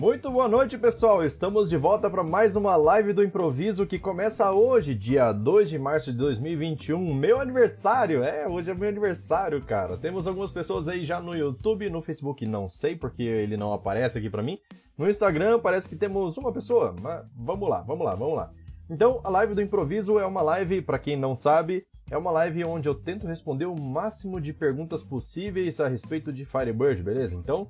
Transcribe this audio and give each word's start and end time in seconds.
Muito 0.00 0.30
boa 0.30 0.46
noite, 0.46 0.78
pessoal! 0.78 1.24
Estamos 1.24 1.68
de 1.68 1.76
volta 1.76 2.08
para 2.08 2.22
mais 2.22 2.54
uma 2.54 2.76
live 2.76 3.12
do 3.12 3.24
improviso 3.24 3.84
que 3.84 3.98
começa 3.98 4.52
hoje, 4.52 4.94
dia 4.94 5.32
2 5.32 5.68
de 5.68 5.76
março 5.76 6.12
de 6.12 6.18
2021, 6.18 7.12
meu 7.12 7.40
aniversário! 7.40 8.22
É, 8.22 8.46
hoje 8.46 8.70
é 8.70 8.74
meu 8.74 8.88
aniversário, 8.88 9.60
cara. 9.60 9.98
Temos 9.98 10.28
algumas 10.28 10.52
pessoas 10.52 10.86
aí 10.86 11.04
já 11.04 11.20
no 11.20 11.36
YouTube, 11.36 11.90
no 11.90 12.00
Facebook 12.00 12.46
não 12.46 12.68
sei 12.68 12.94
porque 12.94 13.24
ele 13.24 13.56
não 13.56 13.72
aparece 13.72 14.16
aqui 14.16 14.30
para 14.30 14.40
mim. 14.40 14.60
No 14.96 15.10
Instagram 15.10 15.58
parece 15.58 15.88
que 15.88 15.96
temos 15.96 16.36
uma 16.36 16.52
pessoa, 16.52 16.94
mas 17.02 17.26
vamos 17.36 17.68
lá, 17.68 17.80
vamos 17.80 18.06
lá, 18.06 18.14
vamos 18.14 18.36
lá. 18.36 18.52
Então, 18.88 19.20
a 19.24 19.30
live 19.30 19.52
do 19.52 19.62
improviso 19.62 20.16
é 20.20 20.24
uma 20.24 20.42
live, 20.42 20.80
para 20.80 21.00
quem 21.00 21.16
não 21.16 21.34
sabe, 21.34 21.84
é 22.08 22.16
uma 22.16 22.30
live 22.30 22.64
onde 22.64 22.88
eu 22.88 22.94
tento 22.94 23.26
responder 23.26 23.66
o 23.66 23.74
máximo 23.74 24.40
de 24.40 24.52
perguntas 24.52 25.02
possíveis 25.02 25.80
a 25.80 25.88
respeito 25.88 26.32
de 26.32 26.44
Firebird, 26.44 27.02
beleza? 27.02 27.34
Então, 27.34 27.68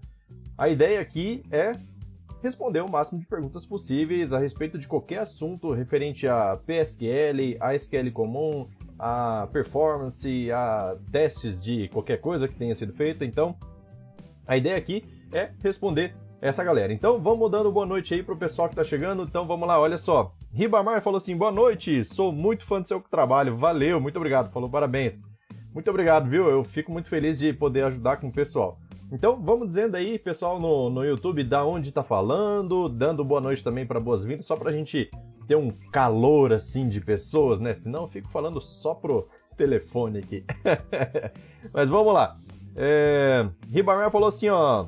a 0.59 0.69
ideia 0.69 1.01
aqui 1.01 1.43
é 1.51 1.73
responder 2.43 2.81
o 2.81 2.91
máximo 2.91 3.19
de 3.19 3.27
perguntas 3.27 3.67
possíveis 3.67 4.33
a 4.33 4.39
respeito 4.39 4.79
de 4.79 4.87
qualquer 4.87 5.21
assunto 5.21 5.73
referente 5.73 6.27
a 6.27 6.57
PSQL, 6.57 7.57
a 7.61 7.75
SQL 7.75 8.11
comum, 8.13 8.69
a 8.99 9.49
performance, 9.53 10.51
a 10.51 10.97
testes 11.11 11.63
de 11.63 11.89
qualquer 11.89 12.19
coisa 12.21 12.49
que 12.49 12.55
tenha 12.55 12.75
sido 12.75 12.93
feita. 12.93 13.25
Então, 13.25 13.57
a 14.47 14.57
ideia 14.57 14.77
aqui 14.77 15.05
é 15.33 15.51
responder 15.63 16.15
essa 16.41 16.63
galera. 16.63 16.93
Então, 16.93 17.21
vamos 17.21 17.51
dando 17.51 17.71
boa 17.73 17.87
noite 17.87 18.15
aí 18.15 18.23
pro 18.23 18.37
pessoal 18.37 18.69
que 18.69 18.77
tá 18.77 18.85
chegando. 18.85 19.23
Então, 19.23 19.47
vamos 19.47 19.69
lá, 19.69 19.79
olha 19.81 19.99
só. 19.99 20.33
Ribamar 20.53 21.03
falou 21.03 21.19
assim: 21.19 21.37
boa 21.37 21.53
noite, 21.53 22.05
sou 22.05 22.33
muito 22.33 22.65
fã 22.65 22.81
do 22.81 22.87
seu 22.87 23.01
trabalho. 23.01 23.57
Valeu, 23.57 24.01
muito 24.01 24.17
obrigado. 24.17 24.51
Falou 24.51 24.71
parabéns. 24.71 25.21
Muito 25.73 25.91
obrigado, 25.91 26.29
viu? 26.29 26.49
Eu 26.49 26.65
fico 26.65 26.91
muito 26.91 27.09
feliz 27.09 27.39
de 27.39 27.53
poder 27.53 27.85
ajudar 27.85 28.17
com 28.17 28.29
o 28.29 28.33
pessoal. 28.33 28.79
Então, 29.11 29.41
vamos 29.41 29.69
dizendo 29.69 29.97
aí, 29.97 30.19
pessoal 30.19 30.61
no, 30.61 30.91
no 30.91 31.05
YouTube, 31.05 31.43
da 31.43 31.65
onde 31.65 31.91
tá 31.91 32.03
falando, 32.03 32.89
dando 32.89 33.25
boa 33.25 33.41
noite 33.41 33.65
também 33.65 33.87
para 33.87 33.99
boas-vindas, 33.99 34.45
só 34.45 34.55
pra 34.55 34.71
gente 34.71 35.11
ter 35.47 35.57
um 35.57 35.71
calor 35.91 36.53
assim 36.53 36.89
de 36.89 37.01
pessoas, 37.01 37.59
né? 37.59 37.73
Senão 37.73 38.03
eu 38.03 38.09
fico 38.09 38.29
falando 38.29 38.61
só 38.61 38.95
pro 38.95 39.27
telefone 39.57 40.19
aqui. 40.19 40.45
Mas 41.73 41.89
vamos 41.89 42.13
lá. 42.13 42.37
É... 42.77 43.49
Ribamar 43.71 44.11
falou 44.11 44.29
assim, 44.29 44.51
ó. 44.51 44.87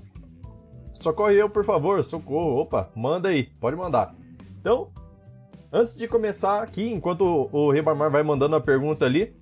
Socorre 0.92 1.36
eu, 1.36 1.48
por 1.48 1.64
favor, 1.64 2.04
socorro. 2.04 2.60
Opa, 2.60 2.90
manda 2.94 3.30
aí, 3.30 3.44
pode 3.58 3.74
mandar. 3.74 4.14
Então, 4.60 4.90
antes 5.72 5.96
de 5.96 6.06
começar 6.06 6.62
aqui, 6.62 6.92
enquanto 6.92 7.48
o 7.50 7.70
Ribamar 7.70 8.10
vai 8.10 8.22
mandando 8.22 8.54
a 8.54 8.60
pergunta 8.60 9.06
ali, 9.06 9.34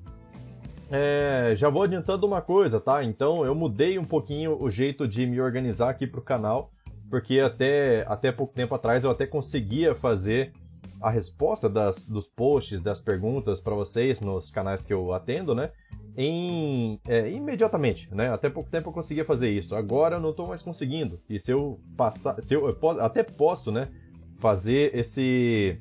é, 0.90 1.52
já 1.54 1.68
vou 1.68 1.82
adiantando 1.82 2.26
uma 2.26 2.40
coisa, 2.40 2.80
tá? 2.80 3.04
Então 3.04 3.44
eu 3.44 3.54
mudei 3.54 3.98
um 3.98 4.04
pouquinho 4.04 4.60
o 4.60 4.70
jeito 4.70 5.06
de 5.06 5.26
me 5.26 5.40
organizar 5.40 5.90
aqui 5.90 6.06
pro 6.06 6.22
canal, 6.22 6.70
porque 7.10 7.40
até, 7.40 8.06
até 8.08 8.32
pouco 8.32 8.54
tempo 8.54 8.74
atrás 8.74 9.04
eu 9.04 9.10
até 9.10 9.26
conseguia 9.26 9.94
fazer 9.94 10.52
a 11.00 11.10
resposta 11.10 11.68
das, 11.68 12.04
dos 12.04 12.26
posts, 12.26 12.80
das 12.80 13.00
perguntas 13.00 13.60
para 13.60 13.74
vocês 13.74 14.20
nos 14.20 14.50
canais 14.50 14.84
que 14.84 14.92
eu 14.92 15.12
atendo, 15.12 15.54
né? 15.54 15.70
Em, 16.16 16.98
é, 17.06 17.30
imediatamente, 17.30 18.08
né? 18.12 18.32
Até 18.32 18.50
pouco 18.50 18.70
tempo 18.70 18.88
eu 18.88 18.92
conseguia 18.92 19.24
fazer 19.24 19.50
isso. 19.50 19.76
Agora 19.76 20.16
eu 20.16 20.20
não 20.20 20.30
estou 20.30 20.48
mais 20.48 20.62
conseguindo. 20.62 21.20
E 21.28 21.38
se 21.38 21.52
eu 21.52 21.78
passar, 21.96 22.40
se 22.40 22.54
eu, 22.54 22.66
eu 22.68 23.00
até 23.00 23.22
posso, 23.22 23.70
né? 23.70 23.88
Fazer 24.36 24.94
esse, 24.96 25.78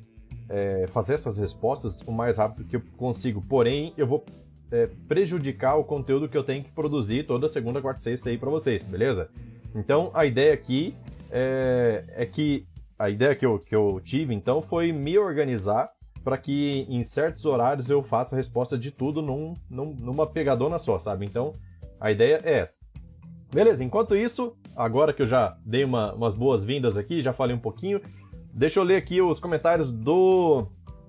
é, 0.48 0.86
fazer 0.88 1.14
essas 1.14 1.38
respostas 1.38 2.00
o 2.02 2.12
mais 2.12 2.38
rápido 2.38 2.68
que 2.68 2.76
eu 2.76 2.82
consigo. 2.96 3.42
Porém, 3.42 3.92
eu 3.96 4.06
vou 4.06 4.24
é, 4.70 4.88
prejudicar 5.06 5.76
o 5.76 5.84
conteúdo 5.84 6.28
que 6.28 6.36
eu 6.36 6.44
tenho 6.44 6.64
que 6.64 6.70
produzir 6.70 7.26
toda 7.26 7.48
segunda, 7.48 7.80
quarta 7.80 8.00
e 8.00 8.02
sexta 8.02 8.30
aí 8.30 8.38
para 8.38 8.50
vocês, 8.50 8.84
beleza? 8.86 9.30
Então 9.74 10.10
a 10.14 10.24
ideia 10.26 10.52
aqui 10.52 10.94
é, 11.30 12.04
é, 12.08 12.26
que 12.26 12.66
a 12.98 13.08
ideia 13.10 13.34
que 13.34 13.46
eu, 13.46 13.58
que 13.58 13.74
eu 13.74 14.00
tive 14.02 14.34
então 14.34 14.60
foi 14.60 14.92
me 14.92 15.18
organizar 15.18 15.88
para 16.24 16.36
que 16.36 16.86
em 16.88 17.02
certos 17.04 17.44
horários 17.44 17.88
eu 17.88 18.02
faça 18.02 18.34
a 18.34 18.38
resposta 18.38 18.76
de 18.76 18.90
tudo 18.90 19.22
num, 19.22 19.54
num, 19.70 19.94
numa 19.94 20.26
pegadona 20.26 20.78
só, 20.78 20.98
sabe? 20.98 21.24
Então 21.24 21.54
a 22.00 22.10
ideia 22.10 22.40
é 22.44 22.58
essa. 22.58 22.78
Beleza, 23.50 23.82
enquanto 23.82 24.14
isso, 24.14 24.54
agora 24.76 25.12
que 25.12 25.22
eu 25.22 25.26
já 25.26 25.56
dei 25.64 25.82
uma, 25.84 26.12
umas 26.12 26.34
boas-vindas 26.34 26.98
aqui, 26.98 27.22
já 27.22 27.32
falei 27.32 27.56
um 27.56 27.60
pouquinho, 27.60 28.00
deixa 28.52 28.78
eu 28.78 28.84
ler 28.84 28.96
aqui 28.96 29.22
os 29.22 29.40
comentários 29.40 29.90
do. 29.90 30.66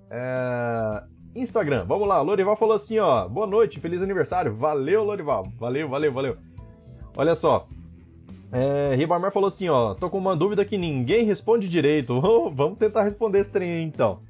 É, 0.09 1.03
Instagram. 1.36 1.86
Vamos 1.86 2.08
lá, 2.08 2.22
Lorival 2.22 2.56
falou 2.56 2.76
assim, 2.76 3.00
ó. 3.00 3.28
Boa 3.28 3.48
noite, 3.48 3.80
feliz 3.80 4.02
aniversário. 4.02 4.56
Valeu, 4.56 5.04
Lorival. 5.04 5.48
Valeu, 5.58 5.88
valeu, 5.88 6.12
valeu. 6.12 6.38
Olha 7.16 7.36
só. 7.36 7.68
É, 8.52 8.96
Ribamar 8.96 9.32
falou 9.32 9.48
assim, 9.48 9.70
ó. 9.70 9.94
Tô 9.94 10.10
com 10.10 10.18
uma 10.18 10.36
dúvida 10.36 10.66
que 10.66 10.78
ninguém 10.78 11.26
responde 11.26 11.70
direito. 11.70 12.20
Oh, 12.24 12.50
vamos 12.50 12.78
tentar 12.78 13.04
responder 13.04 13.40
esse 13.40 13.52
trem 13.52 13.84
então. 13.84 14.22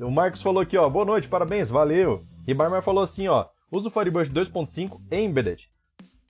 O 0.00 0.10
Marcos 0.10 0.42
falou 0.42 0.62
aqui, 0.62 0.76
ó. 0.76 0.88
Boa 0.88 1.04
noite, 1.04 1.28
parabéns, 1.28 1.70
valeu. 1.70 2.22
Ribamar 2.46 2.82
falou 2.82 3.02
assim, 3.02 3.28
ó. 3.28 3.46
Uso 3.70 3.88
o 3.88 3.90
Firebird 3.90 4.30
2.5 4.30 5.00
Embedded. 5.10 5.68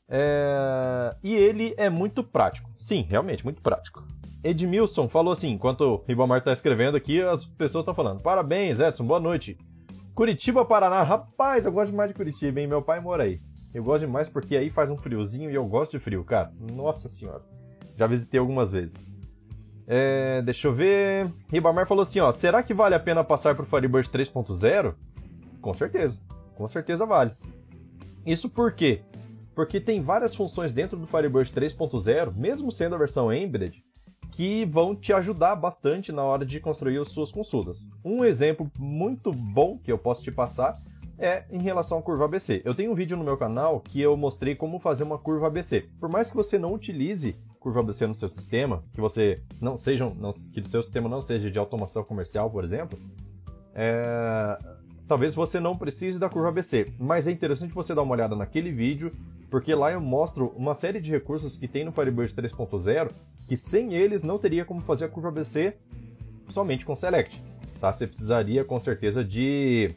É... 0.09 1.15
E 1.23 1.35
ele 1.35 1.75
é 1.77 1.91
muito 1.91 2.23
prático. 2.23 2.71
Sim, 2.79 3.07
realmente, 3.09 3.45
muito 3.45 3.61
prático. 3.61 4.05
Edmilson 4.43 5.09
falou 5.09 5.33
assim, 5.33 5.51
enquanto 5.51 5.81
o 5.81 6.05
Ribamar 6.07 6.43
tá 6.43 6.53
escrevendo 6.53 6.97
aqui, 6.97 7.21
as 7.21 7.45
pessoas 7.45 7.83
estão 7.83 7.95
falando. 7.95 8.23
Parabéns, 8.23 8.79
Edson, 8.79 9.05
boa 9.05 9.21
noite. 9.21 9.59
Curitiba, 10.17 10.65
Paraná. 10.65 11.03
Rapaz, 11.03 11.67
eu 11.67 11.73
gosto 11.73 11.91
demais 11.91 12.09
de 12.09 12.17
Curitiba, 12.17 12.59
hein? 12.59 12.67
Meu 12.67 12.81
pai 12.81 13.01
mora 13.01 13.25
aí. 13.25 13.39
Eu 13.75 13.85
gosto 13.85 14.07
demais 14.07 14.31
porque 14.31 14.57
aí 14.57 14.71
faz 14.71 14.91
um 14.91 14.97
friozinho 14.97 15.51
e 15.51 15.55
eu 15.55 15.67
gosto 15.67 15.91
de 15.91 15.99
frio, 15.99 16.25
cara. 16.25 16.51
Nossa 16.73 17.07
senhora. 17.07 17.43
Já 17.95 18.07
visitei 18.07 18.41
algumas 18.41 18.73
vezes. 18.73 19.07
É, 19.87 20.41
deixa 20.41 20.69
eu 20.69 20.73
ver. 20.73 21.31
Ribamar 21.53 21.87
falou 21.87 22.01
assim, 22.01 22.19
ó. 22.19 22.33
Será 22.33 22.63
que 22.63 22.73
vale 22.73 22.95
a 22.95 22.99
pena 22.99 23.23
passar 23.23 23.55
pro 23.55 23.67
Firebird 23.67 24.09
3.0? 24.09 24.95
Com 25.61 25.75
certeza. 25.75 26.23
Com 26.55 26.67
certeza 26.67 27.05
vale. 27.05 27.33
Isso 28.25 28.49
por 28.49 28.73
quê? 28.73 29.03
Porque 29.55 29.79
tem 29.79 30.01
várias 30.01 30.35
funções 30.35 30.73
dentro 30.73 30.97
do 30.97 31.07
Firebird 31.07 31.53
3.0, 31.53 32.35
mesmo 32.35 32.73
sendo 32.73 32.95
a 32.95 32.99
versão 32.99 33.31
Embedded, 33.31 33.85
que 34.37 34.67
vão 34.67 34.95
te 34.95 35.15
ajudar 35.15 35.57
bastante 35.57 36.13
na 36.13 36.23
hora 36.23 36.45
de 36.45 36.61
construir 36.61 36.99
as 36.99 37.09
suas 37.09 37.33
consultas. 37.33 37.89
Um 38.05 38.23
exemplo 38.23 38.71
muito 38.79 39.33
bom 39.33 39.79
que 39.79 39.91
eu 39.91 39.97
posso 39.97 40.23
te 40.23 40.31
passar 40.31 40.79
é 41.19 41.47
em 41.51 41.63
relação 41.63 41.97
à 41.97 42.03
curva 42.03 42.27
ABC. 42.27 42.61
Eu 42.63 42.75
tenho 42.75 42.93
um 42.93 42.95
vídeo 42.95 43.17
no 43.17 43.25
meu 43.25 43.39
canal 43.39 43.81
que 43.81 43.99
eu 43.99 44.15
mostrei 44.15 44.55
como 44.55 44.79
fazer 44.79 45.05
uma 45.05 45.17
curva 45.17 45.47
ABC. 45.47 45.89
Por 45.99 46.11
mais 46.11 46.29
que 46.29 46.37
você 46.37 46.59
não 46.59 46.75
utilize 46.75 47.35
curva 47.59 47.81
ABC 47.81 48.07
no 48.07 48.15
seu 48.15 48.29
sistema, 48.29 48.85
que 48.93 49.01
você 49.01 49.41
não 49.59 49.75
seja, 49.75 50.05
não, 50.05 50.33
que 50.33 50.63
seu 50.63 50.83
sistema 50.83 51.09
não 51.09 51.23
seja 51.23 51.51
de 51.51 51.59
automação 51.59 52.05
comercial, 52.05 52.51
por 52.51 52.63
exemplo, 52.63 52.99
é, 53.75 54.59
talvez 55.09 55.35
você 55.35 55.61
não 55.61 55.77
precise 55.77 56.19
da 56.19 56.29
curva 56.29 56.49
ABC. 56.49 56.93
Mas 56.99 57.27
é 57.27 57.33
interessante 57.33 57.73
você 57.73 57.95
dar 57.95 58.03
uma 58.03 58.13
olhada 58.13 58.35
naquele 58.37 58.71
vídeo 58.71 59.13
porque 59.51 59.75
lá 59.75 59.93
eu 59.93 60.01
mostro 60.01 60.49
uma 60.57 60.75
série 60.75 61.01
de 61.01 61.11
recursos 61.11 61.57
que 61.57 61.69
tem 61.69 61.85
no 61.85 61.93
Firebird 61.93 62.35
3.0 62.35 63.13
que 63.47 63.57
sem 63.57 63.95
eles 63.95 64.23
não 64.23 64.39
teria 64.39 64.65
como 64.65 64.81
fazer 64.81 65.05
a 65.05 65.09
curva 65.09 65.29
ABC 65.29 65.77
somente 66.49 66.85
com 66.85 66.97
Select. 66.97 67.43
Tá? 67.81 67.93
Você 67.93 68.07
precisaria 68.07 68.65
com 68.65 68.79
certeza 68.81 69.25
de 69.25 69.91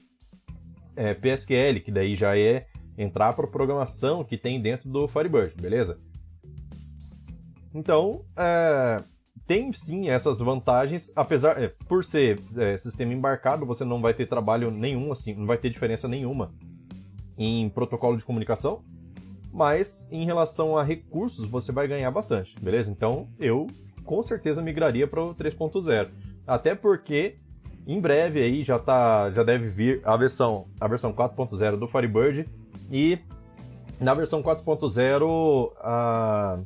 é, 0.95 1.13
PSQL, 1.13 1.79
que 1.83 1.91
daí 1.91 2.15
já 2.15 2.37
é 2.37 2.67
entrar 2.97 3.33
para 3.33 3.45
a 3.45 3.49
programação 3.49 4.23
que 4.23 4.37
tem 4.37 4.61
dentro 4.61 4.89
do 4.89 5.07
Firebird, 5.07 5.55
beleza? 5.55 5.99
Então, 7.73 8.25
é, 8.35 9.01
tem 9.49 9.73
sim 9.73 10.09
essas 10.09 10.37
vantagens, 10.37 11.11
apesar, 11.15 11.59
é, 11.59 11.73
por 11.87 12.05
ser 12.05 12.39
é, 12.55 12.77
sistema 12.77 13.15
embarcado, 13.15 13.65
você 13.65 13.83
não 13.83 13.99
vai 13.99 14.13
ter 14.13 14.27
trabalho 14.27 14.69
nenhum, 14.69 15.11
assim, 15.11 15.33
não 15.33 15.47
vai 15.47 15.57
ter 15.57 15.71
diferença 15.71 16.07
nenhuma 16.07 16.53
em 17.35 17.67
protocolo 17.67 18.15
de 18.15 18.23
comunicação, 18.23 18.83
mas 19.51 20.07
em 20.11 20.23
relação 20.23 20.77
a 20.77 20.83
recursos 20.83 21.49
você 21.49 21.71
vai 21.71 21.87
ganhar 21.87 22.11
bastante, 22.11 22.53
beleza? 22.61 22.91
Então 22.91 23.27
eu 23.39 23.65
com 24.05 24.21
certeza 24.21 24.61
migraria 24.61 25.07
para 25.07 25.23
o 25.23 25.33
3.0, 25.33 26.09
até 26.45 26.75
porque 26.75 27.37
em 27.87 27.99
breve 27.99 28.43
aí 28.43 28.61
já 28.61 28.77
tá, 28.77 29.31
já 29.31 29.41
deve 29.41 29.67
vir 29.67 29.99
a 30.03 30.15
versão 30.15 30.67
a 30.79 30.87
versão 30.87 31.11
4.0 31.11 31.75
do 31.75 31.87
Firebird 31.87 32.47
e 32.91 33.17
na 33.99 34.13
versão 34.13 34.43
4.0 34.43 35.71
ah, 35.79 36.59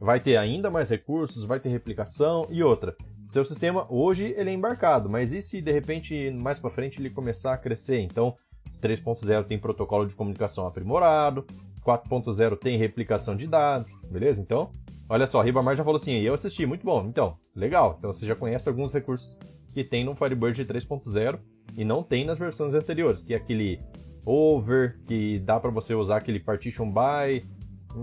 vai 0.00 0.20
ter 0.20 0.36
ainda 0.36 0.70
mais 0.70 0.90
recursos, 0.90 1.44
vai 1.44 1.60
ter 1.60 1.68
replicação 1.68 2.46
e 2.50 2.62
outra. 2.62 2.96
Seu 3.26 3.44
sistema 3.44 3.86
hoje 3.88 4.34
ele 4.36 4.50
é 4.50 4.52
embarcado, 4.54 5.08
mas 5.08 5.32
e 5.32 5.40
se 5.40 5.60
de 5.60 5.72
repente 5.72 6.30
mais 6.30 6.58
para 6.58 6.70
frente 6.70 7.00
ele 7.00 7.10
começar 7.10 7.52
a 7.52 7.58
crescer? 7.58 8.00
Então 8.00 8.34
3.0 8.80 9.44
tem 9.44 9.58
protocolo 9.58 10.06
de 10.06 10.14
comunicação 10.14 10.66
aprimorado, 10.66 11.44
4.0 11.84 12.56
tem 12.58 12.78
replicação 12.78 13.34
de 13.34 13.46
dados, 13.46 14.00
beleza? 14.10 14.40
Então, 14.40 14.70
olha 15.08 15.26
só, 15.26 15.40
Ribamar 15.40 15.76
já 15.76 15.84
falou 15.84 15.96
assim, 15.96 16.12
eu 16.20 16.34
assisti, 16.34 16.64
muito 16.66 16.84
bom. 16.84 17.06
Então, 17.06 17.36
legal. 17.54 17.96
Então 17.98 18.12
você 18.12 18.26
já 18.26 18.34
conhece 18.34 18.68
alguns 18.68 18.92
recursos 18.92 19.36
que 19.72 19.84
tem 19.84 20.04
no 20.04 20.14
Firebird 20.14 20.64
3.0 20.64 21.38
e 21.76 21.84
não 21.84 22.02
tem 22.02 22.24
nas 22.24 22.38
versões 22.38 22.74
anteriores, 22.74 23.22
que 23.22 23.34
é 23.34 23.36
aquele 23.36 23.80
over, 24.26 24.98
que 25.06 25.38
dá 25.40 25.58
para 25.58 25.70
você 25.70 25.94
usar 25.94 26.18
aquele 26.18 26.40
partition 26.40 26.90
by, 26.90 27.46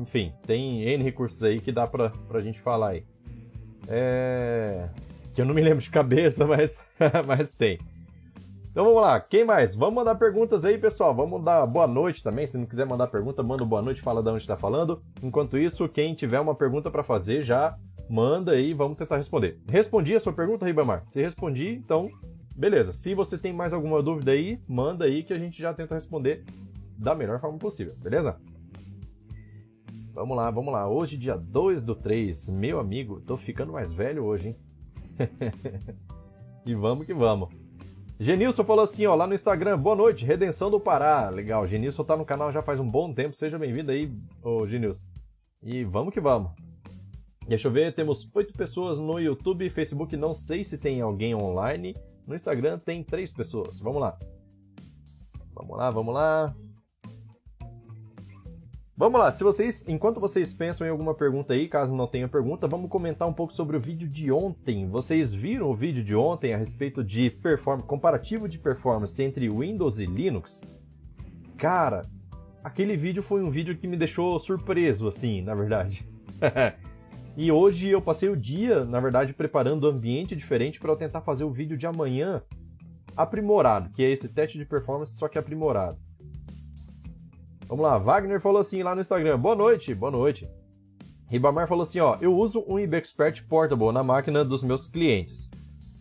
enfim, 0.02 0.34
tem 0.46 0.84
N 0.84 1.04
recursos 1.04 1.44
aí 1.44 1.60
que 1.60 1.72
dá 1.72 1.88
pra, 1.88 2.10
pra 2.28 2.42
gente 2.42 2.60
falar 2.60 2.90
aí. 2.90 3.04
É... 3.88 4.90
Que 5.34 5.42
eu 5.42 5.46
não 5.46 5.54
me 5.54 5.62
lembro 5.62 5.84
de 5.84 5.90
cabeça, 5.90 6.46
mas, 6.48 6.86
mas 7.28 7.52
tem. 7.52 7.80
Então 8.72 8.84
vamos 8.84 9.02
lá, 9.02 9.20
quem 9.22 9.46
mais? 9.46 9.74
Vamos 9.74 9.96
mandar 9.96 10.16
perguntas 10.16 10.66
aí, 10.66 10.78
pessoal. 10.78 11.16
Vamos 11.16 11.44
dar 11.44 11.66
boa 11.66 11.88
noite 11.88 12.22
também. 12.22 12.46
Se 12.46 12.58
não 12.58 12.66
quiser 12.66 12.86
mandar 12.86 13.08
pergunta, 13.08 13.42
manda 13.42 13.64
boa 13.64 13.82
noite, 13.82 14.02
fala 14.02 14.22
de 14.22 14.30
onde 14.30 14.40
está 14.40 14.58
falando. 14.58 15.02
Enquanto 15.24 15.58
isso, 15.58 15.88
quem 15.88 16.14
tiver 16.14 16.40
uma 16.40 16.54
pergunta 16.54 16.92
para 16.92 17.04
fazer, 17.04 17.42
já 17.42 17.78
manda 18.10 18.52
aí, 18.52 18.74
vamos 18.74 18.98
tentar 18.98 19.18
responder. 19.18 19.60
Respondi 19.70 20.14
a 20.14 20.20
sua 20.20 20.34
pergunta, 20.34 20.66
Ribamar? 20.66 21.04
Se 21.06 21.22
respondi, 21.22 21.70
então 21.70 22.10
beleza. 22.56 22.94
Se 22.94 23.14
você 23.14 23.38
tem 23.38 23.54
mais 23.54 23.74
alguma 23.74 24.02
dúvida 24.02 24.32
aí, 24.32 24.60
manda 24.68 25.06
aí 25.06 25.24
que 25.24 25.34
a 25.34 25.40
gente 25.40 25.58
já 25.62 25.74
tenta 25.74 25.96
responder 25.96 26.44
da 26.98 27.14
melhor 27.14 27.40
forma 27.40 27.58
possível, 27.58 27.94
beleza? 28.02 28.38
Vamos 30.16 30.38
lá, 30.38 30.50
vamos 30.50 30.72
lá. 30.72 30.88
Hoje, 30.88 31.18
dia 31.18 31.36
2 31.36 31.82
do 31.82 31.94
3, 31.94 32.48
meu 32.48 32.80
amigo, 32.80 33.20
tô 33.20 33.36
ficando 33.36 33.74
mais 33.74 33.92
velho 33.92 34.24
hoje, 34.24 34.48
hein? 34.48 34.56
e 36.66 36.74
vamos 36.74 37.06
que 37.06 37.14
vamos. 37.14 37.50
Genilson 38.18 38.64
falou 38.64 38.84
assim, 38.84 39.06
ó, 39.06 39.14
lá 39.14 39.28
no 39.28 39.34
Instagram, 39.34 39.78
boa 39.78 39.94
noite, 39.94 40.24
Redenção 40.24 40.72
do 40.72 40.80
Pará. 40.80 41.28
Legal, 41.30 41.68
Genilson 41.68 42.06
tá 42.06 42.16
no 42.16 42.24
canal 42.24 42.50
já 42.50 42.62
faz 42.62 42.80
um 42.80 42.90
bom 42.90 43.14
tempo, 43.14 43.36
seja 43.36 43.60
bem-vindo 43.60 43.92
aí, 43.92 44.10
ô 44.42 44.66
Genilson. 44.66 45.06
E 45.62 45.84
vamos 45.84 46.14
que 46.14 46.22
vamos. 46.22 46.54
Deixa 47.46 47.68
eu 47.68 47.72
ver, 47.74 47.94
temos 47.94 48.30
oito 48.34 48.54
pessoas 48.54 48.98
no 48.98 49.20
YouTube, 49.20 49.70
Facebook 49.70 50.16
não 50.16 50.34
sei 50.34 50.64
se 50.64 50.78
tem 50.78 51.02
alguém 51.02 51.36
online. 51.36 51.94
No 52.26 52.34
Instagram 52.34 52.80
tem 52.80 53.04
três 53.04 53.34
pessoas. 53.34 53.82
Vamos 53.82 54.00
lá. 54.00 54.18
Vamos 55.54 55.78
lá, 55.78 55.92
vamos 55.92 56.14
lá. 56.14 56.56
Vamos 58.98 59.20
lá, 59.20 59.30
se 59.30 59.44
vocês, 59.44 59.84
enquanto 59.90 60.22
vocês 60.22 60.54
pensam 60.54 60.88
em 60.88 60.90
alguma 60.90 61.14
pergunta 61.14 61.54
aí, 61.54 61.68
caso 61.68 61.94
não 61.94 62.08
tenha 62.08 62.30
pergunta, 62.30 62.66
vamos 62.66 62.90
comentar 62.90 63.28
um 63.28 63.34
pouco 63.34 63.54
sobre 63.54 63.76
o 63.76 63.80
vídeo 63.80 64.08
de 64.08 64.32
ontem. 64.32 64.88
Vocês 64.88 65.34
viram 65.34 65.70
o 65.70 65.76
vídeo 65.76 66.02
de 66.02 66.16
ontem 66.16 66.54
a 66.54 66.58
respeito 66.58 67.04
de 67.04 67.30
comparativo 67.86 68.48
de 68.48 68.58
performance 68.58 69.22
entre 69.22 69.50
Windows 69.50 70.00
e 70.00 70.06
Linux? 70.06 70.62
Cara, 71.58 72.04
aquele 72.64 72.96
vídeo 72.96 73.22
foi 73.22 73.44
um 73.44 73.50
vídeo 73.50 73.76
que 73.76 73.86
me 73.86 73.98
deixou 73.98 74.40
surpreso, 74.40 75.10
assim, 75.10 75.42
na 75.42 75.54
verdade. 75.54 76.08
e 77.36 77.52
hoje 77.52 77.90
eu 77.90 78.02
passei 78.02 78.30
o 78.30 78.38
dia, 78.38 78.86
na 78.86 79.02
verdade, 79.02 79.34
preparando 79.34 79.88
um 79.88 79.90
ambiente 79.90 80.38
diferente 80.38 80.80
para 80.80 80.94
eu 80.94 80.96
tentar 80.96 81.20
fazer 81.20 81.44
o 81.44 81.52
vídeo 81.52 81.76
de 81.76 81.86
amanhã 81.86 82.42
aprimorado, 83.14 83.90
que 83.90 84.02
é 84.02 84.10
esse 84.10 84.30
teste 84.30 84.58
de 84.58 84.66
performance, 84.66 85.18
só 85.18 85.28
que 85.28 85.38
aprimorado. 85.38 86.05
Vamos 87.68 87.84
lá, 87.84 87.98
Wagner 87.98 88.40
falou 88.40 88.60
assim 88.60 88.84
lá 88.84 88.94
no 88.94 89.02
Instagram: 89.02 89.40
boa 89.40 89.56
noite, 89.56 89.94
boa 89.94 90.12
noite. 90.12 90.48
Ribamar 91.28 91.68
falou 91.68 91.84
assim: 91.84 92.00
ó, 92.00 92.18
eu 92.22 92.36
uso 92.36 92.64
um 92.68 92.80
IBExpert 92.80 93.44
Portable 93.48 93.92
na 93.92 94.04
máquina 94.04 94.46
dos 94.46 94.64
meus 94.64 94.86
clientes. 94.86 95.50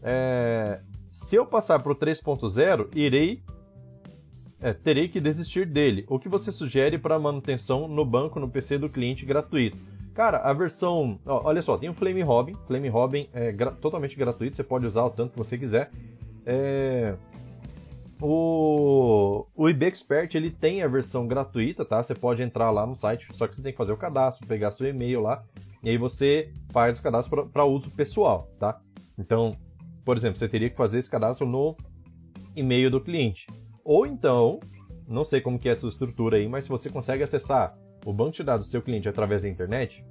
É... 0.03 0.81
Se 1.11 1.37
eu 1.37 1.47
passar 1.47 1.83
para 1.83 1.93
o 1.93 1.97
3.0, 1.97 2.89
irei. 2.95 3.43
É, 4.61 4.73
terei 4.73 5.09
que 5.09 5.21
desistir 5.21 5.67
dele. 5.67 6.05
O 6.09 6.19
que 6.19 6.29
você 6.29 6.51
sugere 6.51 6.99
para 6.99 7.19
manutenção 7.19 7.87
no 7.87 8.05
banco 8.05 8.41
no 8.41 8.49
PC 8.49 8.79
do 8.79 8.89
cliente 8.89 9.27
gratuito? 9.27 9.77
Cara, 10.15 10.39
a 10.39 10.53
versão. 10.53 11.19
Ó, 11.27 11.43
olha 11.45 11.61
só, 11.61 11.77
tem 11.77 11.89
o 11.89 11.95
Flame 11.95 12.23
Robin. 12.23 12.55
Flame 12.67 12.89
Robin 12.89 13.29
é 13.33 13.53
gra... 13.53 13.71
totalmente 13.71 14.17
gratuito, 14.17 14.57
você 14.57 14.65
pode 14.65 14.87
usar 14.87 15.05
o 15.05 15.11
tanto 15.11 15.33
que 15.33 15.39
você 15.39 15.59
quiser. 15.59 15.91
É... 16.47 17.15
O, 18.27 19.47
o 19.55 19.69
IB 19.69 19.85
Expert 19.85 20.35
ele 20.35 20.51
tem 20.51 20.83
a 20.83 20.89
versão 20.89 21.29
gratuita, 21.29 21.85
tá? 21.85 22.03
Você 22.03 22.15
pode 22.15 22.43
entrar 22.43 22.71
lá 22.71 22.87
no 22.87 22.97
site, 22.97 23.29
só 23.33 23.47
que 23.47 23.55
você 23.55 23.61
tem 23.61 23.71
que 23.71 23.77
fazer 23.77 23.93
o 23.93 23.99
cadastro, 23.99 24.47
pegar 24.47 24.71
seu 24.71 24.89
e-mail 24.89 25.21
lá, 25.21 25.45
e 25.83 25.91
aí 25.91 25.99
você 25.99 26.51
faz 26.73 26.99
o 26.99 27.03
cadastro 27.03 27.47
para 27.49 27.67
uso 27.67 27.91
pessoal, 27.91 28.51
tá? 28.59 28.81
Então, 29.19 29.55
por 30.07 30.17
exemplo, 30.17 30.39
você 30.39 30.49
teria 30.49 30.71
que 30.71 30.77
fazer 30.77 31.01
esse 31.01 31.11
cadastro 31.11 31.47
no 31.47 31.77
e-mail 32.57 32.91
do 32.91 32.99
cliente. 32.99 33.47
Ou 33.85 34.07
então, 34.07 34.59
não 35.07 35.23
sei 35.23 35.43
como 35.43 35.59
que 35.59 35.69
é 35.69 35.73
a 35.73 35.77
sua 35.77 35.91
estrutura 35.91 36.39
aí, 36.39 36.49
mas 36.49 36.65
se 36.65 36.71
você 36.71 36.89
consegue 36.89 37.23
acessar 37.23 37.77
o 38.07 38.13
banco 38.13 38.33
de 38.33 38.43
dados 38.43 38.69
do 38.69 38.71
seu 38.71 38.81
cliente 38.81 39.07
através 39.07 39.43
da 39.43 39.51
internet, 39.51 40.03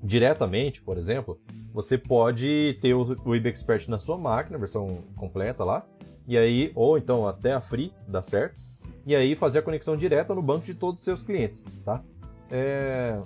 diretamente, 0.00 0.80
por 0.80 0.96
exemplo, 0.96 1.40
você 1.72 1.98
pode 1.98 2.78
ter 2.80 2.94
o, 2.94 3.16
o 3.24 3.34
IB 3.34 3.48
Expert 3.48 3.88
na 3.88 3.98
sua 3.98 4.16
máquina, 4.16 4.56
versão 4.56 5.02
completa 5.16 5.64
lá, 5.64 5.84
e 6.28 6.36
aí, 6.36 6.70
ou 6.74 6.98
então 6.98 7.26
até 7.26 7.54
a 7.54 7.60
Free, 7.60 7.90
dá 8.06 8.20
certo, 8.20 8.60
e 9.06 9.16
aí 9.16 9.34
fazer 9.34 9.60
a 9.60 9.62
conexão 9.62 9.96
direta 9.96 10.34
no 10.34 10.42
banco 10.42 10.66
de 10.66 10.74
todos 10.74 11.00
os 11.00 11.04
seus 11.04 11.22
clientes, 11.22 11.64
tá? 11.82 12.04
É... 12.50 13.18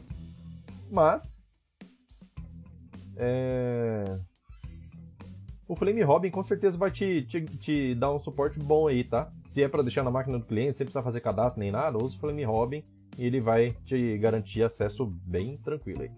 Mas, 0.89 1.43
é... 3.17 4.05
o 5.67 5.75
Flame 5.75 6.03
Robin 6.03 6.31
com 6.31 6.45
certeza 6.45 6.79
vai 6.79 6.93
te, 6.93 7.23
te, 7.23 7.41
te 7.45 7.95
dar 7.97 8.13
um 8.13 8.21
suporte 8.21 8.61
bom 8.61 8.87
aí, 8.87 9.03
tá? 9.03 9.33
Se 9.41 9.65
é 9.65 9.69
para 9.69 9.83
deixar 9.83 10.05
na 10.05 10.11
máquina 10.13 10.39
do 10.39 10.45
cliente, 10.45 10.77
sem 10.77 10.87
precisar 10.87 11.03
fazer 11.03 11.21
cadastro 11.21 11.61
nem 11.61 11.73
nada, 11.73 11.99
usa 11.99 12.17
o 12.17 12.21
Flame 12.21 12.45
Robin 12.45 12.85
e 13.19 13.27
ele 13.27 13.41
vai 13.41 13.77
te 13.85 14.17
garantir 14.19 14.63
acesso 14.63 15.07
bem 15.07 15.57
tranquilo 15.57 16.03
aí. 16.03 16.11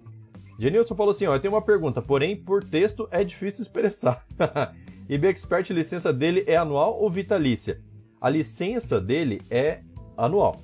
Genilson 0.59 0.95
falou 0.95 1.13
assim, 1.13 1.27
ó, 1.27 1.35
eu 1.35 1.41
tenho 1.41 1.55
uma 1.55 1.63
pergunta, 1.63 2.03
porém 2.03 2.37
por 2.37 2.63
texto 2.63 3.09
é 3.11 3.25
difícil 3.25 3.63
expressar. 3.63 4.25
IB 5.09 5.29
Expert, 5.29 5.71
a 5.71 5.75
licença 5.75 6.13
dele 6.13 6.45
é 6.47 6.57
anual 6.57 6.99
ou 6.99 7.11
vitalícia? 7.11 7.81
A 8.21 8.31
licença 8.31 9.01
dele 9.01 9.41
é 9.51 9.83
anual. 10.17 10.61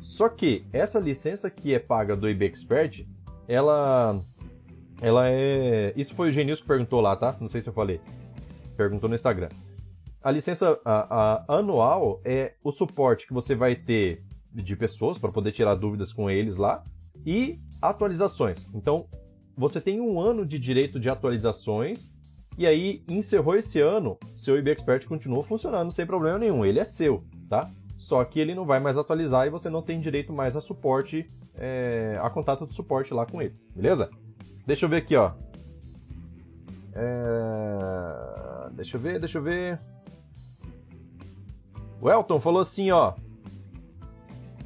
Só 0.00 0.28
que 0.28 0.64
essa 0.72 0.98
licença 0.98 1.50
que 1.50 1.74
é 1.74 1.78
paga 1.78 2.16
do 2.16 2.28
IB 2.28 2.46
Expert, 2.46 3.04
ela 3.48 4.20
ela 5.00 5.28
é, 5.28 5.92
isso 5.96 6.14
foi 6.14 6.28
o 6.28 6.32
Genilson 6.32 6.62
que 6.62 6.68
perguntou 6.68 7.00
lá, 7.00 7.16
tá? 7.16 7.36
Não 7.40 7.48
sei 7.48 7.60
se 7.60 7.68
eu 7.68 7.72
falei. 7.72 8.00
Perguntou 8.76 9.08
no 9.08 9.16
Instagram. 9.16 9.48
A 10.22 10.30
licença 10.30 10.78
a, 10.84 11.42
a 11.48 11.56
anual 11.58 12.20
é 12.24 12.54
o 12.62 12.70
suporte 12.70 13.26
que 13.26 13.32
você 13.32 13.56
vai 13.56 13.74
ter 13.74 14.24
de 14.52 14.76
pessoas 14.76 15.18
para 15.18 15.32
poder 15.32 15.50
tirar 15.50 15.74
dúvidas 15.74 16.12
com 16.12 16.30
eles 16.30 16.56
lá 16.56 16.84
e 17.26 17.58
atualizações. 17.80 18.68
Então, 18.72 19.08
você 19.56 19.80
tem 19.80 20.00
um 20.00 20.20
ano 20.20 20.46
de 20.46 20.58
direito 20.58 21.00
de 21.00 21.10
atualizações 21.10 22.12
e 22.56 22.66
aí, 22.66 23.02
encerrou 23.08 23.56
esse 23.56 23.80
ano, 23.80 24.18
seu 24.34 24.58
IB 24.58 24.72
Expert 24.72 25.06
continuou 25.06 25.42
funcionando 25.42 25.90
sem 25.90 26.04
problema 26.04 26.38
nenhum. 26.38 26.64
Ele 26.64 26.78
é 26.78 26.84
seu, 26.84 27.24
tá? 27.48 27.70
Só 27.96 28.24
que 28.24 28.40
ele 28.40 28.54
não 28.54 28.66
vai 28.66 28.80
mais 28.80 28.98
atualizar 28.98 29.46
e 29.46 29.50
você 29.50 29.70
não 29.70 29.80
tem 29.80 30.00
direito 30.00 30.32
mais 30.32 30.56
a 30.56 30.60
suporte, 30.60 31.26
é, 31.54 32.18
a 32.20 32.28
contato 32.28 32.66
de 32.66 32.74
suporte 32.74 33.14
lá 33.14 33.24
com 33.24 33.40
eles, 33.40 33.68
beleza? 33.74 34.10
Deixa 34.66 34.84
eu 34.84 34.88
ver 34.88 34.96
aqui, 34.96 35.16
ó. 35.16 35.32
É... 36.94 38.70
Deixa 38.72 38.96
eu 38.96 39.00
ver, 39.00 39.18
deixa 39.18 39.38
eu 39.38 39.42
ver. 39.42 39.78
O 42.00 42.10
Elton 42.10 42.40
falou 42.40 42.60
assim, 42.60 42.90
ó. 42.90 43.14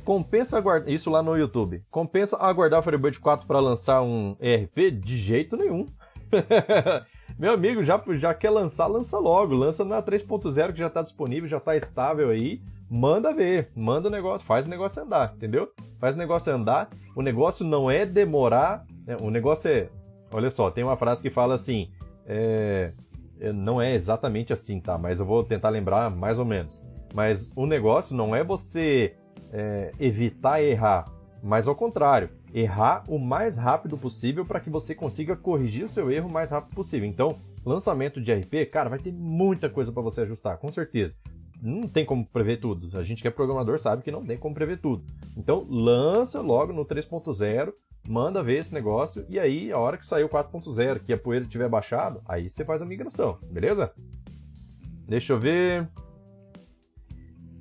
Compensa 0.04 0.56
aguardar. 0.56 0.88
Isso 0.88 1.10
lá 1.10 1.22
no 1.22 1.36
YouTube. 1.36 1.82
Compensa 1.90 2.36
aguardar 2.36 2.80
o 2.80 2.82
Firebird 2.82 3.18
4 3.20 3.46
para 3.46 3.60
lançar 3.60 4.02
um 4.02 4.36
ERP? 4.40 4.90
De 4.90 5.16
jeito 5.16 5.56
nenhum. 5.56 5.86
Meu 7.38 7.52
amigo, 7.52 7.82
já, 7.82 8.02
já 8.12 8.32
quer 8.32 8.50
lançar, 8.50 8.86
lança 8.86 9.18
logo. 9.18 9.54
Lança 9.54 9.84
na 9.84 10.02
3.0 10.02 10.72
que 10.72 10.78
já 10.78 10.86
está 10.86 11.02
disponível, 11.02 11.48
já 11.48 11.58
está 11.58 11.76
estável 11.76 12.30
aí. 12.30 12.60
Manda 12.88 13.34
ver, 13.34 13.70
manda 13.74 14.06
o 14.08 14.10
negócio, 14.10 14.46
faz 14.46 14.64
o 14.66 14.70
negócio 14.70 15.02
andar, 15.02 15.34
entendeu? 15.34 15.72
Faz 15.98 16.14
o 16.14 16.18
negócio 16.18 16.54
andar. 16.54 16.88
O 17.16 17.22
negócio 17.22 17.66
não 17.66 17.90
é 17.90 18.06
demorar, 18.06 18.84
né? 19.04 19.16
o 19.20 19.30
negócio 19.30 19.68
é. 19.68 19.88
Olha 20.32 20.50
só, 20.50 20.70
tem 20.70 20.84
uma 20.84 20.96
frase 20.96 21.20
que 21.20 21.30
fala 21.30 21.54
assim: 21.54 21.90
é, 22.26 22.92
é, 23.40 23.52
não 23.52 23.82
é 23.82 23.94
exatamente 23.94 24.52
assim, 24.52 24.80
tá? 24.80 24.96
Mas 24.96 25.18
eu 25.18 25.26
vou 25.26 25.42
tentar 25.42 25.68
lembrar 25.68 26.10
mais 26.10 26.38
ou 26.38 26.44
menos. 26.44 26.82
Mas 27.12 27.50
o 27.56 27.66
negócio 27.66 28.16
não 28.16 28.36
é 28.36 28.44
você 28.44 29.14
é, 29.52 29.92
evitar 29.98 30.62
errar, 30.62 31.06
mas 31.42 31.66
ao 31.66 31.74
contrário, 31.74 32.30
errar 32.56 33.04
o 33.06 33.18
mais 33.18 33.58
rápido 33.58 33.98
possível 33.98 34.46
para 34.46 34.60
que 34.60 34.70
você 34.70 34.94
consiga 34.94 35.36
corrigir 35.36 35.84
o 35.84 35.88
seu 35.88 36.10
erro 36.10 36.28
o 36.28 36.32
mais 36.32 36.50
rápido 36.50 36.74
possível. 36.74 37.06
Então, 37.06 37.36
lançamento 37.62 38.18
de 38.18 38.32
RP, 38.32 38.70
cara, 38.72 38.88
vai 38.88 38.98
ter 38.98 39.12
muita 39.12 39.68
coisa 39.68 39.92
para 39.92 40.00
você 40.00 40.22
ajustar, 40.22 40.56
com 40.56 40.70
certeza. 40.70 41.14
Não 41.60 41.86
tem 41.86 42.04
como 42.04 42.24
prever 42.24 42.58
tudo. 42.58 42.98
A 42.98 43.02
gente 43.02 43.20
que 43.20 43.28
é 43.28 43.30
programador 43.30 43.78
sabe 43.78 44.02
que 44.02 44.10
não 44.10 44.24
tem 44.24 44.38
como 44.38 44.54
prever 44.54 44.78
tudo. 44.80 45.04
Então, 45.36 45.66
lança 45.68 46.40
logo 46.40 46.72
no 46.72 46.86
3.0, 46.86 47.74
manda 48.08 48.42
ver 48.42 48.60
esse 48.60 48.72
negócio 48.72 49.26
e 49.28 49.38
aí, 49.38 49.70
a 49.70 49.78
hora 49.78 49.98
que 49.98 50.06
sair 50.06 50.24
o 50.24 50.28
4.0, 50.28 51.00
que 51.00 51.12
a 51.12 51.18
poeira 51.18 51.44
tiver 51.44 51.68
baixado, 51.68 52.22
aí 52.26 52.48
você 52.48 52.64
faz 52.64 52.80
a 52.80 52.86
migração, 52.86 53.38
beleza? 53.50 53.92
Deixa 55.06 55.34
eu 55.34 55.38
ver. 55.38 55.86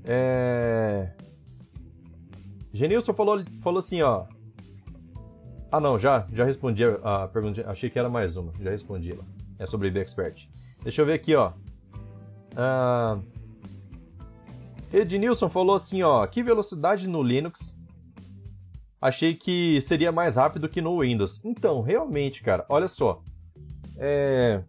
É... 0.06 1.12
Genilson 2.72 3.14
falou, 3.14 3.44
falou 3.62 3.80
assim, 3.80 4.02
ó. 4.02 4.26
Ah, 5.76 5.80
não, 5.82 6.00
já, 6.00 6.26
já 6.32 6.46
respondi 6.46 6.86
a, 7.04 7.28
pergunta. 7.28 7.70
Achei 7.70 7.90
que 7.90 8.00
era 8.00 8.08
mais 8.08 8.38
uma. 8.38 8.54
Já 8.62 8.72
respondi 8.72 9.12
lá. 9.12 9.26
É 9.60 9.66
sobre 9.66 9.90
IB 9.90 10.00
Expert. 10.00 10.48
Deixa 10.82 11.02
eu 11.02 11.06
ver 11.06 11.12
aqui, 11.12 11.36
ó. 11.36 11.52
Ah, 12.56 13.20
Ednilson 14.94 15.50
falou 15.50 15.76
assim, 15.76 16.02
ó. 16.02 16.26
Que 16.28 16.42
velocidade 16.42 17.10
no 17.10 17.22
Linux? 17.22 17.78
Achei 19.02 19.36
que 19.36 19.82
seria 19.82 20.14
mais 20.14 20.38
rápido 20.38 20.70
que 20.70 20.80
no 20.80 21.02
Windows. 21.02 21.44
Então, 21.44 21.82
realmente, 21.82 22.42
cara, 22.42 22.66
olha 22.70 22.88
só. 22.88 23.22
É... 23.98 24.64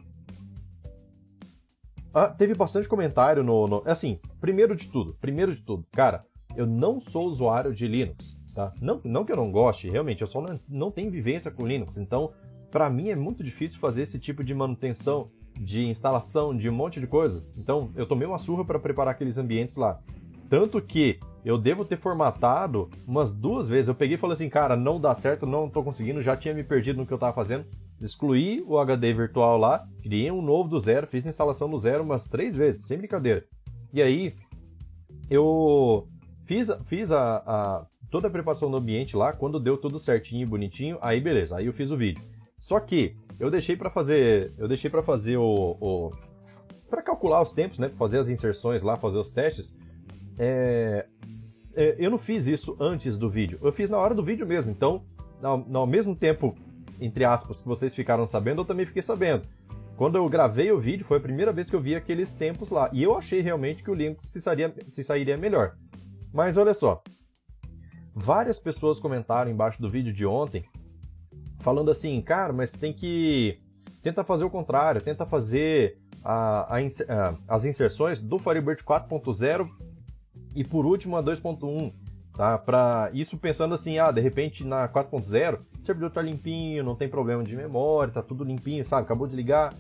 Ah, 2.12 2.30
teve 2.30 2.52
bastante 2.52 2.88
comentário 2.88 3.44
no, 3.44 3.68
no. 3.68 3.82
Assim, 3.86 4.18
primeiro 4.40 4.74
de 4.74 4.88
tudo, 4.88 5.16
primeiro 5.20 5.54
de 5.54 5.62
tudo, 5.62 5.86
cara, 5.92 6.24
eu 6.56 6.66
não 6.66 6.98
sou 6.98 7.28
usuário 7.28 7.72
de 7.72 7.86
Linux, 7.86 8.36
tá? 8.56 8.72
Não, 8.80 9.00
não 9.04 9.24
que 9.24 9.30
eu 9.30 9.36
não 9.36 9.52
goste, 9.52 9.88
realmente, 9.88 10.22
eu 10.22 10.26
só 10.26 10.40
não, 10.40 10.58
não 10.68 10.90
tenho 10.90 11.10
vivência 11.10 11.50
com 11.50 11.66
Linux, 11.66 11.96
então, 11.96 12.32
para 12.70 12.90
mim 12.90 13.10
é 13.10 13.14
muito 13.14 13.44
difícil 13.44 13.78
fazer 13.78 14.02
esse 14.02 14.18
tipo 14.18 14.42
de 14.42 14.54
manutenção, 14.54 15.30
de 15.60 15.84
instalação, 15.84 16.56
de 16.56 16.68
um 16.68 16.72
monte 16.72 16.98
de 17.00 17.06
coisa. 17.06 17.46
Então, 17.56 17.90
eu 17.94 18.06
tomei 18.06 18.26
uma 18.26 18.38
surra 18.38 18.64
para 18.64 18.78
preparar 18.78 19.14
aqueles 19.14 19.38
ambientes 19.38 19.76
lá. 19.76 20.00
Tanto 20.50 20.80
que 20.82 21.18
eu 21.44 21.56
devo 21.56 21.84
ter 21.84 21.96
formatado 21.96 22.90
umas 23.06 23.32
duas 23.32 23.66
vezes. 23.66 23.88
Eu 23.88 23.94
peguei 23.94 24.16
e 24.16 24.18
falei 24.18 24.34
assim, 24.34 24.48
cara, 24.48 24.76
não 24.76 25.00
dá 25.00 25.14
certo, 25.14 25.46
não 25.46 25.70
tô 25.70 25.82
conseguindo, 25.82 26.20
já 26.20 26.36
tinha 26.36 26.52
me 26.52 26.62
perdido 26.62 26.98
no 26.98 27.06
que 27.06 27.12
eu 27.12 27.18
tava 27.18 27.32
fazendo 27.32 27.64
excluí 28.00 28.62
o 28.66 28.78
HD 28.78 29.12
virtual 29.12 29.56
lá, 29.56 29.86
criei 30.02 30.30
um 30.30 30.42
novo 30.42 30.68
do 30.68 30.80
zero, 30.80 31.06
fiz 31.06 31.26
a 31.26 31.30
instalação 31.30 31.68
do 31.68 31.78
zero 31.78 32.02
umas 32.02 32.26
três 32.26 32.54
vezes, 32.54 32.86
sem 32.86 32.98
brincadeira. 32.98 33.44
E 33.92 34.02
aí, 34.02 34.34
eu 35.30 36.06
fiz, 36.44 36.68
fiz 36.84 37.10
a, 37.10 37.42
a, 37.46 37.86
toda 38.10 38.28
a 38.28 38.30
preparação 38.30 38.70
do 38.70 38.76
ambiente 38.76 39.16
lá, 39.16 39.32
quando 39.32 39.60
deu 39.60 39.76
tudo 39.76 39.98
certinho 39.98 40.42
e 40.42 40.46
bonitinho, 40.46 40.98
aí 41.00 41.20
beleza, 41.20 41.56
aí 41.56 41.66
eu 41.66 41.72
fiz 41.72 41.90
o 41.90 41.96
vídeo. 41.96 42.22
Só 42.58 42.80
que 42.80 43.16
eu 43.38 43.50
deixei 43.50 43.76
para 43.76 43.90
fazer, 43.90 44.52
eu 44.56 44.66
deixei 44.66 44.90
para 44.90 45.02
fazer 45.02 45.36
o, 45.36 45.76
o 45.80 46.12
para 46.88 47.02
calcular 47.02 47.42
os 47.42 47.52
tempos, 47.52 47.78
né, 47.78 47.88
fazer 47.88 48.18
as 48.18 48.28
inserções 48.28 48.82
lá, 48.82 48.96
fazer 48.96 49.18
os 49.18 49.30
testes. 49.30 49.76
É, 50.38 51.06
é, 51.76 51.96
eu 51.98 52.10
não 52.10 52.18
fiz 52.18 52.46
isso 52.46 52.76
antes 52.78 53.18
do 53.18 53.28
vídeo, 53.28 53.58
eu 53.62 53.72
fiz 53.72 53.90
na 53.90 53.98
hora 53.98 54.14
do 54.14 54.22
vídeo 54.22 54.46
mesmo. 54.46 54.70
Então, 54.70 55.04
ao, 55.42 55.66
ao 55.74 55.86
mesmo 55.86 56.14
tempo 56.14 56.56
entre 57.00 57.24
aspas, 57.24 57.60
que 57.60 57.68
vocês 57.68 57.94
ficaram 57.94 58.26
sabendo, 58.26 58.62
eu 58.62 58.64
também 58.64 58.86
fiquei 58.86 59.02
sabendo. 59.02 59.42
Quando 59.96 60.16
eu 60.16 60.28
gravei 60.28 60.70
o 60.70 60.78
vídeo, 60.78 61.04
foi 61.04 61.18
a 61.18 61.20
primeira 61.20 61.52
vez 61.52 61.68
que 61.68 61.76
eu 61.76 61.80
vi 61.80 61.94
aqueles 61.94 62.32
tempos 62.32 62.70
lá. 62.70 62.90
E 62.92 63.02
eu 63.02 63.16
achei 63.16 63.40
realmente 63.40 63.82
que 63.82 63.90
o 63.90 63.94
Linux 63.94 64.24
se 64.24 64.40
sairia, 64.40 64.74
se 64.88 65.02
sairia 65.02 65.36
melhor. 65.36 65.76
Mas 66.32 66.56
olha 66.56 66.74
só. 66.74 67.02
Várias 68.18 68.58
pessoas 68.58 68.98
comentaram 68.98 69.50
embaixo 69.50 69.78
do 69.78 69.90
vídeo 69.90 70.10
de 70.10 70.24
ontem, 70.24 70.64
falando 71.58 71.90
assim, 71.90 72.18
cara, 72.22 72.50
mas 72.50 72.72
tem 72.72 72.90
que. 72.90 73.60
Tenta 74.02 74.24
fazer 74.24 74.46
o 74.46 74.48
contrário, 74.48 75.02
tenta 75.02 75.26
fazer 75.26 75.98
a, 76.24 76.76
a, 76.76 76.78
a, 76.78 77.34
as 77.46 77.66
inserções 77.66 78.22
do 78.22 78.38
Firebird 78.38 78.82
4.0 78.82 79.68
e 80.54 80.64
por 80.64 80.86
último 80.86 81.14
a 81.14 81.22
2.1 81.22 81.92
tá? 82.34 82.56
Para 82.56 83.10
isso 83.12 83.36
pensando 83.36 83.74
assim, 83.74 83.98
ah, 83.98 84.10
de 84.10 84.22
repente 84.22 84.64
na 84.64 84.88
4.0, 84.88 85.60
o 85.78 85.82
servidor 85.82 86.10
tá 86.10 86.22
limpinho, 86.22 86.82
não 86.82 86.96
tem 86.96 87.10
problema 87.10 87.44
de 87.44 87.54
memória, 87.54 88.14
tá 88.14 88.22
tudo 88.22 88.44
limpinho, 88.44 88.82
sabe? 88.82 89.02
Acabou 89.02 89.26
de 89.26 89.36
ligar. 89.36 89.74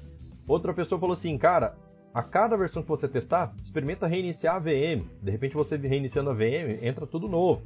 Outra 0.46 0.74
pessoa 0.74 0.98
falou 0.98 1.14
assim, 1.14 1.38
cara, 1.38 1.74
a 2.12 2.22
cada 2.22 2.54
versão 2.54 2.82
que 2.82 2.88
você 2.90 3.08
testar, 3.08 3.54
experimenta 3.62 4.06
reiniciar 4.06 4.56
a 4.56 4.58
VM. 4.58 5.06
De 5.22 5.30
repente 5.30 5.54
você 5.54 5.78
reiniciando 5.78 6.28
a 6.28 6.34
VM, 6.34 6.82
entra 6.82 7.06
tudo 7.06 7.28
novo. 7.28 7.62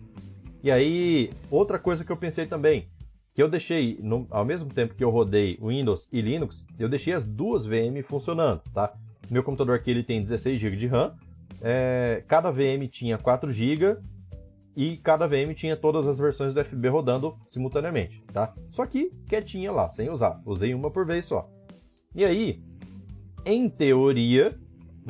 E 0.63 0.71
aí, 0.71 1.31
outra 1.51 1.79
coisa 1.79 2.05
que 2.05 2.13
eu 2.13 2.17
pensei 2.17 2.47
também, 2.47 2.89
que 3.35 3.43
eu 3.43 3.49
deixei, 3.49 3.99
no, 4.03 4.27
ao 4.31 4.45
mesmo 4.45 4.73
tempo 4.73 4.95
que 4.95 5.03
eu 5.03 5.11
rodei 5.11 5.59
Windows 5.63 6.09
e 6.13 6.21
Linux, 6.21 6.67
eu 6.79 6.89
deixei 6.89 7.15
as 7.15 7.25
duas 7.25 7.65
VM 7.65 8.03
funcionando, 8.03 8.61
tá? 8.75 8.93
Meu 9.31 9.43
computador 9.43 9.77
aqui 9.77 9.91
ele 9.91 10.03
tem 10.03 10.21
16 10.23 10.61
GB 10.61 10.77
de 10.77 10.87
RAM, 10.87 11.15
é, 11.63 12.23
cada 12.27 12.51
VM 12.51 12.89
tinha 12.91 13.17
4 13.17 13.51
GB 13.51 13.97
e 14.77 14.97
cada 14.99 15.27
VM 15.27 15.55
tinha 15.55 15.77
todas 15.77 16.07
as 16.07 16.19
versões 16.19 16.53
do 16.53 16.65
FB 16.65 16.89
rodando 16.89 17.37
simultaneamente, 17.47 18.23
tá? 18.33 18.55
Só 18.71 18.87
que 18.87 19.11
quietinha 19.27 19.71
lá, 19.73 19.89
sem 19.89 20.11
usar. 20.11 20.41
Usei 20.45 20.75
uma 20.75 20.91
por 20.91 21.07
vez 21.07 21.25
só. 21.25 21.49
E 22.15 22.25
aí, 22.25 22.63
em 23.45 23.69
teoria, 23.69 24.59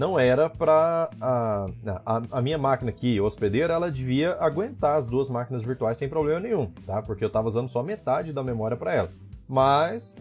não 0.00 0.18
era 0.18 0.48
para 0.48 1.10
a, 1.20 1.66
a, 2.04 2.22
a, 2.32 2.42
minha 2.42 2.56
máquina 2.56 2.90
aqui, 2.90 3.20
hospedeira, 3.20 3.74
ela 3.74 3.90
devia 3.90 4.36
aguentar 4.40 4.96
as 4.96 5.06
duas 5.06 5.28
máquinas 5.28 5.62
virtuais 5.62 5.98
sem 5.98 6.08
problema 6.08 6.40
nenhum, 6.40 6.66
tá? 6.86 7.02
Porque 7.02 7.22
eu 7.22 7.28
estava 7.28 7.46
usando 7.46 7.68
só 7.68 7.82
metade 7.82 8.32
da 8.32 8.42
memória 8.42 8.76
para 8.76 8.94
ela. 8.94 9.12
Mas 9.46 10.16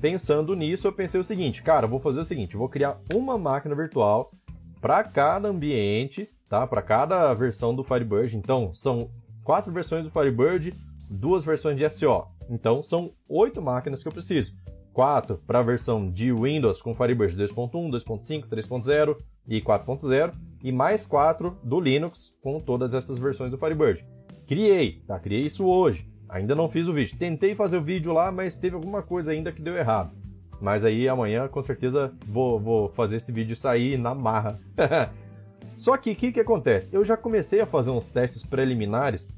pensando 0.00 0.56
nisso, 0.56 0.88
eu 0.88 0.92
pensei 0.92 1.20
o 1.20 1.24
seguinte, 1.24 1.62
cara, 1.62 1.86
vou 1.86 2.00
fazer 2.00 2.20
o 2.20 2.24
seguinte, 2.24 2.56
vou 2.56 2.68
criar 2.68 2.98
uma 3.14 3.38
máquina 3.38 3.74
virtual 3.74 4.32
para 4.80 5.04
cada 5.04 5.48
ambiente 5.48 6.28
tá? 6.52 6.66
Para 6.66 6.82
cada 6.82 7.32
versão 7.32 7.74
do 7.74 7.82
Firebird. 7.82 8.36
Então, 8.36 8.74
são 8.74 9.08
quatro 9.42 9.72
versões 9.72 10.04
do 10.04 10.10
Firebird, 10.10 10.74
duas 11.08 11.46
versões 11.46 11.78
de 11.78 11.88
SO. 11.88 12.26
Então, 12.50 12.82
são 12.82 13.10
oito 13.26 13.62
máquinas 13.62 14.02
que 14.02 14.08
eu 14.08 14.12
preciso. 14.12 14.52
Quatro 14.92 15.38
para 15.46 15.60
a 15.60 15.62
versão 15.62 16.10
de 16.10 16.32
Windows 16.32 16.82
com 16.82 16.94
Firebird 16.94 17.36
2.1, 17.36 17.70
2.5, 17.90 18.48
3.0 18.48 19.16
e 19.48 19.60
4.0 19.60 20.34
e 20.62 20.70
mais 20.70 21.06
quatro 21.06 21.58
do 21.62 21.80
Linux 21.80 22.36
com 22.42 22.60
todas 22.60 22.94
essas 22.94 23.18
versões 23.18 23.50
do 23.50 23.58
Firebird. 23.58 24.04
Criei, 24.46 25.02
tá? 25.06 25.18
Criei 25.18 25.42
isso 25.42 25.64
hoje. 25.64 26.06
Ainda 26.28 26.54
não 26.54 26.68
fiz 26.68 26.88
o 26.88 26.92
vídeo. 26.92 27.16
Tentei 27.18 27.54
fazer 27.54 27.78
o 27.78 27.82
vídeo 27.82 28.12
lá, 28.12 28.30
mas 28.30 28.56
teve 28.56 28.74
alguma 28.74 29.02
coisa 29.02 29.32
ainda 29.32 29.52
que 29.52 29.62
deu 29.62 29.76
errado. 29.76 30.14
Mas 30.60 30.84
aí 30.84 31.08
amanhã 31.08 31.48
com 31.48 31.60
certeza 31.60 32.12
vou, 32.26 32.60
vou 32.60 32.88
fazer 32.90 33.16
esse 33.16 33.32
vídeo 33.32 33.56
sair 33.56 33.98
na 33.98 34.14
marra. 34.14 34.60
Só 35.76 35.96
que 35.96 36.12
o 36.12 36.16
que, 36.16 36.32
que 36.32 36.40
acontece? 36.40 36.94
Eu 36.94 37.04
já 37.04 37.16
comecei 37.16 37.60
a 37.60 37.66
fazer 37.66 37.90
uns 37.90 38.08
testes 38.08 38.44
preliminares 38.44 39.28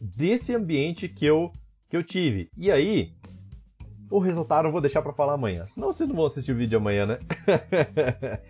desse 0.00 0.54
ambiente 0.54 1.08
que 1.08 1.26
eu, 1.26 1.52
que 1.88 1.96
eu 1.96 2.02
tive. 2.02 2.48
E 2.56 2.70
aí, 2.70 3.12
o 4.12 4.18
resultado 4.18 4.68
eu 4.68 4.72
vou 4.72 4.80
deixar 4.80 5.02
para 5.02 5.12
falar 5.12 5.34
amanhã. 5.34 5.66
Senão 5.66 5.92
vocês 5.92 6.08
não 6.08 6.16
vão 6.16 6.26
assistir 6.26 6.52
o 6.52 6.56
vídeo 6.56 6.78
amanhã, 6.78 7.06
né? 7.06 7.18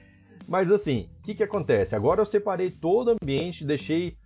Mas 0.47 0.71
assim, 0.71 1.09
o 1.21 1.23
que, 1.23 1.35
que 1.35 1.43
acontece? 1.43 1.95
Agora 1.95 2.21
eu 2.21 2.27
separei 2.27 2.71
todo 2.71 3.09
o 3.09 3.17
ambiente, 3.23 3.65
deixei. 3.65 4.17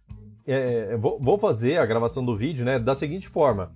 É, 0.47 0.97
vou, 0.97 1.19
vou, 1.21 1.37
fazer 1.37 1.78
a 1.78 1.87
gravação 1.87 2.25
do 2.25 2.37
vídeo 2.37 2.64
né, 2.64 2.78
da 2.78 2.95
seguinte 2.95 3.28
forma: 3.28 3.73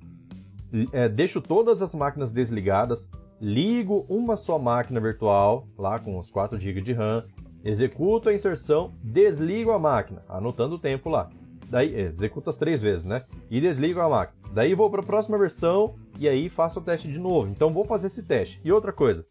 é, 0.93 1.09
deixo 1.09 1.40
todas 1.40 1.83
as 1.83 1.95
máquinas 1.95 2.33
desligadas, 2.33 3.11
ligo 3.40 4.07
uma 4.09 4.37
só 4.37 4.59
máquina 4.59 5.00
virtual, 5.00 5.69
lá 5.76 5.99
com 5.99 6.19
os 6.19 6.31
4 6.31 6.59
GB 6.59 6.81
de 6.81 6.93
RAM, 6.93 7.25
Executo 7.62 8.31
a 8.31 8.35
inserção, 8.35 8.95
desligo 9.02 9.71
a 9.71 9.79
máquina, 9.79 10.23
anotando 10.29 10.76
o 10.76 10.79
tempo 10.79 11.11
lá. 11.11 11.29
Daí, 11.69 11.95
executo 11.95 12.49
as 12.49 12.57
três 12.57 12.81
vezes, 12.81 13.05
né? 13.05 13.25
E 13.50 13.61
desligo 13.61 14.00
a 14.00 14.09
máquina. 14.09 14.40
Daí 14.52 14.75
vou 14.75 14.90
para 14.90 15.02
a 15.02 15.07
próxima 15.07 15.38
versão 15.38 15.95
e 16.21 16.29
aí 16.29 16.50
faço 16.50 16.79
o 16.79 16.83
teste 16.83 17.09
de 17.09 17.19
novo. 17.19 17.50
Então 17.50 17.73
vou 17.73 17.87
fazer 17.87 18.09
esse 18.09 18.23
teste. 18.23 18.61
E 18.62 18.71
outra 18.71 18.93
coisa, 18.93 19.27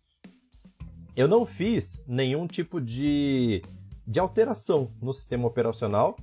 eu 1.15 1.27
não 1.27 1.46
fiz 1.46 2.03
nenhum 2.08 2.48
tipo 2.48 2.81
de, 2.81 3.62
de 4.08 4.19
alteração 4.19 4.91
no 5.00 5.13
sistema 5.13 5.48
operacional 5.48 6.17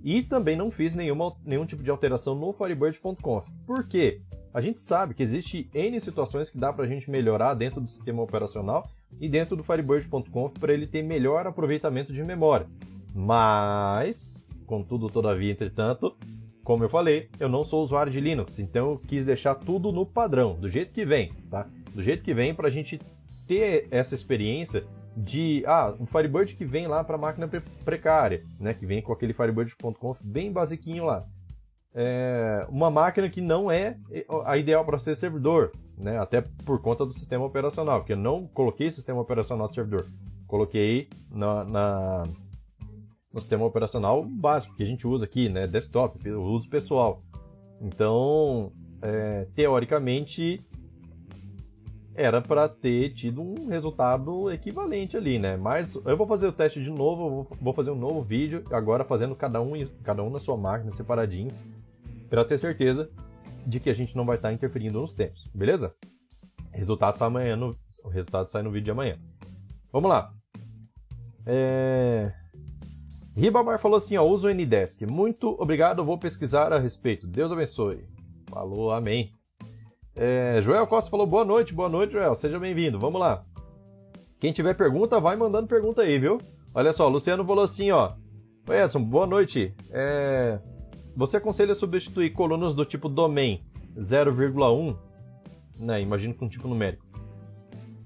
e 0.00 0.22
também 0.22 0.56
não 0.56 0.70
fiz 0.70 0.94
nenhuma, 0.94 1.34
nenhum 1.44 1.66
tipo 1.66 1.82
de 1.82 1.90
alteração 1.90 2.36
no 2.36 2.52
Firebird.conf. 2.52 3.50
Por 3.66 3.88
quê? 3.88 4.22
A 4.54 4.60
gente 4.60 4.78
sabe 4.78 5.12
que 5.12 5.24
existe 5.24 5.68
N 5.74 5.98
situações 5.98 6.48
que 6.48 6.58
dá 6.58 6.72
para 6.72 6.84
a 6.84 6.88
gente 6.88 7.10
melhorar 7.10 7.54
dentro 7.54 7.80
do 7.80 7.88
sistema 7.88 8.22
operacional 8.22 8.88
e 9.20 9.28
dentro 9.28 9.56
do 9.56 9.64
Firebird.conf 9.64 10.56
para 10.56 10.72
ele 10.72 10.86
ter 10.86 11.02
melhor 11.02 11.48
aproveitamento 11.48 12.12
de 12.12 12.22
memória. 12.22 12.68
Mas, 13.12 14.46
contudo, 14.66 15.08
todavia, 15.08 15.50
entretanto, 15.50 16.16
como 16.64 16.84
eu 16.84 16.88
falei, 16.88 17.28
eu 17.38 17.48
não 17.48 17.64
sou 17.64 17.82
usuário 17.82 18.12
de 18.12 18.20
Linux, 18.20 18.58
então 18.58 18.92
eu 18.92 18.98
quis 18.98 19.24
deixar 19.24 19.54
tudo 19.54 19.92
no 19.92 20.06
padrão, 20.06 20.54
do 20.54 20.68
jeito 20.68 20.92
que 20.92 21.04
vem, 21.04 21.32
tá? 21.50 21.66
Do 21.94 22.02
jeito 22.02 22.22
que 22.22 22.32
vem 22.32 22.54
para 22.54 22.68
a 22.68 22.70
gente 22.70 23.00
ter 23.46 23.88
essa 23.90 24.14
experiência 24.14 24.84
de 25.16 25.62
ah, 25.66 25.94
um 26.00 26.06
Firebird 26.06 26.54
que 26.54 26.64
vem 26.64 26.86
lá 26.86 27.04
para 27.04 27.18
máquina 27.18 27.46
pre 27.46 27.60
precária, 27.84 28.44
né? 28.58 28.72
Que 28.72 28.86
vem 28.86 29.02
com 29.02 29.12
aquele 29.12 29.32
Firebird.conf 29.32 30.20
bem 30.22 30.50
basiquinho 30.50 31.04
lá 31.04 31.26
é, 31.94 32.66
uma 32.68 32.90
máquina 32.90 33.28
que 33.28 33.40
não 33.40 33.70
é 33.70 33.96
a 34.44 34.56
ideal 34.56 34.84
para 34.84 34.98
ser 34.98 35.14
servidor, 35.14 35.72
né? 35.96 36.18
até 36.18 36.40
por 36.64 36.80
conta 36.80 37.04
do 37.04 37.12
sistema 37.12 37.44
operacional, 37.44 38.00
porque 38.00 38.14
eu 38.14 38.16
não 38.16 38.46
coloquei 38.46 38.90
sistema 38.90 39.20
operacional 39.20 39.68
de 39.68 39.74
servidor, 39.74 40.06
coloquei 40.46 41.08
na, 41.30 41.64
na, 41.64 42.22
no 43.32 43.40
sistema 43.40 43.64
operacional 43.64 44.24
básico 44.24 44.76
que 44.76 44.82
a 44.82 44.86
gente 44.86 45.06
usa 45.06 45.24
aqui, 45.24 45.48
né? 45.48 45.66
desktop, 45.66 46.28
uso 46.30 46.68
pessoal. 46.68 47.22
Então, 47.80 48.72
é, 49.02 49.46
teoricamente, 49.54 50.64
era 52.14 52.40
para 52.40 52.68
ter 52.68 53.10
tido 53.10 53.42
um 53.42 53.68
resultado 53.68 54.50
equivalente 54.50 55.16
ali, 55.16 55.38
né? 55.38 55.56
Mas 55.56 55.94
eu 55.94 56.16
vou 56.16 56.26
fazer 56.26 56.46
o 56.46 56.52
teste 56.52 56.82
de 56.82 56.90
novo, 56.90 57.48
vou 57.60 57.72
fazer 57.72 57.90
um 57.90 57.96
novo 57.96 58.22
vídeo, 58.22 58.62
agora 58.70 59.04
fazendo 59.04 59.34
cada 59.34 59.60
um, 59.60 59.72
cada 60.02 60.22
um 60.22 60.30
na 60.30 60.38
sua 60.38 60.56
máquina 60.56 60.90
separadinho, 60.90 61.50
para 62.28 62.44
ter 62.44 62.58
certeza 62.58 63.10
de 63.66 63.80
que 63.80 63.88
a 63.88 63.94
gente 63.94 64.16
não 64.16 64.26
vai 64.26 64.36
estar 64.36 64.48
tá 64.48 64.54
interferindo 64.54 65.00
nos 65.00 65.14
tempos, 65.14 65.48
beleza? 65.54 65.94
Resultado 66.72 67.16
sai 67.16 67.28
amanhã 67.28 67.56
no, 67.56 67.76
o 68.04 68.08
resultado 68.08 68.48
sai 68.48 68.62
no 68.62 68.70
vídeo 68.70 68.86
de 68.86 68.90
amanhã. 68.90 69.18
Vamos 69.92 70.08
lá. 70.08 70.32
É... 71.46 72.32
Ribamar 73.34 73.78
falou 73.78 73.96
assim, 73.96 74.16
ó, 74.16 74.24
uso 74.24 74.48
o 74.48 74.54
Ndesk. 74.54 75.02
Muito 75.06 75.56
obrigado, 75.58 76.04
vou 76.04 76.18
pesquisar 76.18 76.72
a 76.72 76.78
respeito. 76.78 77.26
Deus 77.26 77.50
abençoe. 77.50 78.04
Falou, 78.50 78.92
amém. 78.92 79.32
É, 80.14 80.60
Joel 80.60 80.86
Costa 80.86 81.10
falou 81.10 81.26
boa 81.26 81.44
noite, 81.44 81.72
boa 81.72 81.88
noite, 81.88 82.12
Joel. 82.12 82.34
Seja 82.34 82.58
bem-vindo. 82.58 82.98
Vamos 82.98 83.18
lá. 83.18 83.44
Quem 84.38 84.52
tiver 84.52 84.74
pergunta, 84.74 85.18
vai 85.18 85.34
mandando 85.34 85.66
pergunta 85.66 86.02
aí, 86.02 86.18
viu? 86.18 86.36
Olha 86.74 86.92
só, 86.92 87.08
Luciano 87.08 87.44
falou 87.44 87.64
assim, 87.64 87.90
ó. 87.90 88.12
Oi, 88.68 88.82
Edson, 88.82 89.02
boa 89.02 89.26
noite. 89.26 89.74
É... 89.90 90.58
Você 91.16 91.38
aconselha 91.38 91.74
substituir 91.74 92.30
colunas 92.30 92.74
do 92.74 92.84
tipo 92.84 93.08
domain 93.08 93.64
0,1, 93.96 94.96
né? 95.80 96.02
Imagino 96.02 96.34
com 96.34 96.48
tipo 96.48 96.68
numérico. 96.68 97.06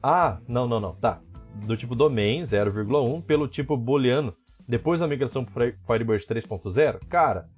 Ah, 0.01 0.39
não, 0.47 0.69
não, 0.69 0.79
não, 0.79 0.95
tá. 0.95 1.21
Do 1.67 1.77
tipo 1.77 1.97
domain 1.97 2.43
0,1 2.43 3.23
pelo 3.23 3.49
tipo 3.49 3.77
booleano 3.77 4.33
depois 4.69 5.01
da 5.01 5.07
migração 5.07 5.45
para 5.45 5.73
Firebird 5.87 6.27
3.0, 6.27 7.01
cara, 7.09 7.49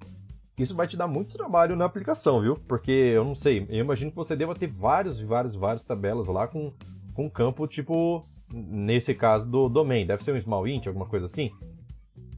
isso 0.57 0.75
vai 0.75 0.87
te 0.87 0.97
dar 0.97 1.07
muito 1.07 1.37
trabalho 1.37 1.75
na 1.75 1.85
aplicação, 1.85 2.41
viu? 2.41 2.55
Porque 2.55 2.91
eu 2.91 3.23
não 3.23 3.33
sei, 3.33 3.65
eu 3.69 3.79
imagino 3.79 4.11
que 4.11 4.17
você 4.17 4.35
deva 4.35 4.53
ter 4.53 4.67
vários, 4.67 5.19
vários, 5.19 5.55
várias 5.55 5.83
tabelas 5.83 6.27
lá 6.27 6.47
com, 6.47 6.73
com 7.13 7.29
campo 7.29 7.65
tipo, 7.65 8.23
nesse 8.51 9.15
caso 9.15 9.49
do 9.49 9.69
domain, 9.69 10.05
deve 10.05 10.23
ser 10.23 10.33
um 10.33 10.39
small 10.39 10.67
int, 10.67 10.87
alguma 10.87 11.05
coisa 11.05 11.25
assim. 11.25 11.51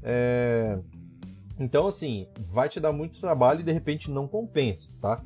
É... 0.04 0.78
Então, 1.60 1.88
assim, 1.88 2.28
vai 2.50 2.70
te 2.70 2.80
dar 2.80 2.92
muito 2.92 3.20
trabalho 3.20 3.62
e 3.62 3.64
de 3.64 3.72
repente 3.72 4.10
não 4.10 4.28
compensa, 4.28 4.88
tá? 5.02 5.24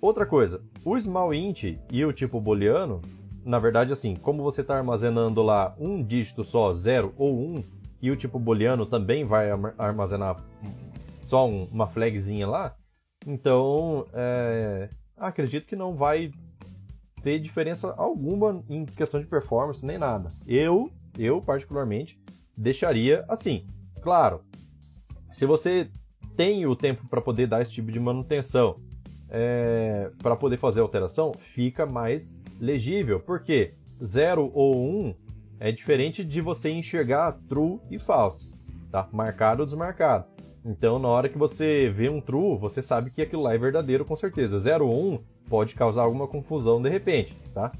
Outra 0.00 0.26
coisa, 0.26 0.62
o 0.84 0.98
small 1.00 1.32
int 1.32 1.78
e 1.90 2.04
o 2.04 2.12
tipo 2.12 2.40
booleano, 2.40 3.00
na 3.46 3.60
verdade, 3.60 3.92
assim, 3.92 4.16
como 4.16 4.42
você 4.42 4.60
está 4.60 4.76
armazenando 4.76 5.40
lá 5.40 5.74
um 5.78 6.02
dígito 6.02 6.42
só, 6.42 6.72
0 6.72 7.14
ou 7.16 7.38
1, 7.38 7.54
um, 7.54 7.64
e 8.02 8.10
o 8.10 8.16
tipo 8.16 8.40
booleano 8.40 8.84
também 8.84 9.24
vai 9.24 9.48
armazenar 9.78 10.44
só 11.22 11.48
um, 11.48 11.64
uma 11.70 11.86
flagzinha 11.86 12.46
lá, 12.46 12.76
então 13.24 14.04
é, 14.12 14.90
acredito 15.16 15.66
que 15.66 15.76
não 15.76 15.94
vai 15.94 16.32
ter 17.22 17.38
diferença 17.38 17.94
alguma 17.96 18.64
em 18.68 18.84
questão 18.84 19.20
de 19.20 19.26
performance 19.26 19.86
nem 19.86 19.96
nada. 19.96 20.28
Eu, 20.46 20.90
eu 21.16 21.40
particularmente, 21.40 22.20
deixaria 22.56 23.24
assim. 23.28 23.64
Claro, 24.02 24.42
se 25.32 25.46
você 25.46 25.88
tem 26.36 26.66
o 26.66 26.74
tempo 26.74 27.08
para 27.08 27.20
poder 27.20 27.46
dar 27.46 27.62
esse 27.62 27.72
tipo 27.72 27.92
de 27.92 28.00
manutenção, 28.00 28.80
é, 29.28 30.10
para 30.18 30.36
poder 30.36 30.56
fazer 30.56 30.80
alteração, 30.80 31.32
fica 31.32 31.86
mais 31.86 32.40
legível. 32.60 33.20
Porque 33.20 33.74
0 34.02 34.50
ou 34.54 34.76
1 34.76 35.06
um 35.08 35.14
é 35.58 35.72
diferente 35.72 36.24
de 36.24 36.40
você 36.40 36.70
enxergar 36.70 37.32
true 37.48 37.78
e 37.90 37.98
false, 37.98 38.50
tá? 38.90 39.08
Marcado 39.12 39.62
ou 39.62 39.66
desmarcado. 39.66 40.26
Então, 40.64 40.98
na 40.98 41.08
hora 41.08 41.28
que 41.28 41.38
você 41.38 41.88
vê 41.88 42.08
um 42.08 42.20
true, 42.20 42.58
você 42.58 42.82
sabe 42.82 43.10
que 43.10 43.22
aquilo 43.22 43.42
lá 43.42 43.54
é 43.54 43.58
verdadeiro 43.58 44.04
com 44.04 44.16
certeza. 44.16 44.58
0 44.58 44.86
ou 44.86 45.14
1 45.14 45.18
pode 45.48 45.74
causar 45.74 46.02
alguma 46.02 46.26
confusão 46.26 46.82
de 46.82 46.88
repente, 46.88 47.36
tá? 47.54 47.72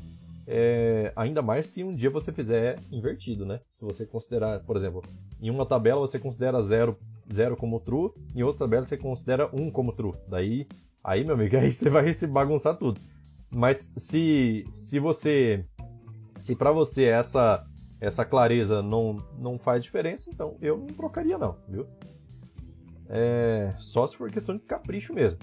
É, 0.46 1.12
ainda 1.16 1.42
mais 1.42 1.66
se 1.66 1.82
um 1.82 1.92
dia 1.92 2.08
você 2.08 2.30
fizer 2.30 2.76
invertido, 2.92 3.44
né? 3.44 3.60
Se 3.72 3.84
você 3.84 4.06
considerar, 4.06 4.60
por 4.60 4.76
exemplo, 4.76 5.02
em 5.42 5.50
uma 5.50 5.66
tabela 5.66 6.00
você 6.00 6.18
considera 6.20 6.62
0, 6.62 6.96
0 7.30 7.56
como 7.56 7.80
true, 7.80 8.12
em 8.34 8.44
outra 8.44 8.60
tabela 8.60 8.84
você 8.84 8.96
considera 8.96 9.50
1 9.52 9.70
como 9.72 9.92
true. 9.92 10.14
Daí, 10.28 10.68
aí, 11.02 11.24
meu 11.24 11.34
amigo, 11.34 11.56
aí 11.58 11.72
você 11.72 11.90
vai 11.90 12.14
se 12.14 12.28
bagunçar 12.28 12.76
tudo. 12.76 13.00
Mas 13.50 13.92
se, 13.96 14.64
se 14.74 14.98
você, 14.98 15.64
se 16.38 16.54
para 16.54 16.72
você 16.72 17.04
essa 17.04 17.64
essa 18.00 18.24
clareza 18.24 18.82
não, 18.82 19.24
não 19.38 19.58
faz 19.58 19.82
diferença, 19.82 20.30
então 20.30 20.56
eu 20.60 20.76
não 20.78 20.86
trocaria 20.86 21.38
não, 21.38 21.56
viu? 21.68 21.86
É, 23.08 23.74
só 23.78 24.06
se 24.06 24.16
for 24.16 24.30
questão 24.30 24.56
de 24.56 24.62
capricho 24.64 25.14
mesmo. 25.14 25.38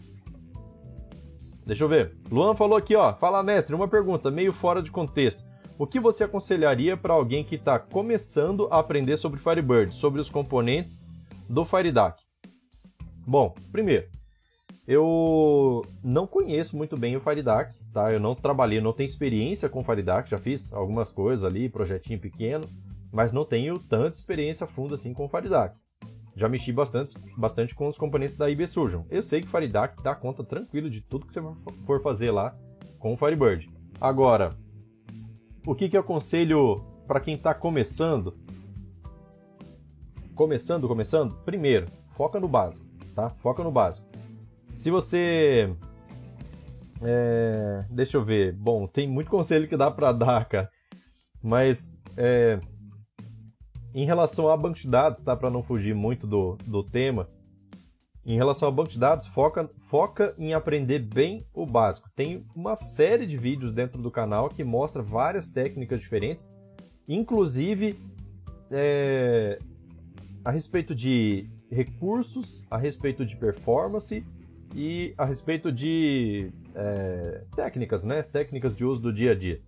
Deixa 1.65 1.83
eu 1.83 1.87
ver. 1.87 2.15
Luan 2.29 2.55
falou 2.55 2.77
aqui, 2.77 2.95
ó. 2.95 3.13
Fala, 3.15 3.41
mestre, 3.41 3.73
uma 3.73 3.87
pergunta 3.87 4.29
meio 4.29 4.51
fora 4.51 4.81
de 4.83 4.91
contexto. 4.91 5.43
O 5.77 5.87
que 5.87 5.99
você 5.99 6.25
aconselharia 6.25 6.95
para 6.95 7.13
alguém 7.13 7.43
que 7.43 7.55
está 7.55 7.79
começando 7.79 8.67
a 8.69 8.79
aprender 8.79 9.17
sobre 9.17 9.39
Firebird, 9.39 9.95
sobre 9.95 10.21
os 10.21 10.29
componentes 10.29 11.01
do 11.49 11.65
FireDAC? 11.65 12.21
Bom, 13.25 13.55
primeiro, 13.71 14.07
eu 14.87 15.85
não 16.03 16.27
conheço 16.27 16.75
muito 16.75 16.97
bem 16.97 17.15
o 17.15 17.21
FireDAC, 17.21 17.73
tá? 17.91 18.11
Eu 18.11 18.19
não 18.19 18.35
trabalhei, 18.35 18.81
não 18.81 18.93
tenho 18.93 19.07
experiência 19.07 19.69
com 19.69 19.79
o 19.79 19.83
FireDAC, 19.83 20.29
já 20.29 20.37
fiz 20.37 20.71
algumas 20.73 21.11
coisas 21.11 21.45
ali, 21.45 21.69
projetinho 21.69 22.19
pequeno, 22.19 22.67
mas 23.11 23.31
não 23.31 23.45
tenho 23.45 23.77
tanta 23.79 24.15
experiência 24.15 24.67
funda 24.67 24.95
assim 24.95 25.13
com 25.13 25.25
o 25.25 25.29
FireDAC 25.29 25.75
já 26.35 26.49
mexi 26.49 26.71
bastante, 26.71 27.13
bastante 27.37 27.75
com 27.75 27.87
os 27.87 27.97
componentes 27.97 28.35
da 28.35 28.49
IB 28.49 28.67
Surgeon. 28.67 29.03
Eu 29.09 29.21
sei 29.21 29.41
que 29.41 29.47
o 29.47 29.49
FireDAC 29.49 30.01
dá 30.01 30.15
conta 30.15 30.43
tranquilo 30.43 30.89
de 30.89 31.01
tudo 31.01 31.27
que 31.27 31.33
você 31.33 31.41
for 31.85 32.01
fazer 32.01 32.31
lá 32.31 32.55
com 32.99 33.13
o 33.13 33.17
Firebird. 33.17 33.69
Agora, 34.01 34.57
o 35.65 35.75
que, 35.75 35.89
que 35.89 35.95
eu 35.95 36.01
aconselho 36.01 36.83
para 37.07 37.19
quem 37.19 37.35
está 37.35 37.53
começando? 37.53 38.35
Começando, 40.33 40.87
começando? 40.87 41.35
Primeiro, 41.45 41.87
foca 42.09 42.39
no 42.39 42.47
básico, 42.47 42.85
tá? 43.13 43.29
Foca 43.29 43.63
no 43.63 43.71
básico. 43.71 44.07
Se 44.73 44.89
você... 44.89 45.73
É, 47.01 47.85
deixa 47.89 48.17
eu 48.17 48.23
ver. 48.23 48.53
Bom, 48.53 48.87
tem 48.87 49.07
muito 49.07 49.29
conselho 49.29 49.67
que 49.67 49.77
dá 49.77 49.91
para 49.91 50.11
dar, 50.11 50.45
cara. 50.45 50.69
Mas 51.41 52.01
é, 52.15 52.59
em 53.93 54.05
relação 54.05 54.49
a 54.49 54.57
banco 54.57 54.77
de 54.77 54.87
dados, 54.87 55.21
tá? 55.21 55.35
Para 55.35 55.49
não 55.49 55.61
fugir 55.61 55.93
muito 55.93 56.25
do, 56.25 56.57
do 56.65 56.83
tema, 56.83 57.29
em 58.25 58.37
relação 58.37 58.69
a 58.69 58.71
banco 58.71 58.89
de 58.89 58.97
dados, 58.97 59.27
foca, 59.27 59.69
foca 59.77 60.33
em 60.37 60.53
aprender 60.53 60.99
bem 60.99 61.45
o 61.53 61.65
básico. 61.65 62.09
Tem 62.15 62.45
uma 62.55 62.75
série 62.75 63.25
de 63.25 63.37
vídeos 63.37 63.73
dentro 63.73 64.01
do 64.01 64.09
canal 64.09 64.49
que 64.49 64.63
mostra 64.63 65.01
várias 65.01 65.49
técnicas 65.49 65.99
diferentes, 65.99 66.49
inclusive 67.07 67.99
é, 68.71 69.59
a 70.43 70.51
respeito 70.51 70.95
de 70.95 71.49
recursos, 71.69 72.63
a 72.71 72.77
respeito 72.77 73.25
de 73.25 73.35
performance 73.35 74.25
e 74.75 75.13
a 75.17 75.25
respeito 75.25 75.71
de 75.71 76.51
é, 76.75 77.43
técnicas, 77.55 78.03
né? 78.03 78.23
Técnicas 78.23 78.75
de 78.75 78.85
uso 78.85 79.01
do 79.01 79.13
dia 79.13 79.31
a 79.31 79.35
dia. 79.35 79.61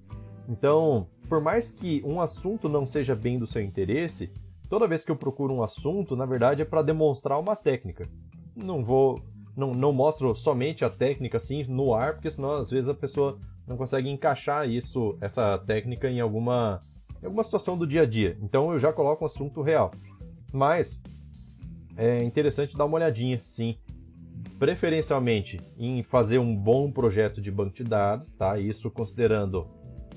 Então, 0.48 1.08
por 1.28 1.42
mais 1.42 1.72
que 1.72 2.02
um 2.06 2.22
assunto 2.22 2.70
não 2.70 2.86
seja 2.86 3.16
bem 3.16 3.38
do 3.40 3.48
seu 3.48 3.62
interesse, 3.62 4.32
toda 4.70 4.88
vez 4.88 5.04
que 5.04 5.12
eu 5.12 5.16
procuro 5.16 5.54
um 5.54 5.64
assunto, 5.64 6.16
na 6.16 6.26
verdade 6.26 6.62
é 6.62 6.66
para 6.66 6.82
demonstrar 6.82 7.40
uma 7.40 7.56
técnica. 7.56 8.08
Não 8.56 8.84
vou, 8.84 9.22
não, 9.56 9.72
não 9.72 9.92
mostro 9.92 10.34
somente 10.36 10.86
a 10.86 10.90
técnica 10.90 11.38
assim 11.38 11.64
no 11.66 11.94
ar, 11.94 12.14
porque 12.14 12.30
senão 12.32 12.56
às 12.56 12.70
vezes 12.70 12.90
a 12.90 12.94
pessoa 12.94 13.38
não 13.68 13.78
consegue 13.78 14.10
encaixar 14.10 14.70
isso, 14.70 15.18
essa 15.20 15.58
técnica 15.58 16.10
em 16.10 16.20
alguma, 16.20 16.80
em 17.22 17.26
alguma 17.26 17.44
situação 17.44 17.78
do 17.78 17.88
dia 17.88 18.04
a 18.04 18.06
dia. 18.06 18.38
Então 18.42 18.72
eu 18.72 18.80
já 18.80 18.94
coloco 18.94 19.24
um 19.24 19.28
assunto 19.28 19.62
real. 19.62 19.92
Mas 20.54 21.02
é 21.98 22.24
interessante 22.24 22.78
dar 22.78 22.86
uma 22.86 22.96
olhadinha, 22.96 23.40
sim, 23.44 23.78
preferencialmente 24.60 25.60
em 25.78 26.04
fazer 26.04 26.40
um 26.40 26.56
bom 26.56 26.92
projeto 26.92 27.42
de 27.42 27.52
banco 27.52 27.76
de 27.76 27.84
dados, 27.84 28.32
tá? 28.32 28.58
Isso 28.60 28.90
considerando 28.90 29.68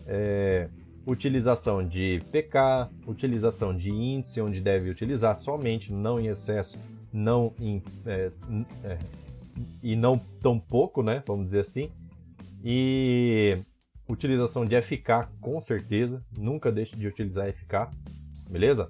é, 0.06 0.68
utilização 1.06 1.86
de 1.86 2.20
PK, 2.30 2.88
utilização 3.06 3.76
de 3.76 3.90
índice, 3.90 4.40
onde 4.40 4.60
deve 4.60 4.90
utilizar 4.90 5.36
somente, 5.36 5.92
não 5.92 6.20
em 6.20 6.26
excesso, 6.26 6.78
não 7.12 7.52
em, 7.58 7.82
é, 8.06 8.28
é, 8.84 8.98
e 9.82 9.96
não 9.96 10.18
tão 10.40 10.58
pouco, 10.58 11.02
né? 11.02 11.22
Vamos 11.26 11.46
dizer 11.46 11.60
assim. 11.60 11.90
E 12.62 13.58
utilização 14.08 14.64
de 14.64 14.80
FK, 14.80 15.28
com 15.40 15.60
certeza. 15.60 16.24
Nunca 16.36 16.70
deixe 16.70 16.96
de 16.96 17.08
utilizar 17.08 17.52
FK, 17.52 17.90
beleza? 18.50 18.88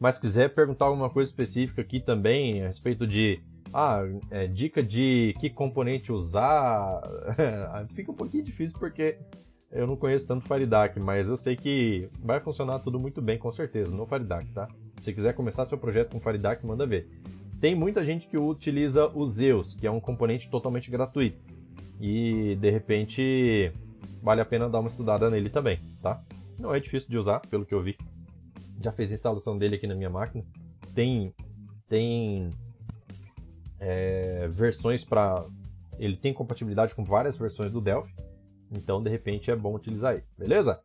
Mas 0.00 0.18
quiser 0.18 0.52
perguntar 0.52 0.86
alguma 0.86 1.08
coisa 1.08 1.30
específica 1.30 1.82
aqui 1.82 2.00
também 2.00 2.62
a 2.62 2.66
respeito 2.66 3.06
de 3.06 3.40
ah, 3.72 4.02
é, 4.30 4.46
dica 4.46 4.82
de 4.82 5.34
que 5.38 5.48
componente 5.48 6.12
usar, 6.12 7.00
fica 7.94 8.10
um 8.10 8.14
pouquinho 8.14 8.44
difícil 8.44 8.78
porque 8.78 9.18
eu 9.70 9.86
não 9.86 9.96
conheço 9.96 10.26
tanto 10.26 10.46
FireDAC, 10.46 11.00
mas 11.00 11.28
eu 11.28 11.36
sei 11.36 11.56
que 11.56 12.08
vai 12.22 12.38
funcionar 12.40 12.80
tudo 12.80 13.00
muito 13.00 13.22
bem, 13.22 13.38
com 13.38 13.50
certeza, 13.50 13.94
no 13.94 14.06
FireDAC, 14.06 14.52
tá? 14.52 14.68
Se 15.00 15.12
quiser 15.14 15.32
começar 15.32 15.64
seu 15.64 15.78
projeto 15.78 16.12
com 16.12 16.20
FireDAC, 16.20 16.64
manda 16.66 16.86
ver. 16.86 17.08
Tem 17.58 17.74
muita 17.74 18.04
gente 18.04 18.26
que 18.26 18.38
utiliza 18.38 19.06
o 19.06 19.26
Zeus, 19.26 19.74
que 19.74 19.86
é 19.86 19.90
um 19.90 20.00
componente 20.00 20.50
totalmente 20.50 20.90
gratuito. 20.90 21.38
E, 21.98 22.56
de 22.56 22.70
repente, 22.70 23.72
vale 24.22 24.40
a 24.40 24.44
pena 24.44 24.68
dar 24.68 24.80
uma 24.80 24.88
estudada 24.88 25.30
nele 25.30 25.48
também, 25.48 25.80
tá? 26.02 26.22
Não 26.58 26.74
é 26.74 26.78
difícil 26.78 27.08
de 27.08 27.16
usar, 27.16 27.40
pelo 27.40 27.64
que 27.64 27.74
eu 27.74 27.82
vi. 27.82 27.96
Já 28.82 28.92
fiz 28.92 29.10
a 29.10 29.14
instalação 29.14 29.56
dele 29.56 29.76
aqui 29.76 29.86
na 29.86 29.94
minha 29.94 30.10
máquina. 30.10 30.44
Tem, 30.94 31.32
tem 31.88 32.50
é, 33.82 34.46
versões 34.48 35.04
para... 35.04 35.44
Ele 35.98 36.16
tem 36.16 36.32
compatibilidade 36.32 36.94
com 36.94 37.04
várias 37.04 37.36
versões 37.36 37.70
do 37.70 37.80
Delphi. 37.80 38.14
Então, 38.70 39.02
de 39.02 39.10
repente, 39.10 39.50
é 39.50 39.56
bom 39.56 39.74
utilizar 39.74 40.14
aí, 40.14 40.22
beleza? 40.38 40.80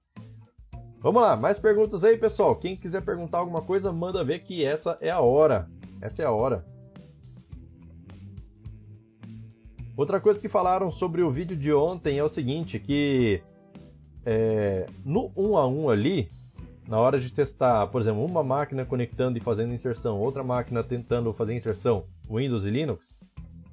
Vamos 0.99 1.21
lá, 1.21 1.35
mais 1.35 1.59
perguntas 1.59 2.03
aí, 2.03 2.17
pessoal. 2.17 2.55
Quem 2.55 2.75
quiser 2.75 3.01
perguntar 3.01 3.37
alguma 3.37 3.61
coisa, 3.61 3.91
manda 3.93 4.23
ver 4.23 4.39
que 4.39 4.65
essa 4.65 4.97
é 4.99 5.09
a 5.09 5.21
hora. 5.21 5.69
Essa 6.01 6.23
é 6.23 6.25
a 6.25 6.31
hora. 6.31 6.65
Outra 9.95 10.19
coisa 10.19 10.41
que 10.41 10.49
falaram 10.49 10.91
sobre 10.91 11.21
o 11.21 11.31
vídeo 11.31 11.55
de 11.55 11.71
ontem 11.71 12.17
é 12.17 12.23
o 12.23 12.29
seguinte, 12.29 12.79
que 12.79 13.41
é, 14.25 14.85
no 15.05 15.31
1 15.35 15.57
a 15.57 15.67
1 15.67 15.89
ali, 15.89 16.29
na 16.87 16.99
hora 16.99 17.19
de 17.19 17.31
testar, 17.31 17.87
por 17.87 18.01
exemplo, 18.01 18.23
uma 18.25 18.43
máquina 18.43 18.85
conectando 18.85 19.37
e 19.37 19.41
fazendo 19.41 19.73
inserção, 19.73 20.19
outra 20.19 20.43
máquina 20.43 20.83
tentando 20.83 21.33
fazer 21.33 21.55
inserção, 21.55 22.05
Windows 22.29 22.65
e 22.65 22.69
Linux, 22.69 23.17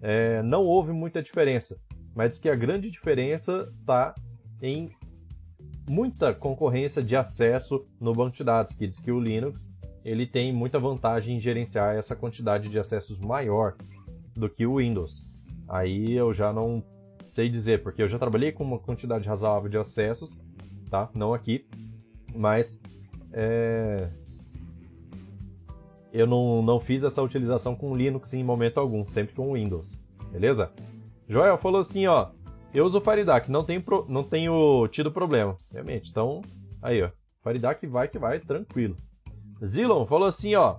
é, 0.01 0.43
não 0.43 0.65
houve 0.65 0.93
muita 0.93 1.23
diferença. 1.23 1.79
Mas 2.15 2.31
diz 2.31 2.39
que 2.39 2.49
a 2.49 2.55
grande 2.55 2.91
diferença 2.91 3.73
está 3.81 4.15
em 4.63 4.91
muita 5.89 6.33
concorrência 6.33 7.03
de 7.03 7.17
acesso 7.17 7.87
no 8.01 8.13
banco 8.15 8.37
de 8.37 8.45
dados, 8.45 8.75
que 8.75 8.87
diz 8.87 9.01
que 9.01 9.11
o 9.11 9.21
Linux 9.21 9.73
ele 10.05 10.27
tem 10.27 10.53
muita 10.53 10.79
vantagem 10.79 11.37
em 11.37 11.41
gerenciar 11.41 11.97
essa 11.97 12.15
quantidade 12.15 12.69
de 12.69 12.79
acessos 12.79 13.21
maior 13.21 13.75
do 14.35 14.49
que 14.49 14.67
o 14.67 14.77
Windows. 14.77 15.23
Aí 15.67 16.13
eu 16.13 16.33
já 16.33 16.53
não 16.53 16.85
sei 17.25 17.49
dizer, 17.49 17.83
porque 17.83 18.03
eu 18.03 18.09
já 18.09 18.19
trabalhei 18.19 18.53
com 18.53 18.63
uma 18.63 18.79
quantidade 18.79 19.27
razoável 19.27 19.69
de 19.69 19.79
acessos, 19.79 20.39
tá? 20.91 21.11
Não 21.15 21.33
aqui, 21.33 21.67
mas 22.35 22.79
é... 23.33 24.11
eu 26.15 26.29
não, 26.29 26.63
não 26.63 26.79
fiz 26.79 27.03
essa 27.03 27.21
utilização 27.21 27.75
com 27.75 27.95
Linux 27.95 28.33
em 28.33 28.45
momento 28.45 28.79
algum, 28.79 29.05
sempre 29.05 29.35
com 29.35 29.53
Windows, 29.53 29.99
beleza? 30.31 30.71
Joel 31.29 31.59
falou 31.59 31.81
assim, 31.81 32.07
ó, 32.07 32.29
eu 32.73 32.87
uso 32.87 33.01
Faridac, 33.01 33.51
não 33.51 33.65
tenho, 33.65 33.83
pro... 33.83 34.07
não 34.09 34.23
tenho 34.23 34.87
tido 34.89 35.11
problema, 35.11 35.57
realmente, 35.73 36.11
então, 36.11 36.41
aí 36.81 37.03
ó, 37.03 37.11
Faridac 37.43 37.85
vai 37.89 38.07
que 38.07 38.19
vai, 38.19 38.39
tranquilo. 38.39 38.97
Zilon 39.63 40.07
falou 40.07 40.29
assim, 40.29 40.55
ó, 40.55 40.77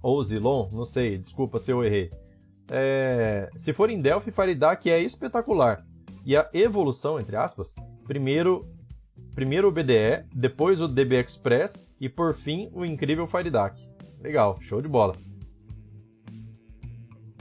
ou 0.00 0.22
Zilon, 0.22 0.68
não 0.72 0.84
sei, 0.84 1.18
desculpa 1.18 1.58
se 1.58 1.72
eu 1.72 1.82
errei. 1.82 2.12
É, 2.70 3.50
se 3.56 3.72
for 3.72 3.90
em 3.90 4.00
Delphi, 4.00 4.30
Faridac 4.30 4.88
é 4.88 5.02
espetacular. 5.02 5.84
E 6.24 6.36
a 6.36 6.48
evolução, 6.52 7.18
entre 7.18 7.36
aspas, 7.36 7.74
primeiro, 8.04 8.66
primeiro 9.34 9.68
o 9.68 9.72
BDE, 9.72 10.24
depois 10.32 10.80
o 10.80 10.88
DB 10.88 11.20
Express 11.20 11.88
e 12.00 12.08
por 12.08 12.34
fim 12.34 12.70
o 12.72 12.84
incrível 12.84 13.26
Faridac. 13.26 13.85
Legal, 14.20 14.58
show 14.60 14.80
de 14.80 14.88
bola. 14.88 15.14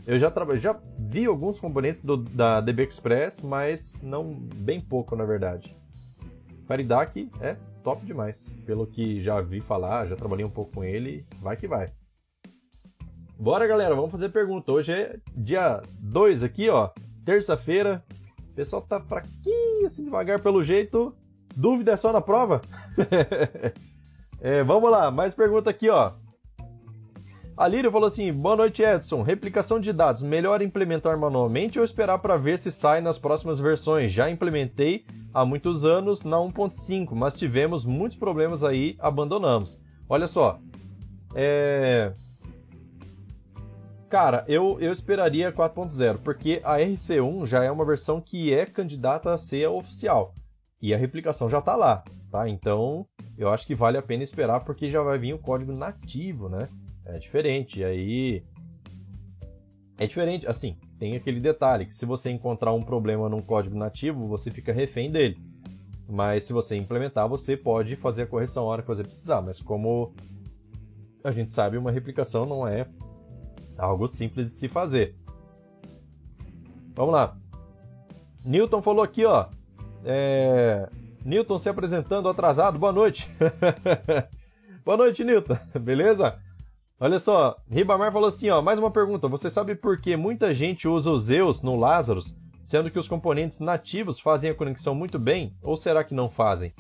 Eu 0.05 0.19
já, 0.19 0.31
já 0.57 0.79
vi 0.99 1.25
alguns 1.25 1.59
componentes 1.59 1.99
do, 1.99 2.17
da 2.17 2.61
DB 2.61 2.83
Express, 2.83 3.41
mas 3.41 3.99
não 4.03 4.33
bem 4.33 4.79
pouco 4.79 5.15
na 5.15 5.25
verdade. 5.25 5.75
Faridac 6.67 7.29
é 7.41 7.55
top 7.83 8.05
demais. 8.05 8.55
Pelo 8.65 8.85
que 8.85 9.19
já 9.19 9.41
vi 9.41 9.61
falar, 9.61 10.07
já 10.07 10.15
trabalhei 10.15 10.45
um 10.45 10.49
pouco 10.49 10.71
com 10.73 10.83
ele, 10.83 11.25
vai 11.39 11.57
que 11.57 11.67
vai. 11.67 11.91
Bora, 13.37 13.67
galera, 13.67 13.95
vamos 13.95 14.11
fazer 14.11 14.29
pergunta. 14.29 14.71
Hoje 14.71 14.91
é 14.91 15.19
dia 15.35 15.81
2 15.99 16.43
aqui, 16.43 16.69
ó. 16.69 16.89
Terça-feira. 17.25 18.03
O 18.51 18.55
pessoal 18.55 18.81
tá 18.81 19.01
fraquinho, 19.01 19.85
assim, 19.85 20.05
devagar 20.05 20.39
pelo 20.39 20.63
jeito. 20.63 21.13
Dúvida 21.55 21.91
é 21.91 21.97
só 21.97 22.13
na 22.13 22.21
prova? 22.21 22.61
é, 24.39 24.63
vamos 24.63 24.89
lá, 24.89 25.11
mais 25.11 25.35
pergunta 25.35 25.69
aqui, 25.69 25.89
ó. 25.89 26.13
A 27.57 27.69
Lírio 27.69 27.89
falou 27.89 28.07
assim: 28.07 28.33
Boa 28.33 28.57
noite, 28.57 28.83
Edson. 28.83 29.21
Replicação 29.21 29.79
de 29.79 29.93
dados, 29.93 30.21
melhor 30.21 30.61
implementar 30.61 31.17
manualmente 31.17 31.79
ou 31.79 31.85
esperar 31.85 32.19
para 32.19 32.35
ver 32.35 32.59
se 32.59 32.69
sai 32.69 32.99
nas 32.99 33.17
próximas 33.17 33.59
versões? 33.59 34.11
Já 34.11 34.29
implementei 34.29 35.05
há 35.33 35.45
muitos 35.45 35.85
anos 35.85 36.25
na 36.25 36.35
1.5, 36.35 37.15
mas 37.15 37.37
tivemos 37.37 37.85
muitos 37.85 38.17
problemas 38.17 38.61
aí, 38.61 38.97
abandonamos. 38.99 39.81
Olha 40.09 40.27
só, 40.27 40.59
é... 41.33 42.11
Cara, 44.09 44.43
eu, 44.47 44.77
eu 44.81 44.91
esperaria 44.91 45.51
4.0, 45.51 46.19
porque 46.23 46.61
a 46.63 46.77
RC1 46.77 47.45
já 47.45 47.63
é 47.63 47.71
uma 47.71 47.85
versão 47.85 48.19
que 48.19 48.53
é 48.53 48.65
candidata 48.65 49.33
a 49.33 49.37
ser 49.37 49.67
oficial. 49.67 50.33
E 50.81 50.93
a 50.93 50.97
replicação 50.97 51.49
já 51.49 51.59
está 51.59 51.75
lá, 51.75 52.03
tá? 52.29 52.47
Então, 52.47 53.07
eu 53.37 53.49
acho 53.49 53.65
que 53.65 53.73
vale 53.73 53.97
a 53.97 54.01
pena 54.01 54.23
esperar, 54.23 54.63
porque 54.63 54.89
já 54.89 55.01
vai 55.01 55.17
vir 55.17 55.33
o 55.33 55.39
código 55.39 55.73
nativo, 55.73 56.47
né? 56.47 56.69
É 57.05 57.17
diferente, 57.17 57.79
e 57.79 57.83
aí... 57.83 58.43
É 59.97 60.05
diferente, 60.05 60.47
assim, 60.47 60.77
tem 60.99 61.15
aquele 61.15 61.39
detalhe, 61.39 61.85
que 61.85 61.93
se 61.93 62.05
você 62.05 62.29
encontrar 62.29 62.73
um 62.73 62.81
problema 62.81 63.29
num 63.29 63.41
código 63.41 63.77
nativo, 63.77 64.27
você 64.27 64.51
fica 64.51 64.73
refém 64.73 65.09
dele. 65.09 65.37
Mas 66.07 66.43
se 66.43 66.53
você 66.53 66.75
implementar, 66.75 67.27
você 67.27 67.55
pode 67.55 67.95
fazer 67.95 68.23
a 68.23 68.27
correção 68.27 68.63
a 68.63 68.67
hora 68.67 68.81
que 68.81 68.87
você 68.87 69.03
precisar. 69.03 69.41
Mas 69.41 69.61
como 69.61 70.13
a 71.23 71.31
gente 71.31 71.51
sabe, 71.51 71.77
uma 71.77 71.91
replicação 71.91 72.45
não 72.45 72.67
é 72.67 72.87
Algo 73.77 74.07
simples 74.07 74.47
de 74.47 74.53
se 74.53 74.67
fazer. 74.67 75.15
Vamos 76.93 77.13
lá. 77.13 77.37
Newton 78.45 78.81
falou 78.81 79.03
aqui, 79.03 79.25
ó. 79.25 79.47
É... 80.03 80.87
Newton 81.25 81.59
se 81.59 81.67
apresentando 81.67 82.29
atrasado. 82.29 82.79
Boa 82.79 82.93
noite. 82.93 83.29
Boa 84.85 84.97
noite, 84.97 85.23
Newton. 85.23 85.57
Beleza? 85.81 86.39
Olha 86.97 87.19
só, 87.19 87.57
Ribamar 87.69 88.13
falou 88.13 88.29
assim, 88.29 88.49
ó, 88.49 88.61
mais 88.61 88.79
uma 88.79 88.89
pergunta. 88.89 89.27
Você 89.27 89.49
sabe 89.49 89.75
por 89.75 89.99
que 89.99 90.15
muita 90.15 90.53
gente 90.53 90.87
usa 90.87 91.11
os 91.11 91.23
Zeus 91.23 91.61
no 91.61 91.75
Lazarus, 91.75 92.37
sendo 92.63 92.89
que 92.89 92.97
os 92.97 93.07
componentes 93.07 93.59
nativos 93.59 94.17
fazem 94.17 94.49
a 94.49 94.55
conexão 94.55 94.95
muito 94.95 95.19
bem? 95.19 95.53
Ou 95.61 95.75
será 95.75 96.05
que 96.05 96.13
não 96.13 96.29
fazem? 96.29 96.73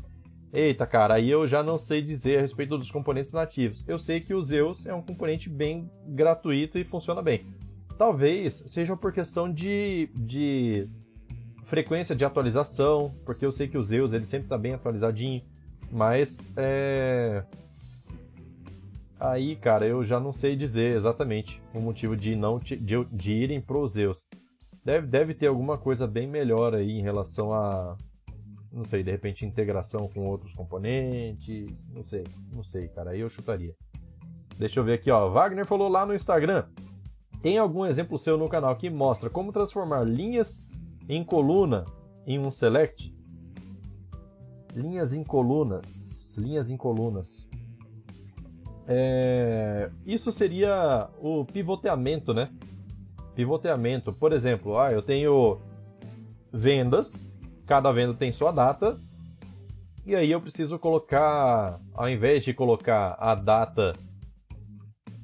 Eita, 0.53 0.87
cara, 0.87 1.15
aí 1.15 1.29
eu 1.29 1.45
já 1.45 1.61
não 1.61 1.77
sei 1.77 2.01
dizer 2.01 2.37
a 2.37 2.41
respeito 2.41 2.77
dos 2.77 2.89
componentes 2.89 3.33
nativos. 3.33 3.83
Eu 3.85 3.97
sei 3.97 4.21
que 4.21 4.33
o 4.33 4.41
Zeus 4.41 4.85
é 4.85 4.93
um 4.93 5.01
componente 5.01 5.49
bem 5.49 5.91
gratuito 6.07 6.77
e 6.77 6.85
funciona 6.85 7.21
bem. 7.21 7.45
Talvez 7.97 8.63
seja 8.67 8.95
por 8.95 9.11
questão 9.11 9.51
de, 9.51 10.09
de 10.15 10.87
frequência 11.65 12.15
de 12.15 12.23
atualização, 12.23 13.13
porque 13.25 13.45
eu 13.45 13.51
sei 13.51 13.67
que 13.67 13.77
o 13.77 13.83
Zeus 13.83 14.13
ele 14.13 14.23
sempre 14.23 14.45
está 14.45 14.57
bem 14.57 14.73
atualizadinho, 14.73 15.41
mas 15.91 16.49
é... 16.55 17.43
aí, 19.19 19.55
cara, 19.55 19.87
eu 19.87 20.03
já 20.03 20.19
não 20.19 20.33
sei 20.33 20.55
dizer 20.55 20.95
exatamente 20.95 21.61
o 21.73 21.79
motivo 21.79 22.15
de 22.15 22.35
não 22.35 22.59
de, 22.59 22.77
de 22.77 23.33
irem 23.33 23.61
pro 23.61 23.85
Zeus. 23.87 24.27
Deve, 24.83 25.07
deve 25.07 25.33
ter 25.33 25.47
alguma 25.47 25.77
coisa 25.77 26.05
bem 26.05 26.27
melhor 26.27 26.75
aí 26.75 26.91
em 26.91 27.01
relação 27.01 27.53
a 27.53 27.97
não 28.75 28.83
sei, 28.83 29.01
de 29.01 29.09
repente 29.09 29.45
integração 29.45 30.09
com 30.09 30.27
outros 30.27 30.53
componentes, 30.53 31.89
não 31.93 32.03
sei, 32.03 32.25
não 32.51 32.61
sei, 32.61 32.89
cara, 32.89 33.11
aí 33.11 33.21
eu 33.21 33.29
chutaria. 33.29 33.73
Deixa 34.57 34.79
eu 34.79 34.83
ver 34.83 34.93
aqui, 34.93 35.09
ó. 35.09 35.29
Wagner 35.29 35.65
falou 35.65 35.87
lá 35.87 36.05
no 36.05 36.13
Instagram. 36.13 36.65
Tem 37.41 37.57
algum 37.57 37.85
exemplo 37.85 38.17
seu 38.17 38.37
no 38.37 38.49
canal 38.49 38.75
que 38.75 38.89
mostra 38.89 39.29
como 39.29 39.53
transformar 39.53 40.03
linhas 40.03 40.61
em 41.07 41.23
coluna 41.23 41.85
em 42.27 42.37
um 42.37 42.51
select? 42.51 43.15
Linhas 44.73 45.13
em 45.13 45.23
colunas, 45.23 46.35
linhas 46.37 46.69
em 46.69 46.75
colunas. 46.75 47.47
É... 48.87 49.89
Isso 50.05 50.31
seria 50.31 51.09
o 51.19 51.45
pivoteamento, 51.45 52.33
né? 52.33 52.49
Pivoteamento. 53.35 54.13
Por 54.13 54.31
exemplo, 54.31 54.77
ah, 54.77 54.91
eu 54.91 55.01
tenho 55.01 55.59
vendas 56.51 57.25
cada 57.65 57.91
venda 57.91 58.13
tem 58.13 58.31
sua 58.31 58.51
data. 58.51 58.97
E 60.05 60.15
aí 60.15 60.31
eu 60.31 60.39
preciso 60.39 60.77
colocar, 60.77 61.79
ao 61.93 62.07
invés 62.07 62.43
de 62.43 62.53
colocar 62.53 63.15
a 63.19 63.33
data 63.33 63.93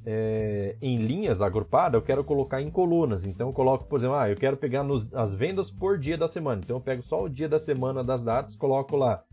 é, 0.04 0.76
em 0.82 0.98
linhas 0.98 1.42
agrupada, 1.42 1.96
eu 1.96 2.02
quero 2.02 2.24
colocar 2.24 2.62
em 2.62 2.72
colunas. 2.72 3.26
Então 3.26 3.50
eu 3.50 3.54
coloco, 3.54 3.86
por 3.86 4.00
exemplo, 4.00 4.16
ah, 4.16 4.30
eu 4.30 4.36
quero 4.36 4.58
pegar 4.58 4.84
nos, 4.84 5.14
as 5.14 5.34
vendas 5.34 5.70
por 5.70 6.00
dia 6.00 6.18
da 6.18 6.28
semana. 6.28 6.62
Então 6.64 6.78
eu 6.78 6.82
pego 6.82 7.04
só 7.04 7.24
o 7.24 7.30
dia 7.30 7.48
da 7.48 7.60
semana 7.60 8.04
das 8.04 8.24
datas, 8.24 8.56
coloco 8.56 8.96
lá 8.96 9.24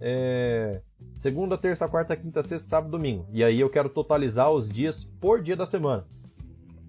é, 0.00 0.80
segunda, 1.14 1.56
terça, 1.56 1.88
quarta, 1.88 2.16
quinta, 2.16 2.42
sexta, 2.42 2.68
sábado, 2.68 2.90
domingo. 2.90 3.26
E 3.32 3.42
aí 3.42 3.60
eu 3.60 3.70
quero 3.70 3.88
totalizar 3.88 4.50
os 4.50 4.68
dias 4.68 5.04
por 5.04 5.42
dia 5.42 5.56
da 5.56 5.66
semana. 5.66 6.04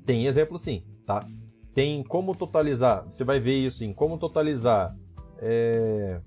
Tem 0.06 0.26
exemplo 0.26 0.58
sim, 0.58 0.84
tá? 1.06 1.28
Tem 1.74 2.04
como 2.04 2.36
totalizar, 2.36 3.06
você 3.06 3.24
vai 3.24 3.39
ver 3.39 3.56
isso 3.56 3.84
em 3.84 3.93
como 3.93 4.17
totalizar 4.17 4.96
é, 5.39 6.20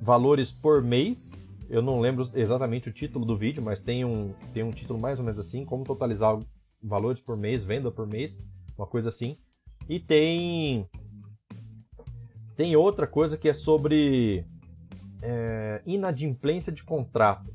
valores 0.00 0.52
por 0.52 0.82
mês. 0.82 1.40
Eu 1.68 1.82
não 1.82 1.98
lembro 2.00 2.28
exatamente 2.34 2.88
o 2.88 2.92
título 2.92 3.24
do 3.24 3.36
vídeo, 3.36 3.62
mas 3.62 3.80
tem 3.80 4.04
um, 4.04 4.32
tem 4.52 4.62
um 4.62 4.70
título 4.70 4.98
mais 4.98 5.18
ou 5.18 5.24
menos 5.24 5.40
assim, 5.40 5.64
como 5.64 5.82
totalizar 5.82 6.38
valores 6.82 7.20
por 7.20 7.36
mês, 7.36 7.64
venda 7.64 7.90
por 7.90 8.06
mês, 8.06 8.42
uma 8.76 8.86
coisa 8.86 9.08
assim. 9.08 9.36
E 9.88 9.98
tem 9.98 10.88
tem 12.56 12.74
outra 12.74 13.06
coisa 13.06 13.36
que 13.36 13.48
é 13.48 13.54
sobre 13.54 14.46
é, 15.22 15.82
inadimplência 15.86 16.72
de 16.72 16.84
contrato, 16.84 17.52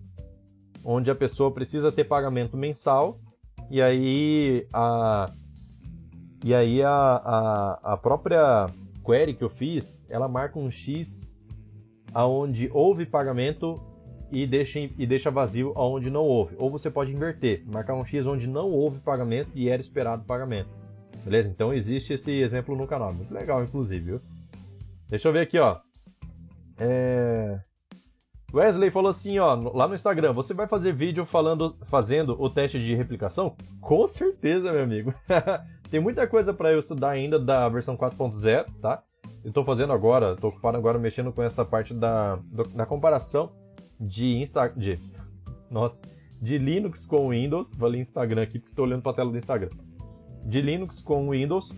onde 0.83 1.11
a 1.11 1.15
pessoa 1.15 1.51
precisa 1.51 1.91
ter 1.91 2.05
pagamento 2.05 2.57
mensal 2.57 3.19
e 3.69 3.81
aí 3.81 4.67
a 4.73 5.31
e 6.43 6.55
aí 6.55 6.81
a, 6.81 6.89
a, 6.89 7.93
a 7.93 7.97
própria 7.97 8.65
query 9.05 9.35
que 9.35 9.43
eu 9.43 9.49
fiz, 9.49 10.03
ela 10.09 10.27
marca 10.27 10.57
um 10.57 10.71
X 10.71 11.31
aonde 12.13 12.69
houve 12.73 13.05
pagamento 13.05 13.79
e 14.31 14.47
deixa, 14.47 14.79
e 14.79 15.05
deixa 15.05 15.29
vazio 15.29 15.71
aonde 15.75 16.09
não 16.09 16.23
houve. 16.23 16.55
Ou 16.57 16.71
você 16.71 16.89
pode 16.89 17.13
inverter, 17.13 17.63
marcar 17.67 17.93
um 17.93 18.03
X 18.03 18.25
onde 18.25 18.49
não 18.49 18.71
houve 18.71 18.99
pagamento 18.99 19.51
e 19.53 19.69
era 19.69 19.79
esperado 19.79 20.23
pagamento. 20.23 20.69
Beleza? 21.23 21.49
Então 21.49 21.73
existe 21.73 22.13
esse 22.13 22.31
exemplo 22.31 22.75
no 22.75 22.87
canal. 22.87 23.13
Muito 23.13 23.33
legal, 23.33 23.63
inclusive, 23.63 24.03
viu? 24.03 24.21
Deixa 25.07 25.27
eu 25.27 25.33
ver 25.33 25.41
aqui, 25.41 25.59
ó. 25.59 25.79
É... 26.83 27.59
Wesley 28.51 28.89
falou 28.89 29.09
assim, 29.09 29.37
ó, 29.37 29.53
lá 29.53 29.87
no 29.87 29.93
Instagram, 29.93 30.33
você 30.33 30.53
vai 30.53 30.67
fazer 30.67 30.91
vídeo 30.93 31.25
falando, 31.25 31.77
fazendo 31.83 32.35
o 32.41 32.49
teste 32.49 32.79
de 32.79 32.95
replicação? 32.95 33.55
Com 33.79 34.07
certeza, 34.07 34.71
meu 34.71 34.83
amigo. 34.83 35.13
Tem 35.89 35.99
muita 35.99 36.25
coisa 36.25 36.53
para 36.53 36.71
eu 36.71 36.79
estudar 36.79 37.11
ainda 37.11 37.39
da 37.39 37.69
versão 37.69 37.95
4.0, 37.95 38.65
tá? 38.81 39.03
Eu 39.43 39.53
tô 39.53 39.63
fazendo 39.63 39.93
agora, 39.93 40.35
tô 40.35 40.49
ocupado 40.49 40.77
agora 40.77 40.97
mexendo 40.97 41.31
com 41.31 41.41
essa 41.41 41.63
parte 41.63 41.93
da, 41.93 42.39
da 42.73 42.85
comparação 42.85 43.51
de 43.99 44.35
Insta, 44.35 44.67
de, 44.69 44.99
nossa, 45.69 46.01
de 46.41 46.57
Linux 46.57 47.05
com 47.05 47.29
Windows. 47.29 47.73
Falei 47.75 48.01
Instagram 48.01 48.41
aqui 48.41 48.59
porque 48.59 48.75
tô 48.75 48.83
olhando 48.83 49.01
para 49.01 49.11
a 49.11 49.15
tela 49.15 49.31
do 49.31 49.37
Instagram. 49.37 49.69
De 50.43 50.61
Linux 50.61 50.99
com 50.99 51.29
Windows. 51.29 51.71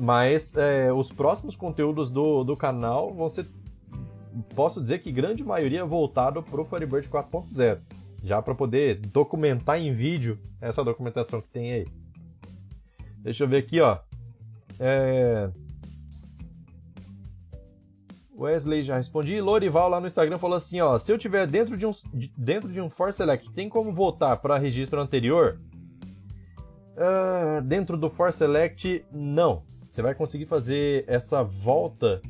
Mas 0.00 0.54
é, 0.54 0.92
os 0.92 1.10
próximos 1.10 1.56
conteúdos 1.56 2.10
do, 2.10 2.44
do 2.44 2.54
canal 2.54 3.14
vão 3.14 3.28
ser 3.28 3.46
posso 4.54 4.80
dizer 4.80 4.98
que 4.98 5.12
grande 5.12 5.44
maioria 5.44 5.80
é 5.80 5.84
voltado 5.84 6.42
para 6.42 6.60
o 6.60 6.64
Firebird 6.64 7.08
4.0, 7.08 7.80
já 8.22 8.40
para 8.40 8.54
poder 8.54 8.96
documentar 8.96 9.80
em 9.80 9.92
vídeo 9.92 10.38
essa 10.60 10.84
documentação 10.84 11.40
que 11.40 11.48
tem 11.48 11.72
aí. 11.72 11.86
Deixa 13.18 13.44
eu 13.44 13.48
ver 13.48 13.58
aqui, 13.58 13.80
ó. 13.80 13.98
É... 14.78 15.50
Wesley 18.38 18.84
já 18.84 18.96
respondi. 18.96 19.40
Lorival 19.40 19.88
lá 19.88 20.00
no 20.00 20.06
Instagram 20.06 20.38
falou 20.38 20.56
assim, 20.56 20.80
ó, 20.80 20.98
se 20.98 21.10
eu 21.10 21.18
tiver 21.18 21.46
dentro 21.46 21.76
de 21.76 21.86
um 21.86 21.90
dentro 22.36 22.70
de 22.70 22.80
um 22.80 22.90
For 22.90 23.12
Select, 23.12 23.50
tem 23.52 23.68
como 23.68 23.92
voltar 23.92 24.36
para 24.36 24.58
registro 24.58 25.00
anterior? 25.00 25.58
Uh, 26.96 27.62
dentro 27.62 27.96
do 27.96 28.08
For 28.08 28.32
Select, 28.32 29.04
não. 29.10 29.62
Você 29.88 30.02
vai 30.02 30.14
conseguir 30.14 30.46
fazer 30.46 31.04
essa 31.06 31.42
volta 31.42 32.20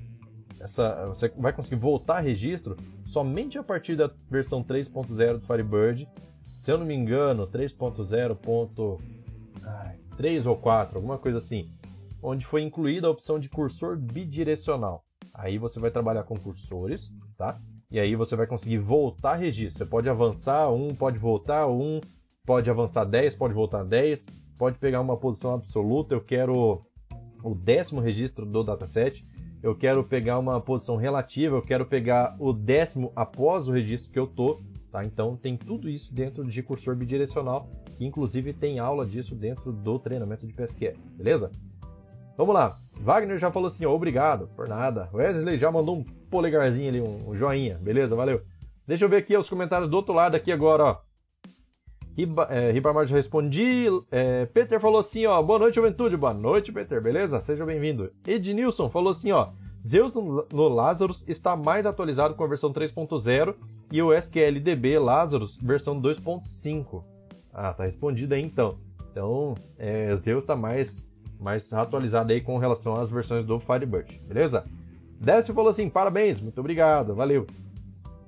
essa, 0.66 1.06
você 1.06 1.32
vai 1.36 1.52
conseguir 1.52 1.76
voltar 1.76 2.18
registro 2.20 2.76
somente 3.06 3.56
a 3.56 3.62
partir 3.62 3.94
da 3.96 4.10
versão 4.28 4.62
3.0 4.62 5.38
do 5.38 5.46
Firebird. 5.46 6.06
Se 6.60 6.70
eu 6.72 6.78
não 6.78 6.84
me 6.84 6.94
engano, 6.94 7.46
3.0.3 7.46 10.46
ou 10.46 10.56
4, 10.56 10.98
alguma 10.98 11.18
coisa 11.18 11.38
assim, 11.38 11.70
onde 12.20 12.44
foi 12.44 12.62
incluída 12.62 13.06
a 13.06 13.10
opção 13.10 13.38
de 13.38 13.48
cursor 13.48 13.96
bidirecional. 13.96 15.04
Aí 15.32 15.56
você 15.56 15.78
vai 15.78 15.92
trabalhar 15.92 16.24
com 16.24 16.36
cursores, 16.36 17.16
tá? 17.36 17.60
E 17.90 18.00
aí 18.00 18.16
você 18.16 18.34
vai 18.34 18.48
conseguir 18.48 18.78
voltar 18.78 19.36
registro. 19.36 19.84
Você 19.84 19.88
pode 19.88 20.08
avançar 20.08 20.72
um, 20.72 20.88
pode 20.88 21.18
voltar 21.18 21.68
um, 21.68 22.00
pode 22.44 22.68
avançar 22.68 23.04
10, 23.04 23.36
pode 23.36 23.54
voltar 23.54 23.84
10, 23.84 24.26
pode 24.58 24.76
pegar 24.78 25.00
uma 25.00 25.16
posição 25.16 25.54
absoluta. 25.54 26.12
Eu 26.14 26.20
quero 26.20 26.80
o 27.44 27.54
décimo 27.54 28.00
registro 28.00 28.44
do 28.44 28.64
dataset 28.64 29.24
eu 29.66 29.74
quero 29.74 30.04
pegar 30.04 30.38
uma 30.38 30.60
posição 30.60 30.96
relativa, 30.96 31.56
eu 31.56 31.62
quero 31.62 31.84
pegar 31.84 32.36
o 32.38 32.52
décimo 32.52 33.10
após 33.16 33.68
o 33.68 33.72
registro 33.72 34.12
que 34.12 34.18
eu 34.18 34.26
tô, 34.26 34.60
tá? 34.92 35.04
Então 35.04 35.36
tem 35.36 35.56
tudo 35.56 35.88
isso 35.88 36.14
dentro 36.14 36.44
de 36.44 36.62
cursor 36.62 36.94
bidirecional, 36.94 37.68
que 37.96 38.06
inclusive 38.06 38.52
tem 38.52 38.78
aula 38.78 39.04
disso 39.04 39.34
dentro 39.34 39.72
do 39.72 39.98
treinamento 39.98 40.46
de 40.46 40.52
PSQL, 40.52 40.96
beleza? 41.16 41.50
Vamos 42.36 42.54
lá. 42.54 42.76
Wagner 43.00 43.38
já 43.38 43.50
falou 43.50 43.66
assim, 43.66 43.84
ó, 43.84 43.92
obrigado, 43.92 44.48
por 44.54 44.68
nada. 44.68 45.08
Wesley 45.12 45.58
já 45.58 45.68
mandou 45.68 45.96
um 45.96 46.04
polegarzinho 46.30 46.88
ali, 46.88 47.00
um 47.00 47.34
joinha, 47.34 47.76
beleza? 47.78 48.14
Valeu. 48.14 48.42
Deixa 48.86 49.04
eu 49.04 49.08
ver 49.08 49.16
aqui 49.16 49.36
os 49.36 49.50
comentários 49.50 49.90
do 49.90 49.96
outro 49.96 50.14
lado 50.14 50.36
aqui 50.36 50.52
agora, 50.52 50.84
ó. 50.84 51.05
Riba, 52.16 52.44
é, 52.50 52.70
Ribamar 52.72 53.06
respondi. 53.06 53.86
É, 54.10 54.46
Peter 54.46 54.80
falou 54.80 54.98
assim, 54.98 55.26
ó. 55.26 55.42
Boa 55.42 55.58
noite, 55.58 55.74
juventude. 55.74 56.16
Boa 56.16 56.32
noite, 56.32 56.72
Peter. 56.72 56.98
Beleza? 56.98 57.38
Seja 57.42 57.66
bem-vindo. 57.66 58.10
Ednilson 58.26 58.88
falou 58.88 59.10
assim, 59.10 59.32
ó. 59.32 59.48
Zeus 59.86 60.14
no, 60.14 60.46
no 60.50 60.68
Lazarus 60.68 61.28
está 61.28 61.54
mais 61.54 61.84
atualizado 61.84 62.34
com 62.34 62.42
a 62.42 62.46
versão 62.46 62.72
3.0 62.72 63.54
e 63.92 64.00
o 64.02 64.14
SQLDB 64.14 64.98
Lazarus 64.98 65.56
versão 65.56 66.00
2.5. 66.00 67.04
Ah, 67.52 67.74
tá 67.74 67.84
respondido 67.84 68.34
aí 68.34 68.40
então. 68.40 68.78
Então, 69.12 69.54
é, 69.78 70.16
Zeus 70.16 70.42
está 70.42 70.56
mais, 70.56 71.08
mais 71.38 71.72
atualizado 71.72 72.32
aí 72.32 72.40
com 72.40 72.56
relação 72.58 72.94
às 72.94 73.10
versões 73.10 73.44
do 73.44 73.60
Firebird, 73.60 74.20
beleza? 74.26 74.64
Décio 75.20 75.54
falou 75.54 75.70
assim, 75.70 75.88
parabéns, 75.88 76.40
muito 76.40 76.58
obrigado, 76.58 77.14
valeu. 77.14 77.46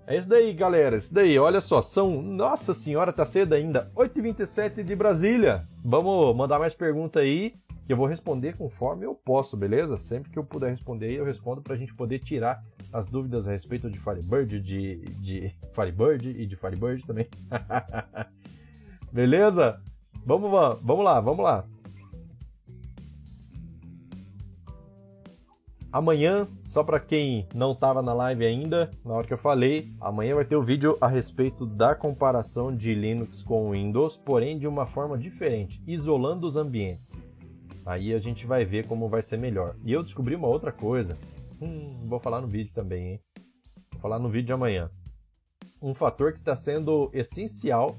É 0.08 0.16
isso 0.16 0.26
daí, 0.26 0.54
galera. 0.54 0.96
Isso 0.96 1.12
daí, 1.12 1.38
olha 1.38 1.60
só, 1.60 1.82
são. 1.82 2.22
Nossa 2.22 2.72
senhora, 2.72 3.12
tá 3.12 3.26
cedo 3.26 3.52
ainda. 3.52 3.92
8h27 3.94 4.82
de 4.82 4.96
Brasília. 4.96 5.68
Vamos 5.84 6.34
mandar 6.34 6.58
mais 6.58 6.74
pergunta 6.74 7.20
aí, 7.20 7.54
que 7.86 7.92
eu 7.92 7.96
vou 7.98 8.06
responder 8.06 8.56
conforme 8.56 9.04
eu 9.04 9.14
posso, 9.14 9.54
beleza? 9.54 9.98
Sempre 9.98 10.30
que 10.30 10.38
eu 10.38 10.44
puder 10.44 10.70
responder, 10.70 11.12
eu 11.12 11.26
respondo 11.26 11.60
pra 11.60 11.76
gente 11.76 11.94
poder 11.94 12.20
tirar 12.20 12.64
as 12.90 13.06
dúvidas 13.06 13.48
a 13.48 13.52
respeito 13.52 13.90
de 13.90 13.98
Firebird, 13.98 14.58
de, 14.62 14.96
de 15.20 15.54
Firebird 15.74 16.30
e 16.30 16.46
de 16.46 16.56
Firebird 16.56 17.06
também. 17.06 17.28
beleza? 19.12 19.78
Vamos, 20.24 20.50
vamos 20.80 21.04
lá, 21.04 21.20
vamos 21.20 21.44
lá. 21.44 21.66
Amanhã, 25.98 26.46
só 26.62 26.84
para 26.84 27.00
quem 27.00 27.48
não 27.52 27.72
estava 27.72 28.00
na 28.00 28.14
live 28.14 28.46
ainda, 28.46 28.88
na 29.04 29.14
hora 29.14 29.26
que 29.26 29.32
eu 29.32 29.38
falei, 29.38 29.92
amanhã 30.00 30.36
vai 30.36 30.44
ter 30.44 30.54
o 30.54 30.60
um 30.60 30.64
vídeo 30.64 30.96
a 31.00 31.08
respeito 31.08 31.66
da 31.66 31.92
comparação 31.92 32.72
de 32.72 32.94
Linux 32.94 33.42
com 33.42 33.72
Windows, 33.72 34.16
porém 34.16 34.56
de 34.56 34.68
uma 34.68 34.86
forma 34.86 35.18
diferente, 35.18 35.82
isolando 35.88 36.46
os 36.46 36.56
ambientes. 36.56 37.18
Aí 37.84 38.14
a 38.14 38.20
gente 38.20 38.46
vai 38.46 38.64
ver 38.64 38.86
como 38.86 39.08
vai 39.08 39.24
ser 39.24 39.38
melhor. 39.38 39.74
E 39.84 39.92
eu 39.92 40.00
descobri 40.00 40.36
uma 40.36 40.46
outra 40.46 40.70
coisa. 40.70 41.18
Hum, 41.60 42.06
vou 42.06 42.20
falar 42.20 42.40
no 42.40 42.46
vídeo 42.46 42.72
também, 42.72 43.14
hein? 43.14 43.20
Vou 43.90 44.00
falar 44.00 44.20
no 44.20 44.28
vídeo 44.28 44.46
de 44.46 44.52
amanhã. 44.52 44.88
Um 45.82 45.94
fator 45.94 46.32
que 46.32 46.38
está 46.38 46.54
sendo 46.54 47.10
essencial 47.12 47.96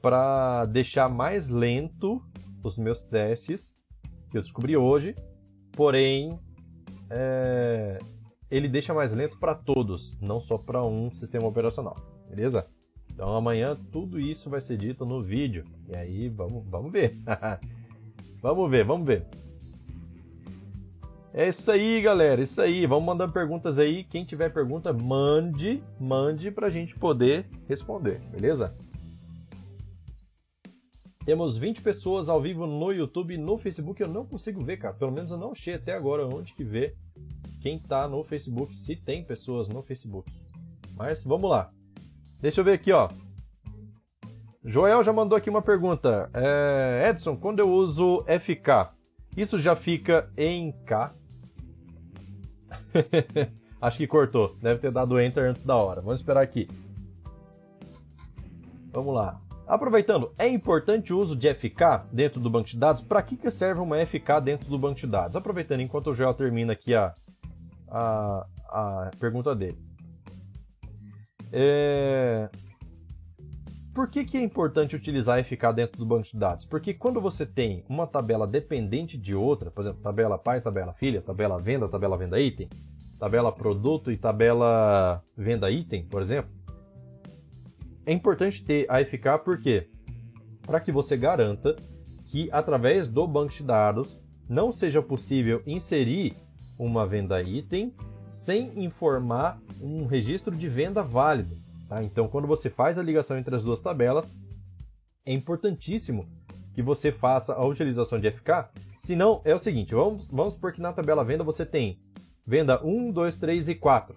para 0.00 0.64
deixar 0.64 1.10
mais 1.10 1.50
lento 1.50 2.18
os 2.62 2.78
meus 2.78 3.04
testes, 3.04 3.74
que 4.30 4.38
eu 4.38 4.40
descobri 4.40 4.74
hoje, 4.74 5.14
porém 5.72 6.40
é, 7.10 7.98
ele 8.50 8.68
deixa 8.68 8.94
mais 8.94 9.12
lento 9.12 9.38
para 9.38 9.54
todos, 9.54 10.16
não 10.20 10.40
só 10.40 10.56
para 10.58 10.84
um 10.84 11.10
sistema 11.10 11.46
operacional, 11.46 11.96
beleza? 12.28 12.66
Então 13.12 13.34
amanhã 13.36 13.76
tudo 13.92 14.20
isso 14.20 14.50
vai 14.50 14.60
ser 14.60 14.76
dito 14.76 15.06
no 15.06 15.22
vídeo. 15.22 15.64
E 15.88 15.96
aí 15.96 16.28
vamos, 16.28 16.64
vamos 16.68 16.90
ver. 16.90 17.16
vamos 18.42 18.70
ver, 18.70 18.84
vamos 18.84 19.06
ver. 19.06 19.26
É 21.32 21.48
isso 21.48 21.70
aí, 21.70 22.00
galera. 22.00 22.40
Isso 22.40 22.60
aí. 22.60 22.86
Vamos 22.86 23.04
mandando 23.04 23.32
perguntas 23.32 23.78
aí. 23.78 24.04
Quem 24.04 24.24
tiver 24.24 24.52
pergunta, 24.52 24.92
mande, 24.92 25.82
mande 25.98 26.50
pra 26.50 26.70
gente 26.70 26.94
poder 26.94 27.46
responder, 27.68 28.20
beleza? 28.30 28.76
Temos 31.24 31.56
20 31.56 31.80
pessoas 31.80 32.28
ao 32.28 32.40
vivo 32.40 32.66
no 32.66 32.92
YouTube 32.92 33.36
no 33.38 33.56
Facebook. 33.56 34.00
Eu 34.00 34.08
não 34.08 34.26
consigo 34.26 34.62
ver, 34.62 34.76
cara. 34.76 34.94
Pelo 34.94 35.12
menos 35.12 35.30
eu 35.30 35.38
não 35.38 35.52
achei 35.52 35.74
até 35.74 35.94
agora 35.94 36.26
onde 36.26 36.52
que 36.52 36.62
vê 36.62 36.94
quem 37.62 37.78
tá 37.78 38.06
no 38.06 38.22
Facebook, 38.22 38.76
se 38.76 38.94
tem 38.94 39.24
pessoas 39.24 39.68
no 39.68 39.82
Facebook. 39.82 40.30
Mas 40.94 41.24
vamos 41.24 41.48
lá. 41.48 41.72
Deixa 42.38 42.60
eu 42.60 42.64
ver 42.64 42.72
aqui, 42.72 42.92
ó. 42.92 43.08
Joel 44.62 45.02
já 45.02 45.14
mandou 45.14 45.36
aqui 45.36 45.48
uma 45.48 45.62
pergunta. 45.62 46.28
É, 46.34 47.08
Edson, 47.08 47.36
quando 47.36 47.60
eu 47.60 47.70
uso 47.70 48.22
FK, 48.24 48.92
isso 49.34 49.58
já 49.58 49.74
fica 49.74 50.30
em 50.36 50.72
K? 50.84 51.14
Acho 53.80 53.98
que 53.98 54.06
cortou. 54.06 54.56
Deve 54.60 54.80
ter 54.80 54.90
dado 54.90 55.18
Enter 55.18 55.48
antes 55.48 55.64
da 55.64 55.76
hora. 55.76 56.02
Vamos 56.02 56.20
esperar 56.20 56.42
aqui. 56.42 56.68
Vamos 58.92 59.14
lá. 59.14 59.40
Aproveitando, 59.66 60.32
é 60.38 60.46
importante 60.46 61.12
o 61.12 61.18
uso 61.18 61.34
de 61.34 61.52
FK 61.52 62.06
dentro 62.12 62.38
do 62.38 62.50
banco 62.50 62.68
de 62.68 62.78
dados? 62.78 63.00
Para 63.00 63.22
que, 63.22 63.36
que 63.36 63.50
serve 63.50 63.80
uma 63.80 63.96
FK 64.04 64.40
dentro 64.42 64.68
do 64.68 64.78
banco 64.78 64.96
de 64.96 65.06
dados? 65.06 65.36
Aproveitando, 65.36 65.80
enquanto 65.80 66.10
o 66.10 66.14
Joel 66.14 66.34
termina 66.34 66.74
aqui 66.74 66.94
a, 66.94 67.14
a, 67.88 68.46
a 68.68 69.10
pergunta 69.18 69.54
dele. 69.54 69.78
É... 71.50 72.50
Por 73.94 74.08
que, 74.08 74.24
que 74.24 74.36
é 74.36 74.42
importante 74.42 74.96
utilizar 74.96 75.42
FK 75.42 75.72
dentro 75.72 75.98
do 75.98 76.04
banco 76.04 76.26
de 76.28 76.36
dados? 76.36 76.66
Porque 76.66 76.92
quando 76.92 77.20
você 77.20 77.46
tem 77.46 77.84
uma 77.88 78.08
tabela 78.08 78.44
dependente 78.44 79.16
de 79.16 79.36
outra, 79.36 79.70
por 79.70 79.82
exemplo, 79.82 80.02
tabela 80.02 80.36
pai, 80.36 80.60
tabela 80.60 80.92
filha, 80.92 81.22
tabela 81.22 81.56
venda, 81.56 81.88
tabela 81.88 82.18
venda 82.18 82.40
item, 82.40 82.68
tabela 83.20 83.52
produto 83.52 84.10
e 84.10 84.16
tabela 84.16 85.22
venda 85.36 85.70
item, 85.70 86.04
por 86.06 86.20
exemplo, 86.20 86.50
é 88.06 88.12
importante 88.12 88.64
ter 88.64 88.86
a 88.88 89.04
FK 89.04 89.38
porque 89.44 89.88
para 90.62 90.80
que 90.80 90.92
você 90.92 91.16
garanta 91.16 91.76
que 92.26 92.48
através 92.52 93.06
do 93.06 93.26
banco 93.26 93.52
de 93.52 93.62
dados 93.62 94.20
não 94.48 94.72
seja 94.72 95.02
possível 95.02 95.62
inserir 95.66 96.36
uma 96.78 97.06
venda 97.06 97.40
item 97.42 97.94
sem 98.30 98.84
informar 98.84 99.60
um 99.80 100.06
registro 100.06 100.56
de 100.56 100.68
venda 100.68 101.02
válido. 101.02 101.56
Tá? 101.88 102.02
Então, 102.02 102.26
quando 102.28 102.48
você 102.48 102.68
faz 102.68 102.98
a 102.98 103.02
ligação 103.02 103.38
entre 103.38 103.54
as 103.54 103.62
duas 103.62 103.80
tabelas, 103.80 104.36
é 105.24 105.32
importantíssimo 105.32 106.26
que 106.74 106.82
você 106.82 107.12
faça 107.12 107.54
a 107.54 107.64
utilização 107.64 108.18
de 108.18 108.30
FK. 108.30 108.68
Se 108.96 109.14
não, 109.14 109.40
é 109.44 109.54
o 109.54 109.58
seguinte, 109.58 109.94
vamos, 109.94 110.26
vamos 110.26 110.54
supor 110.54 110.72
que 110.72 110.80
na 110.80 110.92
tabela 110.92 111.24
venda 111.24 111.44
você 111.44 111.64
tem 111.64 112.00
venda 112.46 112.84
1, 112.84 113.12
2, 113.12 113.36
3 113.36 113.68
e 113.68 113.74
4. 113.76 114.16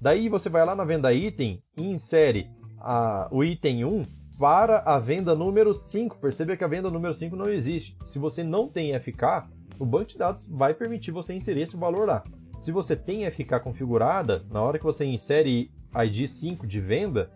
Daí 0.00 0.28
você 0.28 0.48
vai 0.48 0.64
lá 0.64 0.74
na 0.74 0.84
venda 0.84 1.12
item 1.12 1.62
e 1.76 1.82
insere 1.82 2.50
a, 2.84 3.28
o 3.30 3.42
item 3.42 3.84
1 3.84 4.04
para 4.38 4.80
a 4.80 4.98
venda 4.98 5.34
número 5.34 5.72
5. 5.72 6.18
Perceba 6.18 6.56
que 6.56 6.62
a 6.62 6.68
venda 6.68 6.90
número 6.90 7.14
5 7.14 7.34
não 7.34 7.48
existe. 7.48 7.96
Se 8.04 8.18
você 8.18 8.44
não 8.44 8.68
tem 8.68 8.98
FK, 8.98 9.48
o 9.78 9.86
banco 9.86 10.06
de 10.06 10.18
dados 10.18 10.46
vai 10.46 10.74
permitir 10.74 11.10
você 11.10 11.32
inserir 11.32 11.62
esse 11.62 11.76
valor 11.76 12.06
lá. 12.06 12.22
Se 12.58 12.70
você 12.70 12.94
tem 12.94 13.28
FK 13.30 13.58
configurada, 13.62 14.44
na 14.50 14.60
hora 14.60 14.78
que 14.78 14.84
você 14.84 15.04
insere 15.04 15.70
ID 15.96 16.28
5 16.28 16.66
de 16.66 16.78
venda, 16.78 17.30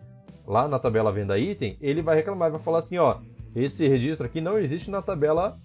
lá 0.45 0.67
na 0.67 0.77
tabela 0.77 1.11
venda 1.11 1.37
item, 1.37 1.77
ele 1.81 2.01
vai 2.01 2.15
reclamar, 2.15 2.51
vai 2.51 2.59
falar 2.59 2.79
assim, 2.79 2.97
ó, 2.97 3.19
esse 3.55 3.87
registro 3.87 4.27
aqui 4.27 4.39
não 4.39 4.57
existe 4.57 4.91
na 4.91 5.01
tabela 5.01 5.59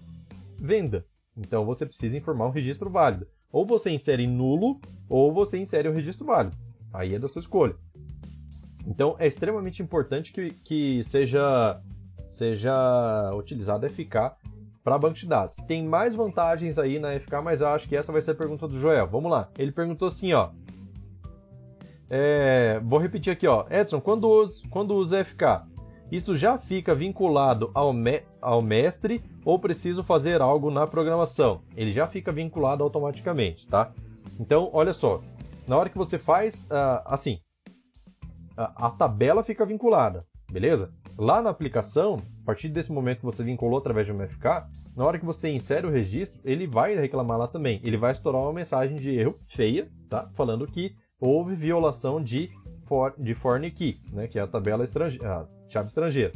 venda. 0.57 1.05
Então 1.37 1.63
você 1.63 1.85
precisa 1.85 2.17
informar 2.17 2.47
um 2.47 2.51
registro 2.51 2.89
válido. 2.89 3.27
Ou 3.51 3.65
você 3.65 3.91
insere 3.91 4.25
nulo, 4.25 4.79
ou 5.07 5.31
você 5.31 5.57
insere 5.59 5.87
um 5.87 5.93
registro 5.93 6.25
válido. 6.25 6.57
Aí 6.91 7.13
é 7.13 7.19
da 7.19 7.27
sua 7.27 7.39
escolha. 7.39 7.75
Então 8.85 9.15
é 9.19 9.27
extremamente 9.27 9.81
importante 9.81 10.31
que, 10.31 10.51
que 10.63 11.03
seja, 11.03 11.81
seja 12.29 13.33
utilizado 13.35 13.87
FK 13.89 14.33
para 14.83 14.99
banco 14.99 15.15
de 15.15 15.25
dados. 15.25 15.57
Tem 15.67 15.83
mais 15.83 16.13
vantagens 16.13 16.77
aí 16.77 16.99
na 16.99 17.19
FK, 17.19 17.41
mas 17.43 17.61
acho 17.61 17.89
que 17.89 17.95
essa 17.95 18.11
vai 18.11 18.21
ser 18.21 18.31
a 18.31 18.35
pergunta 18.35 18.67
do 18.67 18.79
Joel. 18.79 19.07
Vamos 19.07 19.31
lá. 19.31 19.49
Ele 19.57 19.71
perguntou 19.71 20.07
assim, 20.07 20.31
ó. 20.33 20.49
É, 22.07 22.79
vou 22.83 22.99
repetir 22.99 23.33
aqui, 23.33 23.47
ó. 23.47 23.65
Edson, 23.69 23.99
quando 23.99 24.29
usa, 24.29 24.61
quando 24.69 24.93
usa 24.93 25.25
FK, 25.25 25.63
isso 26.11 26.37
já 26.37 26.57
fica 26.59 26.93
vinculado 26.93 27.71
ao, 27.73 27.91
me, 27.91 28.21
ao 28.39 28.61
mestre 28.61 29.23
ou 29.43 29.57
preciso 29.57 30.03
fazer 30.03 30.39
algo 30.39 30.69
na 30.69 30.85
programação? 30.85 31.61
Ele 31.75 31.91
já 31.91 32.05
fica 32.07 32.31
vinculado 32.31 32.83
automaticamente, 32.83 33.65
tá? 33.65 33.91
Então, 34.39 34.69
olha 34.71 34.93
só. 34.93 35.21
Na 35.67 35.77
hora 35.77 35.89
que 35.89 35.97
você 35.97 36.19
faz, 36.19 36.65
uh, 36.65 37.01
assim, 37.05 37.39
a, 38.57 38.89
tabela 38.89 39.43
fica 39.43 39.65
vinculada, 39.65 40.25
beleza? 40.51 40.93
Lá 41.17 41.41
na 41.41 41.49
aplicação, 41.49 42.17
a 42.41 42.45
partir 42.45 42.69
desse 42.69 42.91
momento 42.91 43.19
que 43.19 43.25
você 43.25 43.43
vinculou 43.43 43.79
através 43.79 44.05
de 44.05 44.13
um 44.13 44.27
FK, 44.27 44.65
na 44.95 45.05
hora 45.05 45.17
que 45.17 45.25
você 45.25 45.49
insere 45.49 45.87
o 45.87 45.91
registro, 45.91 46.39
ele 46.43 46.67
vai 46.67 46.95
reclamar 46.95 47.37
lá 47.37 47.47
também. 47.47 47.79
Ele 47.83 47.97
vai 47.97 48.11
estourar 48.11 48.41
uma 48.41 48.53
mensagem 48.53 48.97
de 48.97 49.11
erro 49.11 49.37
feia, 49.45 49.89
tá? 50.09 50.29
Falando 50.33 50.67
que 50.67 50.95
houve 51.19 51.55
violação 51.55 52.21
de, 52.21 52.49
for, 52.85 53.13
de 53.17 53.33
foreign 53.33 53.71
key, 53.71 53.99
né? 54.11 54.27
Que 54.27 54.39
é 54.39 54.41
a 54.41 54.47
tabela 54.47 54.83
estrangeira, 54.83 55.27
a 55.27 55.47
chave 55.69 55.87
estrangeira. 55.87 56.33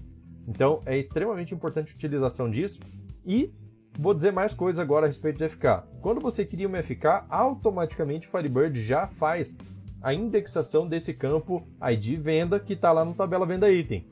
Então, 0.47 0.81
é 0.85 0.97
extremamente 0.97 1.53
importante 1.53 1.91
a 1.91 1.95
utilização 1.95 2.49
disso. 2.49 2.79
E 3.25 3.53
vou 3.97 4.13
dizer 4.13 4.31
mais 4.31 4.53
coisas 4.53 4.79
agora 4.79 5.05
a 5.05 5.07
respeito 5.07 5.37
de 5.37 5.49
FK. 5.49 5.83
Quando 6.01 6.21
você 6.21 6.45
cria 6.45 6.67
uma 6.67 6.81
FK, 6.81 7.25
automaticamente 7.29 8.27
o 8.27 8.31
Firebird 8.31 8.81
já 8.81 9.07
faz 9.07 9.57
a 10.01 10.13
indexação 10.13 10.87
desse 10.87 11.13
campo 11.13 11.67
ID 11.91 12.17
venda 12.19 12.59
que 12.59 12.73
está 12.73 12.91
lá 12.91 13.03
no 13.03 13.13
tabela 13.13 13.45
venda 13.45 13.71
item. 13.71 14.07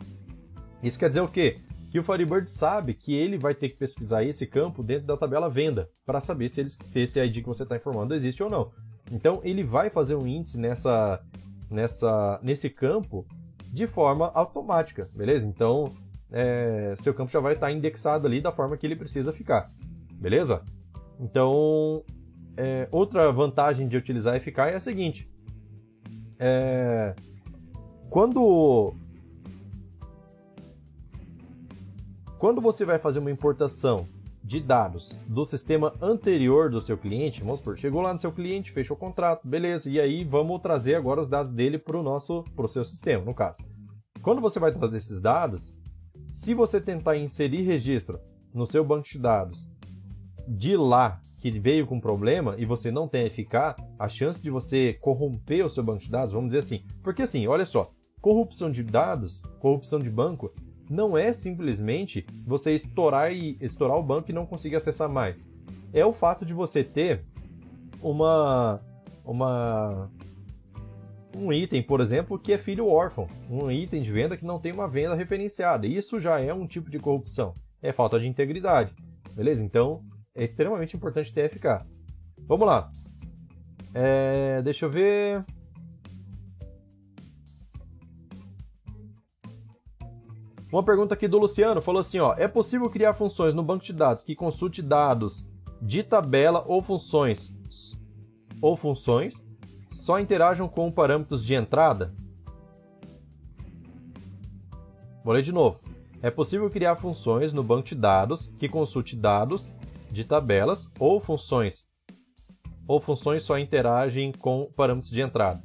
Isso 0.84 1.00
quer 1.00 1.10
dizer 1.10 1.21
o 1.21 1.28
quê? 1.28 1.60
Que 1.89 2.00
o 2.00 2.04
Firebird 2.04 2.50
sabe 2.50 2.93
que 2.93 3.15
ele 3.15 3.38
vai 3.38 3.56
ter 3.56 3.69
que 3.69 3.78
pesquisar 3.78 4.23
esse 4.23 4.45
campo 4.45 4.84
dentro 4.84 5.08
da 5.08 5.17
tabela 5.17 5.50
venda 5.50 5.89
para 6.06 6.19
saber 6.19 6.50
se, 6.50 6.62
ele, 6.62 6.69
se 6.69 7.00
esse 7.00 7.19
ID 7.19 7.38
que 7.38 7.47
você 7.47 7.63
está 7.63 7.76
informando 7.78 8.13
existe 8.13 8.43
ou 8.43 8.50
não. 8.50 8.71
Então 9.12 9.39
ele 9.43 9.63
vai 9.63 9.89
fazer 9.89 10.15
um 10.15 10.28
índice 10.28 10.60
nessa, 10.60 11.21
nessa, 11.69 12.39
nesse 12.43 12.69
campo 12.69 13.26
de 13.71 13.88
forma 13.88 14.32
automática, 14.34 15.08
beleza? 15.15 15.47
Então 15.47 15.93
é, 16.30 16.93
seu 16.97 17.13
campo 17.13 17.32
já 17.32 17.39
vai 17.39 17.54
estar 17.54 17.67
tá 17.67 17.71
indexado 17.71 18.28
ali 18.28 18.41
da 18.41 18.52
forma 18.52 18.76
que 18.76 18.86
ele 18.86 18.95
precisa 18.95 19.32
ficar, 19.32 19.71
beleza? 20.13 20.62
Então 21.19 22.04
é, 22.58 22.88
outra 22.91 23.32
vantagem 23.32 23.88
de 23.88 23.95
utilizar 23.95 24.39
FK 24.39 24.60
é 24.60 24.76
a 24.76 24.80
seguinte: 24.80 25.30
é, 26.39 27.15
quando 28.10 28.93
Quando 32.38 32.62
você 32.62 32.86
vai 32.86 33.00
fazer 33.00 33.17
uma 33.17 33.32
importação 33.32 34.08
de 34.43 34.60
dados 34.60 35.17
do 35.28 35.43
sistema 35.43 35.93
anterior 36.00 36.69
do 36.69 36.80
seu 36.80 36.95
cliente, 36.95 37.41
vamos 37.41 37.60
supor, 37.60 37.78
chegou 37.78 38.00
lá 38.00 38.13
no 38.13 38.19
seu 38.19 38.32
cliente, 38.32 38.71
fechou 38.71 38.95
o 38.95 39.00
contrato, 39.00 39.47
beleza, 39.47 39.89
e 39.89 40.00
aí 40.00 40.23
vamos 40.23 40.62
trazer 40.62 40.93
agora 40.93 41.19
os 41.19 41.28
dados 41.28 41.52
dele 41.52 41.80
para 41.80 41.97
o 41.97 42.04
nosso 42.04 42.43
pro 42.56 42.67
seu 42.67 42.86
sistema, 42.86 43.26
no 43.26 43.34
caso. 43.34 43.63
Quando 44.21 44.39
você 44.39 44.60
vai 44.60 44.71
trazer 44.71 44.97
esses 44.97 45.19
dados, 45.19 45.73
se 46.32 46.54
você 46.54 46.80
tentar 46.80 47.17
inserir 47.17 47.63
registro 47.63 48.19
no 48.54 48.67
seu 48.67 48.86
banco 48.86 49.08
de 49.08 49.17
dados 49.17 49.67
de 50.47 50.78
lá 50.78 51.19
que 51.39 51.52
veio 51.52 51.86
com 51.86 52.00
problema 52.00 52.56
e 52.58 52.65
você 52.65 52.91
não 52.91 53.08
tem 53.08 53.30
FK, 53.30 53.76
a 53.97 54.08
chance 54.08 54.41
de 54.41 54.50
você 54.50 54.93
corromper 54.93 55.65
o 55.65 55.69
seu 55.69 55.84
banco 55.84 56.00
de 56.00 56.10
dados, 56.10 56.32
vamos 56.32 56.47
dizer 56.47 56.60
assim, 56.60 56.84
porque 57.04 57.21
assim, 57.21 57.47
olha 57.47 57.65
só, 57.65 57.91
corrupção 58.21 58.71
de 58.71 58.84
dados, 58.84 59.41
corrupção 59.60 60.00
de 60.00 60.10
banco, 60.10 60.52
não 60.89 61.17
é 61.17 61.34
simplesmente 61.34 62.26
você 62.45 62.73
estourar, 62.73 63.32
e, 63.32 63.58
estourar 63.62 63.97
o 63.97 64.04
banco 64.04 64.32
e 64.32 64.34
não 64.34 64.45
conseguir 64.45 64.78
acessar 64.78 65.10
mais. 65.10 65.50
É 65.93 66.06
o 66.06 66.13
fato 66.13 66.45
de 66.45 66.54
você 66.54 66.84
ter 66.84 67.23
uma, 68.02 68.80
uma 69.26 70.10
um 71.36 71.54
item, 71.54 71.84
por 71.84 72.02
exemplo, 72.02 72.39
que 72.39 72.54
é 72.54 72.58
filho 72.58 72.88
órfão, 72.88 73.28
um 73.50 73.69
item 73.69 74.02
de 74.02 74.12
venda 74.12 74.36
que 74.36 74.45
não 74.45 74.60
tem 74.60 74.71
uma 74.71 74.88
venda 74.88 75.13
referenciada. 75.13 75.86
Isso 75.86 76.19
já 76.19 76.39
é 76.39 76.54
um 76.54 76.65
tipo 76.65 76.89
de 76.89 77.00
corrupção. 77.00 77.54
É 77.82 77.91
falta 77.91 78.19
de 78.19 78.28
integridade. 78.28 78.93
Beleza? 79.36 79.63
Então, 79.63 80.02
é 80.38 80.43
extremamente 80.43 80.95
importante 80.95 81.34
ter 81.34 81.50
FK. 81.50 81.84
Vamos 82.47 82.67
lá. 82.67 82.89
É, 83.93 84.62
deixa 84.62 84.86
eu 84.86 84.89
ver. 84.89 85.43
Uma 90.71 90.84
pergunta 90.84 91.15
aqui 91.15 91.28
do 91.28 91.39
Luciano 91.39 91.82
falou 91.82 92.00
assim: 92.00 92.19
ó, 92.19 92.36
é 92.38 92.47
possível 92.47 92.88
criar 92.89 93.15
funções 93.15 93.56
no 93.56 93.63
banco 93.63 93.84
de 93.84 93.93
dados 93.93 94.21
que 94.21 94.36
consulte 94.36 94.82
dados 94.82 95.50
de 95.82 96.04
tabela 96.04 96.63
ou 96.67 96.82
funções 96.82 97.52
ou 98.62 98.76
funções 98.76 99.45
só 99.89 100.19
interajam 100.19 100.67
com 100.67 100.91
parâmetros 100.91 101.43
de 101.43 101.56
entrada? 101.56 102.13
Vou 105.23 105.34
ler 105.34 105.41
de 105.41 105.52
novo. 105.52 105.80
É 106.21 106.30
possível 106.30 106.69
criar 106.69 106.95
funções 106.95 107.54
no 107.54 107.63
banco 107.63 107.88
de 107.88 107.95
dados 107.95 108.52
que 108.58 108.69
consulte 108.69 109.15
dados 109.15 109.73
de 110.17 110.25
tabelas 110.25 110.91
ou 110.99 111.19
funções 111.19 111.88
ou 112.88 112.99
funções 113.01 113.43
só 113.43 113.60
interagem 113.60 114.32
com 114.32 114.71
parâmetros 114.75 115.12
de 115.12 115.21
entrada. 115.21 115.62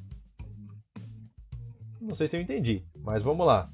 Não 2.00 2.14
sei 2.14 2.26
se 2.26 2.36
eu 2.36 2.40
entendi, 2.40 2.84
mas 2.96 3.22
vamos 3.22 3.46
lá. 3.46 3.70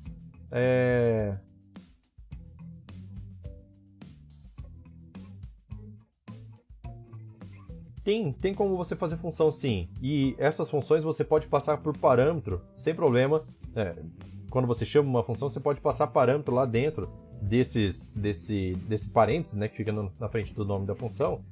É... 0.50 1.38
Tem, 8.04 8.32
tem 8.32 8.54
como 8.54 8.76
você 8.76 8.94
fazer 8.94 9.16
função 9.16 9.50
sim. 9.50 9.88
E 10.00 10.34
essas 10.38 10.70
funções 10.70 11.04
você 11.04 11.24
pode 11.24 11.46
passar 11.46 11.78
por 11.78 11.96
parâmetro 11.96 12.62
sem 12.76 12.94
problema. 12.94 13.46
É, 13.74 13.94
quando 14.50 14.66
você 14.66 14.84
chama 14.86 15.08
uma 15.08 15.22
função, 15.22 15.50
você 15.50 15.60
pode 15.60 15.80
passar 15.80 16.06
parâmetro 16.06 16.54
lá 16.54 16.64
dentro 16.64 17.10
desses, 17.40 18.09
desse, 18.09 18.72
desse 18.87 19.11
parênteses, 19.11 19.57
né, 19.57 19.68
que 19.68 19.77
fica 19.77 19.92
no, 19.92 20.12
na 20.18 20.29
frente 20.29 20.55
do 20.55 20.64
nome 20.64 20.87
da 20.87 20.94
função. 20.94 21.44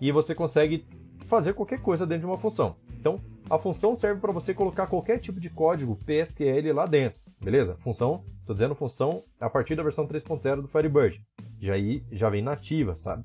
E 0.00 0.10
você 0.12 0.34
consegue 0.34 0.86
fazer 1.26 1.54
qualquer 1.54 1.80
coisa 1.80 2.06
dentro 2.06 2.22
de 2.22 2.26
uma 2.26 2.38
função. 2.38 2.76
Então, 2.98 3.20
a 3.48 3.58
função 3.58 3.94
serve 3.94 4.20
para 4.20 4.32
você 4.32 4.54
colocar 4.54 4.86
qualquer 4.86 5.18
tipo 5.18 5.40
de 5.40 5.50
código 5.50 5.98
PSQL 6.06 6.72
lá 6.72 6.86
dentro, 6.86 7.20
beleza? 7.40 7.76
Função, 7.76 8.24
estou 8.40 8.54
dizendo 8.54 8.74
função 8.74 9.24
a 9.40 9.50
partir 9.50 9.74
da 9.74 9.82
versão 9.82 10.06
3.0 10.06 10.62
do 10.62 10.68
Firebird. 10.68 11.20
Já, 11.60 11.74
aí, 11.74 12.04
já 12.10 12.28
vem 12.28 12.42
nativa, 12.42 12.94
sabe? 12.94 13.24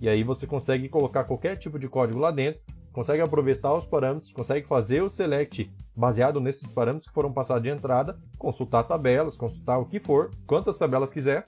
E 0.00 0.08
aí 0.08 0.24
você 0.24 0.46
consegue 0.46 0.88
colocar 0.88 1.24
qualquer 1.24 1.56
tipo 1.56 1.78
de 1.78 1.88
código 1.88 2.18
lá 2.18 2.30
dentro, 2.30 2.60
consegue 2.92 3.22
aproveitar 3.22 3.74
os 3.74 3.86
parâmetros, 3.86 4.32
consegue 4.32 4.66
fazer 4.66 5.02
o 5.02 5.08
select 5.08 5.70
baseado 5.96 6.40
nesses 6.40 6.66
parâmetros 6.66 7.06
que 7.06 7.14
foram 7.14 7.32
passados 7.32 7.62
de 7.62 7.70
entrada, 7.70 8.18
consultar 8.38 8.84
tabelas, 8.84 9.36
consultar 9.36 9.78
o 9.78 9.86
que 9.86 9.98
for, 9.98 10.30
quantas 10.46 10.78
tabelas 10.78 11.12
quiser. 11.12 11.46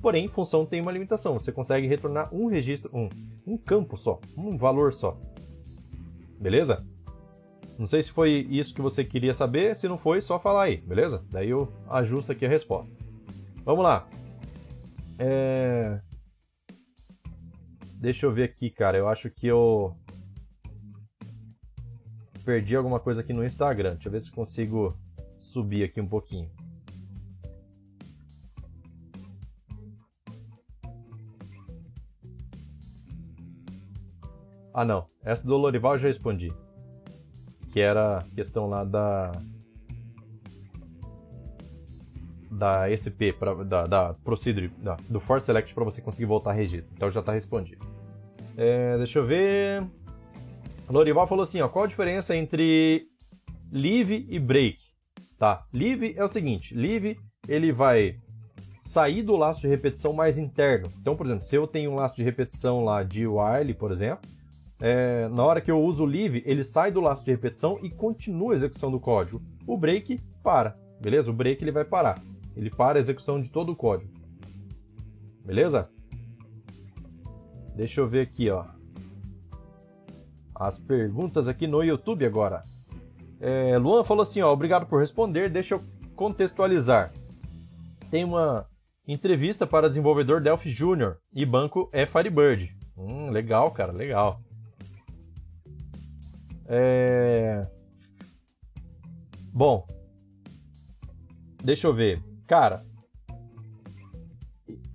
Porém, 0.00 0.26
função 0.28 0.66
tem 0.66 0.80
uma 0.80 0.90
limitação, 0.90 1.38
você 1.38 1.52
consegue 1.52 1.86
retornar 1.86 2.34
um 2.34 2.46
registro, 2.46 2.90
um, 2.92 3.08
um 3.46 3.56
campo 3.56 3.96
só, 3.96 4.20
um 4.36 4.56
valor 4.56 4.92
só. 4.92 5.16
Beleza? 6.40 6.84
Não 7.78 7.86
sei 7.86 8.02
se 8.02 8.10
foi 8.10 8.46
isso 8.50 8.74
que 8.74 8.82
você 8.82 9.04
queria 9.04 9.32
saber, 9.32 9.76
se 9.76 9.88
não 9.88 9.96
foi, 9.96 10.20
só 10.20 10.38
falar 10.38 10.64
aí, 10.64 10.76
beleza? 10.78 11.24
Daí 11.30 11.50
eu 11.50 11.72
ajusto 11.88 12.32
aqui 12.32 12.44
a 12.44 12.48
resposta. 12.48 12.94
Vamos 13.64 13.84
lá. 13.84 14.08
É... 15.18 16.00
Deixa 17.94 18.26
eu 18.26 18.32
ver 18.32 18.42
aqui, 18.42 18.68
cara. 18.70 18.98
Eu 18.98 19.08
acho 19.08 19.30
que 19.30 19.46
eu 19.46 19.96
perdi 22.42 22.76
alguma 22.76 23.00
coisa 23.00 23.20
aqui 23.20 23.32
no 23.32 23.44
Instagram. 23.44 23.94
Deixa 23.94 24.08
eu 24.08 24.12
ver 24.12 24.20
se 24.20 24.30
consigo 24.30 24.96
subir 25.38 25.84
aqui 25.84 26.00
um 26.00 26.06
pouquinho. 26.06 26.50
Ah, 34.74 34.84
não. 34.84 35.04
Essa 35.22 35.46
do 35.46 35.56
Lorival 35.56 35.92
eu 35.92 35.98
já 35.98 36.08
respondi. 36.08 36.52
Que 37.72 37.80
era 37.80 38.18
a 38.18 38.22
questão 38.34 38.68
lá 38.68 38.84
da. 38.84 39.32
Da 42.50 42.86
SP, 42.94 43.32
pra, 43.32 43.54
da, 43.64 43.84
da 43.84 44.14
Procedure, 44.14 44.68
da, 44.78 44.96
do 45.08 45.18
Force 45.18 45.46
Select 45.46 45.74
para 45.74 45.84
você 45.84 46.00
conseguir 46.00 46.26
voltar 46.26 46.50
a 46.50 46.52
registro. 46.52 46.92
Então 46.94 47.10
já 47.10 47.20
está 47.20 47.32
respondido. 47.32 47.84
É, 48.56 48.96
deixa 48.98 49.18
eu 49.18 49.26
ver. 49.26 49.84
Lorival 50.92 51.26
falou 51.26 51.42
assim: 51.42 51.60
ó, 51.62 51.68
qual 51.68 51.86
a 51.86 51.88
diferença 51.88 52.36
entre 52.36 53.06
live 53.72 54.26
e 54.28 54.38
break? 54.38 54.78
Tá, 55.38 55.66
live 55.72 56.14
é 56.16 56.22
o 56.22 56.28
seguinte: 56.28 56.74
live 56.74 57.18
ele 57.48 57.72
vai 57.72 58.16
sair 58.82 59.22
do 59.22 59.36
laço 59.36 59.62
de 59.62 59.68
repetição 59.68 60.12
mais 60.12 60.36
interno. 60.36 60.88
Então, 61.00 61.16
por 61.16 61.24
exemplo, 61.24 61.44
se 61.44 61.56
eu 61.56 61.66
tenho 61.66 61.92
um 61.92 61.94
laço 61.94 62.16
de 62.16 62.22
repetição 62.22 62.84
lá 62.84 63.02
de 63.02 63.26
while, 63.26 63.72
por 63.74 63.90
exemplo, 63.90 64.28
é, 64.80 65.28
na 65.28 65.42
hora 65.42 65.60
que 65.62 65.70
eu 65.70 65.80
uso 65.82 66.02
o 66.02 66.06
leave, 66.06 66.42
ele 66.44 66.62
sai 66.62 66.92
do 66.92 67.00
laço 67.00 67.24
de 67.24 67.30
repetição 67.30 67.78
e 67.82 67.88
continua 67.88 68.52
a 68.52 68.56
execução 68.56 68.90
do 68.90 69.00
código. 69.00 69.40
O 69.66 69.78
break 69.78 70.20
para, 70.42 70.76
beleza? 71.00 71.30
O 71.30 71.34
break 71.34 71.64
ele 71.64 71.72
vai 71.72 71.84
parar. 71.84 72.20
Ele 72.54 72.68
para 72.68 72.98
a 72.98 73.00
execução 73.00 73.40
de 73.40 73.48
todo 73.48 73.72
o 73.72 73.76
código. 73.76 74.12
Beleza? 75.42 75.88
Deixa 77.74 78.00
eu 78.00 78.06
ver 78.06 78.20
aqui, 78.20 78.50
ó. 78.50 78.81
As 80.66 80.78
perguntas 80.78 81.48
aqui 81.48 81.66
no 81.66 81.82
YouTube 81.82 82.24
agora. 82.24 82.62
É, 83.40 83.76
Luan 83.78 84.04
falou 84.04 84.22
assim, 84.22 84.40
ó, 84.40 84.52
obrigado 84.52 84.86
por 84.86 85.00
responder, 85.00 85.50
deixa 85.50 85.74
eu 85.74 85.82
contextualizar. 86.14 87.12
Tem 88.10 88.22
uma 88.22 88.66
entrevista 89.06 89.66
para 89.66 89.88
desenvolvedor 89.88 90.40
Delphi 90.40 90.70
Júnior 90.70 91.18
e 91.32 91.44
banco 91.44 91.90
é 91.92 92.06
Firebird. 92.06 92.72
Hum, 92.96 93.30
legal, 93.30 93.72
cara, 93.72 93.90
legal. 93.90 94.40
É... 96.66 97.66
Bom, 99.52 99.84
deixa 101.62 101.88
eu 101.88 101.92
ver. 101.92 102.22
Cara, 102.46 102.84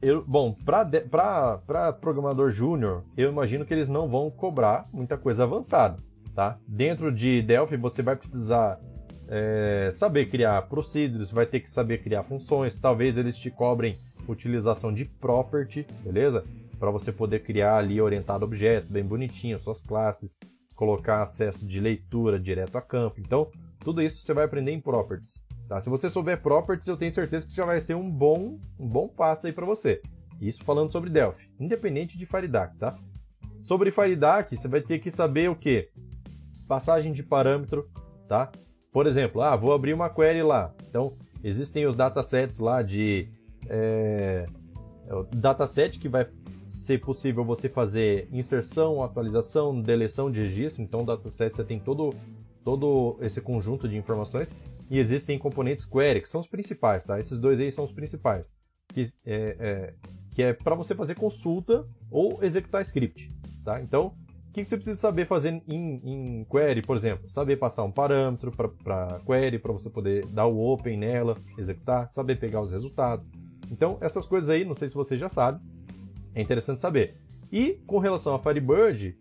eu, 0.02 0.24
bom, 0.26 0.54
para 0.54 1.94
programador 2.00 2.52
júnior, 2.52 3.04
eu 3.16 3.32
imagino 3.32 3.66
que 3.66 3.74
eles 3.74 3.88
não 3.88 4.08
vão 4.08 4.30
cobrar 4.30 4.86
muita 4.94 5.18
coisa 5.18 5.44
avançada, 5.44 5.98
tá? 6.36 6.58
Dentro 6.68 7.12
de 7.12 7.42
Delphi, 7.42 7.78
você 7.78 8.02
vai 8.02 8.16
precisar 8.16 8.80
é, 9.28 9.90
saber 9.92 10.28
criar 10.28 10.62
procedures, 10.64 11.32
vai 11.32 11.46
ter 11.46 11.60
que 11.60 11.70
saber 11.70 12.00
criar 12.00 12.24
funções, 12.24 12.76
talvez 12.76 13.18
eles 13.18 13.38
te 13.38 13.50
cobrem 13.50 13.96
utilização 14.28 14.94
de 14.94 15.06
property, 15.06 15.86
beleza? 16.04 16.46
Para 16.80 16.92
você 16.92 17.12
poder 17.12 17.40
criar 17.40 17.78
ali 17.78 18.00
orientado 18.00 18.46
objeto, 18.46 18.92
bem 18.92 19.04
bonitinho, 19.04 19.60
suas 19.60 19.82
classes, 19.82 20.38
colocar 20.76 21.24
acesso 21.24 21.66
de 21.66 21.80
leitura 21.80 22.40
direto 22.40 22.78
a 22.78 22.82
campo. 22.82 23.20
Então, 23.20 23.50
tudo 23.80 24.02
isso 24.02 24.22
você 24.22 24.34
vai 24.34 24.46
aprender 24.46 24.72
em 24.72 24.80
properties. 24.80 25.42
Tá? 25.68 25.80
Se 25.80 25.90
você 25.90 26.10
souber 26.10 26.42
properties, 26.42 26.88
eu 26.88 26.98
tenho 26.98 27.14
certeza 27.14 27.46
que 27.46 27.54
já 27.54 27.66
vai 27.66 27.82
ser 27.82 27.96
um 27.96 28.10
bom, 28.10 28.58
um 28.80 28.88
bom 28.88 29.08
passo 29.08 29.48
aí 29.48 29.54
para 29.54 29.66
você. 29.66 30.02
Isso 30.40 30.64
falando 30.64 30.90
sobre 30.90 31.10
Delphi, 31.10 31.50
independente 31.60 32.18
de 32.18 32.26
Faridac, 32.26 32.78
tá? 32.78 32.98
Sobre 33.60 33.90
Faridac, 33.92 34.56
você 34.56 34.68
vai 34.68 34.82
ter 34.82 35.00
que 35.00 35.10
saber 35.10 35.50
o 35.50 35.56
que? 35.56 35.90
Passagem 36.68 37.12
de 37.12 37.24
parâmetro, 37.24 37.90
tá? 38.28 38.52
Por 38.92 39.08
exemplo, 39.08 39.42
ah, 39.42 39.56
vou 39.56 39.74
abrir 39.74 39.94
uma 39.94 40.10
query 40.10 40.44
lá. 40.44 40.74
Então, 40.90 41.18
existem 41.44 41.86
os 41.86 41.96
datasets 41.96 42.60
lá 42.60 42.82
de 42.82 43.28
é, 43.68 44.46
é, 45.08 45.14
o 45.14 45.24
dataset 45.24 46.00
que 46.00 46.08
vai 46.08 46.28
ser 46.70 47.00
possível 47.00 47.44
você 47.44 47.68
fazer 47.68 48.28
inserção, 48.32 49.02
atualização, 49.04 49.82
deleção 49.82 50.30
de 50.30 50.42
registro. 50.42 50.84
Então, 50.84 51.02
o 51.02 51.06
dataset 51.06 51.56
você 51.56 51.64
tem 51.64 51.80
todo, 51.80 52.14
todo 52.64 53.18
esse 53.22 53.42
conjunto 53.42 53.88
de 53.88 53.98
informações. 53.98 54.56
E 54.90 55.00
existem 55.00 55.38
componentes 55.38 55.86
query, 55.86 56.22
que 56.22 56.30
são 56.30 56.42
os 56.42 56.48
principais, 56.48 57.04
tá? 57.04 57.20
Esses 57.20 57.40
dois 57.40 57.60
aí 57.60 57.72
são 57.72 57.84
os 57.84 57.92
principais. 57.92 58.54
Que 58.94 59.12
é, 59.26 59.56
é 59.60 59.94
que 60.32 60.44
é 60.44 60.54
para 60.54 60.76
você 60.76 60.94
fazer 60.94 61.16
consulta 61.16 61.86
ou 62.12 62.38
executar 62.44 62.82
script, 62.84 63.34
tá? 63.66 63.82
Então, 63.82 64.14
o 64.50 64.54
que, 64.54 64.62
que 64.62 64.70
você 64.70 64.78
precisa 64.78 65.00
saber 65.00 65.26
fazer 65.26 65.62
em, 65.68 65.96
em 66.04 66.46
query, 66.46 66.84
por 66.84 66.96
exemplo? 66.96 67.28
Saber 67.28 67.58
passar 67.58 67.84
um 67.84 67.92
parâmetro 67.92 68.52
para 68.52 69.20
query, 69.26 69.58
para 69.58 69.74
você 69.74 69.90
poder 69.90 70.26
dar 70.28 70.46
o 70.46 70.60
open 70.60 70.98
nela, 70.98 71.36
executar, 71.58 72.12
saber 72.12 72.40
pegar 72.40 72.62
os 72.62 72.72
resultados. 72.72 73.30
Então, 73.72 73.98
essas 74.00 74.26
coisas 74.26 74.50
aí, 74.50 74.64
não 74.64 74.76
sei 74.76 74.90
se 74.90 74.96
você 74.96 75.18
já 75.18 75.28
sabe, 75.28 75.60
é 76.36 76.42
interessante 76.42 76.80
saber. 76.80 77.18
E 77.52 77.82
com 77.88 77.98
relação 77.98 78.36
a 78.36 78.40
Firebird, 78.40 79.18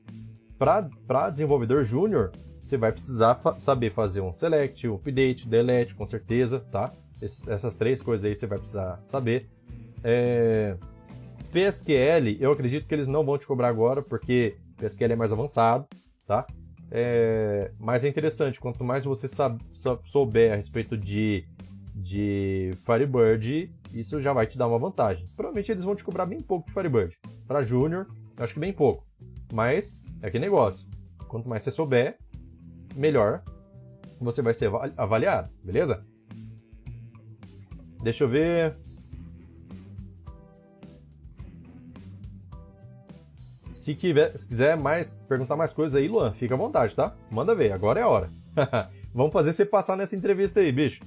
para 0.59 1.31
desenvolvedor 1.31 1.83
júnior, 1.83 2.31
você 2.67 2.77
vai 2.77 2.91
precisar 2.91 3.37
fa 3.37 3.57
saber 3.59 3.91
fazer 3.91 4.21
um 4.21 4.33
select, 4.33 4.89
um 4.89 4.97
update, 4.97 5.49
delete, 5.49 5.95
com 5.95 6.05
certeza, 6.05 6.61
tá? 6.73 6.93
Es 7.23 7.47
essas 7.47 7.77
três 7.77 8.03
coisas 8.03 8.25
aí 8.27 8.35
você 8.35 8.47
vai 8.47 8.59
precisar 8.59 8.99
saber. 9.05 9.49
É... 10.03 10.77
PSQL, 11.53 12.37
eu 12.41 12.51
acredito 12.51 12.87
que 12.87 12.95
eles 12.95 13.07
não 13.07 13.25
vão 13.25 13.39
te 13.39 13.47
cobrar 13.47 13.69
agora, 13.69 14.03
porque 14.03 14.57
PSQL 14.77 15.13
é 15.13 15.17
mais 15.17 15.33
avançado, 15.33 15.87
tá? 16.27 16.45
É... 16.91 17.71
Mas 17.79 18.03
é 18.05 18.09
interessante, 18.09 18.59
quanto 18.59 18.83
mais 18.83 19.05
você 19.05 19.29
souber 20.05 20.53
a 20.53 20.57
respeito 20.57 20.97
de, 20.97 21.45
de 21.95 22.73
Firebird, 22.85 23.71
isso 23.95 24.21
já 24.21 24.33
vai 24.33 24.47
te 24.47 24.59
dar 24.59 24.67
uma 24.67 24.79
vantagem. 24.79 25.25
Provavelmente 25.37 25.71
eles 25.71 25.85
vão 25.85 25.95
te 25.95 26.03
cobrar 26.03 26.27
bem 26.27 26.43
pouco 26.43 26.67
de 26.67 26.75
Firebird. 26.75 27.17
Para 27.47 27.63
Júnior, 27.63 28.09
acho 28.39 28.55
que 28.55 28.61
bem 28.61 28.73
pouco. 28.73 29.07
Mas 29.53 29.97
é 30.21 30.29
que 30.29 30.39
negócio. 30.39 30.89
Quanto 31.29 31.49
mais 31.49 31.63
você 31.63 31.71
souber, 31.71 32.19
melhor 32.97 33.43
você 34.21 34.43
vai 34.43 34.55
ser 34.55 34.71
avaliado, 34.97 35.51
beleza? 35.63 36.05
Deixa 38.03 38.25
eu 38.25 38.29
ver. 38.29 38.77
Se, 43.75 43.97
se 44.35 44.47
quiser 44.47 44.77
mais 44.77 45.19
perguntar 45.29 45.57
mais 45.57 45.73
coisas 45.73 45.95
aí, 45.95 46.09
Luan, 46.09 46.33
fica 46.33 46.55
à 46.55 46.59
vontade, 46.59 46.95
tá? 46.95 47.15
Manda 47.31 47.55
ver, 47.55 47.73
agora 47.73 48.01
é 48.01 48.03
a 48.03 48.09
hora. 48.09 48.31
Vamos 49.15 49.33
fazer 49.33 49.53
você 49.53 49.65
passar 49.65 49.97
nessa 49.97 50.17
entrevista 50.17 50.61
aí, 50.61 50.73
bicho. 50.73 51.01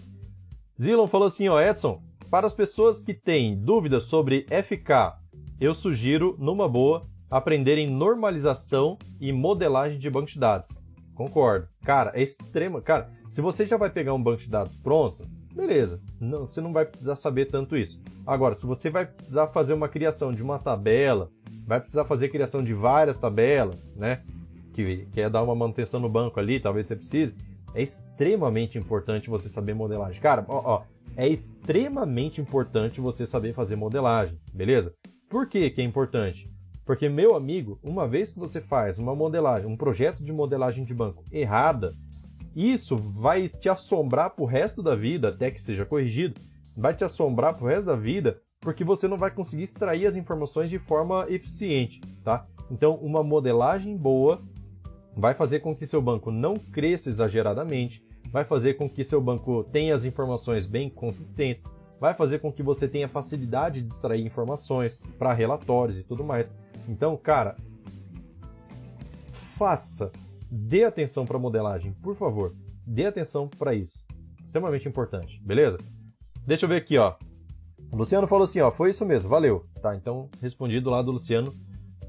Zilon 0.79 1.07
falou 1.07 1.27
assim, 1.27 1.49
ó, 1.49 1.59
Edson, 1.59 2.01
para 2.29 2.47
as 2.47 2.53
pessoas 2.53 3.01
que 3.01 3.13
têm 3.13 3.59
dúvidas 3.59 4.03
sobre 4.03 4.45
FK, 4.45 5.17
eu 5.59 5.73
sugiro, 5.73 6.35
numa 6.39 6.69
boa, 6.69 7.07
aprenderem 7.29 7.89
normalização 7.89 8.97
e 9.19 9.31
modelagem 9.31 9.99
de 9.99 10.09
banco 10.09 10.27
de 10.27 10.39
dados. 10.39 10.81
Concordo. 11.19 11.67
Cara, 11.83 12.13
é 12.15 12.23
extrema. 12.23 12.81
Cara, 12.81 13.09
se 13.27 13.41
você 13.41 13.65
já 13.65 13.75
vai 13.75 13.89
pegar 13.89 14.13
um 14.13 14.23
banco 14.23 14.39
de 14.39 14.49
dados 14.49 14.77
pronto, 14.77 15.27
beleza. 15.53 16.01
Não, 16.17 16.45
você 16.45 16.61
não 16.61 16.71
vai 16.71 16.85
precisar 16.85 17.17
saber 17.17 17.47
tanto 17.47 17.75
isso. 17.75 18.01
Agora, 18.25 18.55
se 18.55 18.65
você 18.65 18.89
vai 18.89 19.05
precisar 19.05 19.47
fazer 19.47 19.73
uma 19.73 19.89
criação 19.89 20.31
de 20.31 20.41
uma 20.41 20.57
tabela, 20.57 21.29
vai 21.67 21.81
precisar 21.81 22.05
fazer 22.05 22.29
criação 22.29 22.63
de 22.63 22.73
várias 22.73 23.19
tabelas, 23.19 23.93
né? 23.97 24.23
Que 24.71 25.07
quer 25.11 25.23
é 25.23 25.29
dar 25.29 25.43
uma 25.43 25.53
manutenção 25.53 25.99
no 25.99 26.07
banco 26.07 26.39
ali, 26.39 26.57
talvez 26.57 26.87
você 26.87 26.95
precise. 26.95 27.35
É 27.75 27.81
extremamente 27.81 28.77
importante 28.77 29.29
você 29.29 29.49
saber 29.49 29.73
modelagem. 29.73 30.21
Cara, 30.21 30.45
ó, 30.47 30.61
ó 30.63 30.83
é 31.17 31.27
extremamente 31.27 32.39
importante 32.39 33.01
você 33.01 33.25
saber 33.25 33.53
fazer 33.53 33.75
modelagem, 33.75 34.39
beleza? 34.53 34.93
Por 35.29 35.49
que, 35.49 35.69
que 35.69 35.81
é 35.81 35.83
importante? 35.83 36.49
Porque, 36.89 37.07
meu 37.07 37.35
amigo, 37.35 37.77
uma 37.83 38.07
vez 38.07 38.33
que 38.33 38.39
você 38.39 38.59
faz 38.59 38.97
uma 38.97 39.15
modelagem, 39.15 39.69
um 39.69 39.77
projeto 39.77 40.23
de 40.23 40.33
modelagem 40.33 40.83
de 40.83 40.91
banco 40.91 41.23
errada, 41.31 41.93
isso 42.55 42.97
vai 42.97 43.47
te 43.47 43.69
assombrar 43.69 44.31
pro 44.31 44.43
resto 44.43 44.81
da 44.81 44.95
vida, 44.95 45.29
até 45.29 45.51
que 45.51 45.61
seja 45.61 45.85
corrigido, 45.85 46.41
vai 46.75 46.95
te 46.95 47.03
assombrar 47.03 47.53
pro 47.53 47.67
resto 47.67 47.85
da 47.85 47.95
vida, 47.95 48.41
porque 48.59 48.83
você 48.83 49.07
não 49.07 49.19
vai 49.19 49.29
conseguir 49.29 49.65
extrair 49.65 50.07
as 50.07 50.15
informações 50.15 50.67
de 50.67 50.79
forma 50.79 51.27
eficiente, 51.29 52.01
tá? 52.23 52.47
Então, 52.71 52.95
uma 52.95 53.21
modelagem 53.21 53.95
boa 53.95 54.41
vai 55.15 55.35
fazer 55.35 55.59
com 55.59 55.75
que 55.75 55.85
seu 55.85 56.01
banco 56.01 56.31
não 56.31 56.55
cresça 56.55 57.07
exageradamente, 57.07 58.03
vai 58.31 58.45
fazer 58.45 58.73
com 58.73 58.89
que 58.89 59.03
seu 59.03 59.21
banco 59.21 59.63
tenha 59.65 59.93
as 59.93 60.05
informações 60.05 60.65
bem 60.65 60.89
consistentes, 60.89 61.65
vai 61.99 62.13
fazer 62.13 62.39
com 62.39 62.51
que 62.51 62.63
você 62.63 62.87
tenha 62.87 63.07
facilidade 63.07 63.81
de 63.81 63.89
extrair 63.89 64.25
informações 64.25 65.01
para 65.17 65.33
relatórios 65.33 65.99
e 65.99 66.03
tudo 66.03 66.23
mais. 66.23 66.53
Então, 66.87 67.15
cara, 67.17 67.55
faça, 69.31 70.11
dê 70.49 70.85
atenção 70.85 71.25
para 71.25 71.37
modelagem, 71.37 71.93
por 72.01 72.15
favor, 72.15 72.55
dê 72.85 73.05
atenção 73.05 73.47
para 73.47 73.73
isso. 73.73 74.05
Extremamente 74.43 74.87
importante, 74.87 75.41
beleza? 75.43 75.77
Deixa 76.45 76.65
eu 76.65 76.69
ver 76.69 76.77
aqui, 76.77 76.97
ó. 76.97 77.15
O 77.91 77.97
Luciano 77.97 78.27
falou 78.27 78.43
assim, 78.43 78.61
ó, 78.61 78.71
foi 78.71 78.91
isso 78.91 79.05
mesmo, 79.05 79.29
valeu. 79.29 79.65
Tá, 79.81 79.95
então 79.95 80.29
respondido 80.41 80.89
lá 80.89 81.01
do 81.01 81.11
Luciano 81.11 81.53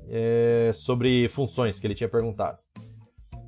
é, 0.09 0.71
sobre 0.75 1.29
funções 1.29 1.79
que 1.79 1.87
ele 1.87 1.95
tinha 1.95 2.09
perguntado. 2.09 2.59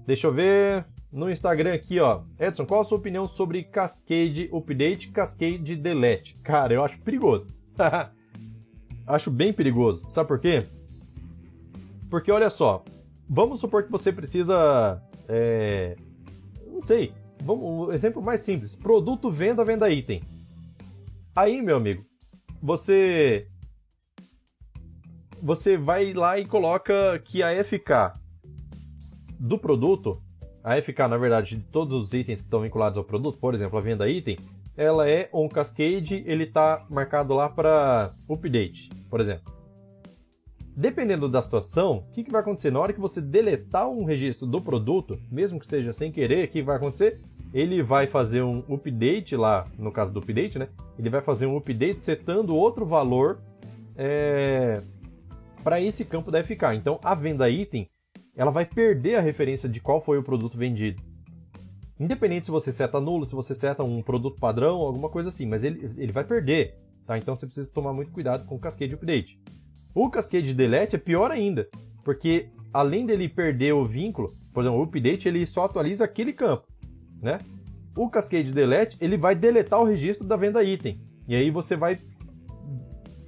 Deixa 0.06 0.26
eu 0.26 0.32
ver 0.32 0.86
no 1.12 1.30
Instagram 1.30 1.74
aqui, 1.74 2.00
ó. 2.00 2.22
Edson, 2.38 2.64
qual 2.64 2.80
a 2.80 2.84
sua 2.84 2.96
opinião 2.96 3.26
sobre 3.26 3.62
Cascade 3.64 4.48
Update, 4.50 5.10
Cascade 5.10 5.76
Delete? 5.76 6.34
Cara, 6.42 6.72
eu 6.72 6.82
acho 6.82 6.98
perigoso. 7.00 7.52
acho 9.06 9.30
bem 9.30 9.52
perigoso. 9.52 10.06
Sabe 10.08 10.28
por 10.28 10.40
quê? 10.40 10.66
Porque 12.08 12.32
olha 12.32 12.48
só, 12.48 12.82
vamos 13.28 13.60
supor 13.60 13.84
que 13.84 13.90
você 13.90 14.10
precisa. 14.10 15.02
É, 15.28 15.96
não 16.66 16.80
sei. 16.80 17.12
Vamos, 17.42 17.88
um 17.88 17.92
exemplo 17.92 18.22
mais 18.22 18.40
simples: 18.40 18.74
produto, 18.74 19.30
venda, 19.30 19.64
venda 19.64 19.90
item. 19.90 20.22
Aí, 21.36 21.60
meu 21.60 21.76
amigo, 21.76 22.04
você. 22.60 23.46
Você 25.42 25.76
vai 25.76 26.12
lá 26.12 26.38
e 26.38 26.46
coloca 26.46 27.18
que 27.24 27.42
a 27.42 27.64
FK 27.64 28.18
do 29.40 29.58
produto, 29.58 30.22
a 30.62 30.80
FK, 30.80 31.08
na 31.08 31.16
verdade, 31.16 31.56
de 31.56 31.62
todos 31.62 31.94
os 31.94 32.12
itens 32.12 32.40
que 32.40 32.46
estão 32.46 32.60
vinculados 32.60 32.98
ao 32.98 33.04
produto, 33.04 33.38
por 33.38 33.54
exemplo, 33.54 33.78
a 33.78 33.82
venda 33.82 34.08
item, 34.08 34.38
ela 34.76 35.08
é 35.08 35.28
on 35.32 35.48
cascade, 35.48 36.22
ele 36.26 36.44
está 36.44 36.86
marcado 36.88 37.34
lá 37.34 37.48
para 37.48 38.12
update, 38.28 38.88
por 39.10 39.20
exemplo. 39.20 39.52
Dependendo 40.74 41.28
da 41.28 41.42
situação, 41.42 41.98
o 42.08 42.12
que, 42.12 42.24
que 42.24 42.32
vai 42.32 42.40
acontecer? 42.40 42.70
Na 42.70 42.80
hora 42.80 42.92
que 42.94 43.00
você 43.00 43.20
deletar 43.20 43.88
um 43.88 44.04
registro 44.04 44.46
do 44.46 44.60
produto, 44.60 45.18
mesmo 45.30 45.60
que 45.60 45.66
seja 45.66 45.92
sem 45.92 46.10
querer, 46.10 46.46
o 46.46 46.48
que 46.48 46.62
vai 46.62 46.76
acontecer? 46.76 47.20
Ele 47.52 47.82
vai 47.82 48.06
fazer 48.06 48.42
um 48.42 48.64
update 48.72 49.36
lá, 49.36 49.66
no 49.78 49.92
caso 49.92 50.10
do 50.10 50.20
update, 50.20 50.58
né? 50.58 50.68
Ele 50.98 51.10
vai 51.10 51.20
fazer 51.20 51.44
um 51.44 51.58
update 51.58 52.00
setando 52.00 52.56
outro 52.56 52.86
valor 52.86 53.38
é, 53.94 54.80
para 55.62 55.78
esse 55.78 56.06
campo 56.06 56.30
da 56.30 56.42
FK. 56.42 56.74
Então, 56.74 56.98
a 57.04 57.14
venda 57.14 57.50
item, 57.50 57.86
ela 58.36 58.50
vai 58.50 58.64
perder 58.64 59.16
a 59.16 59.20
referência 59.20 59.68
de 59.68 59.80
qual 59.80 60.00
foi 60.00 60.18
o 60.18 60.22
produto 60.22 60.56
vendido. 60.56 61.02
Independente 61.98 62.46
se 62.46 62.50
você 62.50 62.72
seta 62.72 63.00
nulo, 63.00 63.24
se 63.24 63.34
você 63.34 63.54
seta 63.54 63.84
um 63.84 64.02
produto 64.02 64.40
padrão, 64.40 64.80
alguma 64.80 65.08
coisa 65.08 65.28
assim, 65.28 65.46
mas 65.46 65.62
ele, 65.62 65.90
ele 65.96 66.12
vai 66.12 66.24
perder, 66.24 66.76
tá? 67.06 67.16
Então 67.16 67.36
você 67.36 67.46
precisa 67.46 67.70
tomar 67.70 67.92
muito 67.92 68.10
cuidado 68.10 68.44
com 68.44 68.56
o 68.56 68.58
cascade 68.58 68.94
update. 68.94 69.40
O 69.94 70.10
cascade 70.10 70.54
delete 70.54 70.96
é 70.96 70.98
pior 70.98 71.30
ainda, 71.30 71.68
porque 72.04 72.48
além 72.72 73.06
dele 73.06 73.28
perder 73.28 73.74
o 73.74 73.84
vínculo, 73.84 74.32
por 74.52 74.62
exemplo, 74.62 74.80
o 74.80 74.82
update 74.82 75.28
ele 75.28 75.46
só 75.46 75.66
atualiza 75.66 76.04
aquele 76.04 76.32
campo, 76.32 76.66
né? 77.20 77.38
O 77.94 78.08
cascade 78.08 78.50
delete 78.50 78.96
ele 79.00 79.18
vai 79.18 79.34
deletar 79.34 79.80
o 79.80 79.84
registro 79.84 80.26
da 80.26 80.34
venda 80.34 80.62
item 80.64 80.98
e 81.28 81.36
aí 81.36 81.50
você 81.50 81.76
vai 81.76 81.98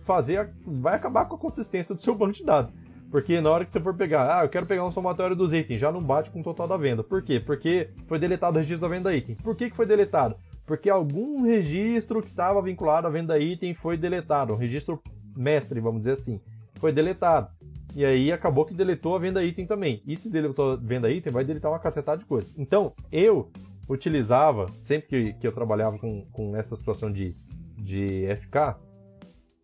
fazer, 0.04 0.52
vai 0.66 0.96
acabar 0.96 1.26
com 1.26 1.36
a 1.36 1.38
consistência 1.38 1.94
do 1.94 2.00
seu 2.00 2.14
banco 2.14 2.32
de 2.32 2.44
dados. 2.44 2.72
Porque 3.14 3.40
na 3.40 3.48
hora 3.48 3.64
que 3.64 3.70
você 3.70 3.78
for 3.78 3.94
pegar, 3.94 4.40
ah, 4.40 4.44
eu 4.44 4.48
quero 4.48 4.66
pegar 4.66 4.84
um 4.84 4.90
somatório 4.90 5.36
dos 5.36 5.52
itens, 5.52 5.80
já 5.80 5.92
não 5.92 6.02
bate 6.02 6.32
com 6.32 6.40
o 6.40 6.42
total 6.42 6.66
da 6.66 6.76
venda. 6.76 7.04
Por 7.04 7.22
quê? 7.22 7.38
Porque 7.38 7.90
foi 8.08 8.18
deletado 8.18 8.56
o 8.56 8.58
registro 8.58 8.88
da 8.88 8.92
venda 8.92 9.14
item. 9.14 9.36
Por 9.36 9.54
que, 9.54 9.70
que 9.70 9.76
foi 9.76 9.86
deletado? 9.86 10.34
Porque 10.66 10.90
algum 10.90 11.42
registro 11.42 12.20
que 12.20 12.30
estava 12.30 12.60
vinculado 12.60 13.06
à 13.06 13.10
venda 13.10 13.38
item 13.38 13.72
foi 13.72 13.96
deletado, 13.96 14.52
um 14.52 14.56
registro 14.56 15.00
mestre, 15.36 15.78
vamos 15.78 16.00
dizer 16.00 16.14
assim, 16.14 16.40
foi 16.80 16.90
deletado. 16.90 17.48
E 17.94 18.04
aí 18.04 18.32
acabou 18.32 18.64
que 18.64 18.74
deletou 18.74 19.14
a 19.14 19.20
venda 19.20 19.44
item 19.44 19.64
também. 19.64 20.02
E 20.04 20.16
se 20.16 20.28
deletou 20.28 20.72
a 20.72 20.76
venda 20.76 21.08
item, 21.08 21.32
vai 21.32 21.44
deletar 21.44 21.70
uma 21.70 21.78
cacetada 21.78 22.18
de 22.18 22.24
coisas. 22.24 22.52
Então, 22.58 22.94
eu 23.12 23.48
utilizava, 23.88 24.66
sempre 24.76 25.06
que, 25.06 25.32
que 25.34 25.46
eu 25.46 25.52
trabalhava 25.52 26.00
com, 26.00 26.26
com 26.32 26.56
essa 26.56 26.74
situação 26.74 27.12
de, 27.12 27.36
de 27.78 28.26
FK, 28.38 28.74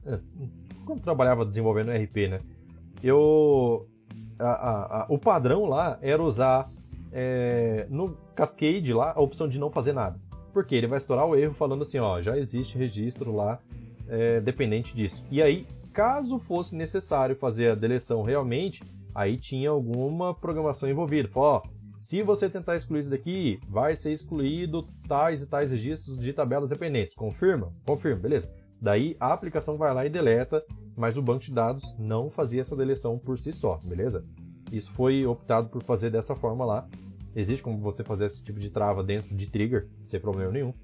é, 0.07 0.20
quando 0.86 1.01
trabalhava 1.01 1.44
desenvolvendo 1.44 1.90
RP, 1.90 2.28
né? 2.28 2.40
Eu 3.03 3.86
a, 4.38 4.44
a, 4.44 5.03
a, 5.03 5.07
o 5.09 5.18
padrão 5.18 5.66
lá 5.66 5.98
era 6.01 6.22
usar 6.22 6.70
é, 7.12 7.86
no 7.90 8.16
Cascade 8.34 8.92
lá 8.92 9.12
a 9.14 9.20
opção 9.20 9.48
de 9.48 9.59
não 9.59 9.70
fazer 9.70 9.92
nada. 9.92 10.18
Porque 10.53 10.74
ele 10.74 10.86
vai 10.86 10.98
estourar 10.98 11.26
o 11.26 11.36
erro 11.36 11.55
falando 11.55 11.82
assim, 11.82 11.98
ó, 11.98 12.20
já 12.20 12.36
existe 12.36 12.76
registro 12.76 13.34
lá 13.34 13.61
é, 14.09 14.40
dependente 14.40 14.94
disso. 14.94 15.24
E 15.30 15.40
aí, 15.40 15.66
caso 15.92 16.38
fosse 16.38 16.74
necessário 16.74 17.36
fazer 17.36 17.70
a 17.70 17.74
deleção 17.74 18.22
realmente, 18.22 18.82
aí 19.14 19.36
tinha 19.36 19.70
alguma 19.70 20.34
programação 20.34 20.88
envolvida. 20.88 21.28
Falou, 21.28 21.62
ó, 21.64 21.80
se 22.01 22.22
você 22.22 22.48
tentar 22.48 22.76
excluir 22.76 23.01
isso 23.01 23.11
daqui, 23.11 23.61
vai 23.68 23.94
ser 23.94 24.11
excluído 24.11 24.86
tais 25.07 25.42
e 25.42 25.46
tais 25.46 25.70
registros 25.70 26.18
de 26.18 26.32
tabelas 26.32 26.68
dependentes. 26.68 27.14
Confirma? 27.14 27.72
Confirma, 27.84 28.20
beleza. 28.20 28.53
Daí 28.80 29.16
a 29.20 29.32
aplicação 29.32 29.76
vai 29.76 29.92
lá 29.92 30.07
e 30.07 30.09
deleta 30.09 30.64
mas 31.01 31.16
o 31.16 31.22
banco 31.22 31.40
de 31.40 31.51
dados 31.51 31.96
não 31.98 32.28
fazia 32.28 32.61
essa 32.61 32.76
deleção 32.76 33.18
por 33.18 33.38
si 33.38 33.55
só, 33.55 33.80
beleza? 33.82 34.22
Isso 34.70 34.92
foi 34.92 35.24
optado 35.24 35.70
por 35.70 35.82
fazer 35.82 36.11
dessa 36.11 36.36
forma 36.36 36.62
lá. 36.62 36.86
Existe 37.34 37.62
como 37.62 37.78
você 37.78 38.05
fazer 38.05 38.26
esse 38.26 38.44
tipo 38.44 38.61
de 38.61 38.68
trava 38.68 39.03
dentro 39.03 39.34
de 39.34 39.48
trigger, 39.48 39.88
sem 40.05 40.20
problema 40.20 40.53
nenhum, 40.53 40.74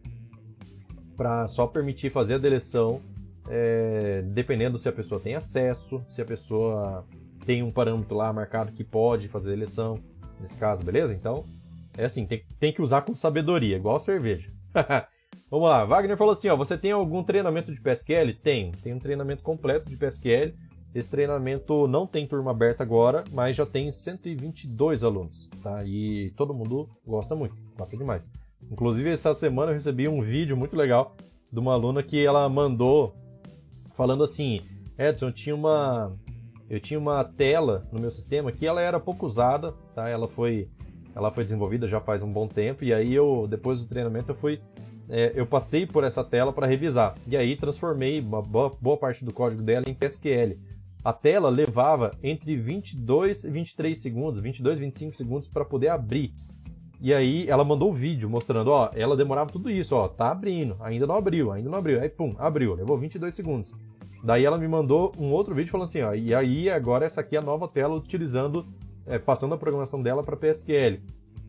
para 1.19 1.47
só 1.47 1.67
permitir 1.67 2.09
fazer 2.09 2.37
a 2.37 2.39
deleção 2.39 3.03
é, 3.47 4.23
dependendo 4.23 4.79
se 4.79 4.89
a 4.89 4.93
pessoa 4.93 5.21
tem 5.21 5.35
acesso, 5.35 6.03
se 6.09 6.23
a 6.23 6.25
pessoa 6.25 7.05
tem 7.45 7.63
um 7.63 7.71
parâmetro 7.71 8.17
lá 8.17 8.33
marcado 8.33 8.73
que 8.73 8.83
pode 8.83 9.29
fazer 9.29 9.51
a 9.51 9.55
deleção, 9.55 9.99
nesse 10.41 10.59
caso, 10.59 10.83
beleza? 10.83 11.13
Então, 11.13 11.45
é 11.99 12.07
assim, 12.07 12.25
tem, 12.25 12.43
tem 12.59 12.73
que 12.73 12.81
usar 12.81 13.03
com 13.03 13.15
sabedoria, 13.15 13.77
igual 13.77 13.97
a 13.97 14.01
cerveja. 14.01 14.51
Vamos 15.49 15.69
lá, 15.69 15.85
Wagner 15.85 16.17
falou 16.17 16.33
assim, 16.33 16.49
ó, 16.49 16.57
você 16.57 16.77
tem 16.77 16.91
algum 16.91 17.23
treinamento 17.23 17.73
de 17.73 17.81
PSQL? 17.81 18.35
Tem, 18.43 18.73
tem 18.73 18.93
um 18.93 18.99
treinamento 18.99 19.45
completo 19.45 19.89
de 19.89 19.97
PSQL. 19.97 20.53
Esse 20.93 21.09
treinamento 21.09 21.87
não 21.87 22.05
tem 22.05 22.27
turma 22.27 22.51
aberta 22.51 22.83
agora, 22.83 23.23
mas 23.31 23.55
já 23.55 23.65
tem 23.65 23.93
122 23.93 25.05
alunos, 25.05 25.49
tá? 25.63 25.85
E 25.85 26.33
todo 26.37 26.53
mundo 26.53 26.89
gosta 27.07 27.37
muito, 27.37 27.55
gosta 27.79 27.97
demais. 27.97 28.29
Inclusive, 28.71 29.11
essa 29.11 29.33
semana 29.35 29.71
eu 29.71 29.75
recebi 29.75 30.09
um 30.09 30.21
vídeo 30.21 30.57
muito 30.57 30.77
legal 30.77 31.15
de 31.53 31.61
uma 31.61 31.75
aluna 31.75 32.03
que 32.03 32.25
ela 32.25 32.49
mandou 32.49 33.15
falando 33.95 34.25
assim, 34.25 34.61
Edson, 34.99 35.27
eu 35.27 35.33
tinha 35.33 35.55
uma 35.55 36.13
eu 36.69 36.81
tinha 36.81 36.99
uma 36.99 37.23
tela 37.23 37.87
no 37.93 38.01
meu 38.01 38.11
sistema 38.11 38.51
que 38.51 38.67
ela 38.67 38.81
era 38.81 38.99
pouco 38.99 39.27
usada, 39.27 39.73
tá? 39.95 40.09
Ela 40.09 40.27
foi 40.27 40.69
ela 41.15 41.31
foi 41.31 41.45
desenvolvida 41.45 41.87
já 41.87 42.01
faz 42.01 42.23
um 42.23 42.33
bom 42.33 42.49
tempo 42.49 42.83
e 42.83 42.93
aí 42.93 43.15
eu 43.15 43.47
depois 43.49 43.81
do 43.81 43.87
treinamento 43.87 44.33
eu 44.33 44.35
fui 44.35 44.61
é, 45.09 45.33
eu 45.35 45.47
passei 45.47 45.87
por 45.87 46.05
essa 46.05 46.25
tela 46.25 46.53
para 46.53 46.67
revisar. 46.67 47.15
E 47.27 47.37
aí 47.37 47.57
transformei 47.57 48.21
uma 48.21 48.43
boa, 48.43 48.97
parte 48.97 49.25
do 49.25 49.33
código 49.33 49.63
dela 49.63 49.85
em 49.89 49.95
PSQL. 49.95 50.59
A 51.05 51.13
tela 51.13 51.49
levava 51.49 52.13
entre 52.23 52.57
22 52.57 53.45
e 53.45 53.51
23 53.51 53.99
segundos, 53.99 54.41
22 54.41 54.79
e 54.79 54.83
25 54.83 55.17
segundos 55.17 55.49
para 55.49 55.65
poder 55.65 55.89
abrir. 55.89 56.33
E 57.01 57.13
aí 57.15 57.49
ela 57.49 57.65
mandou 57.65 57.89
o 57.89 57.93
um 57.93 57.95
vídeo 57.95 58.29
mostrando, 58.29 58.69
ó, 58.69 58.91
ela 58.95 59.17
demorava 59.17 59.51
tudo 59.51 59.71
isso, 59.71 59.95
ó, 59.95 60.09
tá 60.09 60.31
abrindo, 60.31 60.77
ainda 60.81 61.07
não 61.07 61.15
abriu, 61.15 61.53
ainda 61.53 61.69
não 61.69 61.79
abriu. 61.79 62.01
Aí 62.01 62.09
pum, 62.09 62.35
abriu, 62.39 62.75
levou 62.75 62.99
22 62.99 63.35
segundos. 63.35 63.75
Daí 64.25 64.45
ela 64.45 64.59
me 64.59 64.67
mandou 64.67 65.13
um 65.19 65.31
outro 65.31 65.55
vídeo 65.55 65.71
falando 65.71 65.89
assim, 65.89 66.03
ó, 66.03 66.13
e 66.15 66.35
aí 66.35 66.69
agora 66.69 67.05
essa 67.05 67.21
aqui 67.21 67.37
é 67.37 67.39
a 67.39 67.43
nova 67.43 67.69
tela 67.69 67.95
utilizando, 67.95 68.67
é, 69.07 69.19
passando 69.19 69.55
a 69.55 69.59
programação 69.59 70.03
dela 70.03 70.25
para 70.25 70.37
PSQL. 70.37 71.01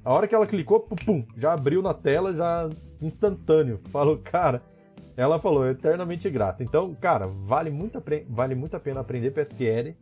A 0.08 0.14
hora 0.14 0.26
que 0.26 0.34
ela 0.34 0.48
clicou, 0.48 0.80
pum, 0.80 1.26
já 1.36 1.52
abriu 1.52 1.82
na 1.82 1.94
tela, 1.94 2.34
já 2.34 2.70
instantâneo. 3.02 3.82
Falou, 3.90 4.18
cara, 4.18 4.64
ela 5.18 5.38
falou, 5.38 5.68
eternamente 5.68 6.30
grata. 6.30 6.64
Então, 6.64 6.96
cara, 6.96 7.28
vale 7.28 7.70
muito, 7.70 8.02
vale 8.30 8.56
muito 8.56 8.78
a 8.78 8.80
pena 8.80 9.02
aprender 9.02 9.32
PSQL 9.32 9.98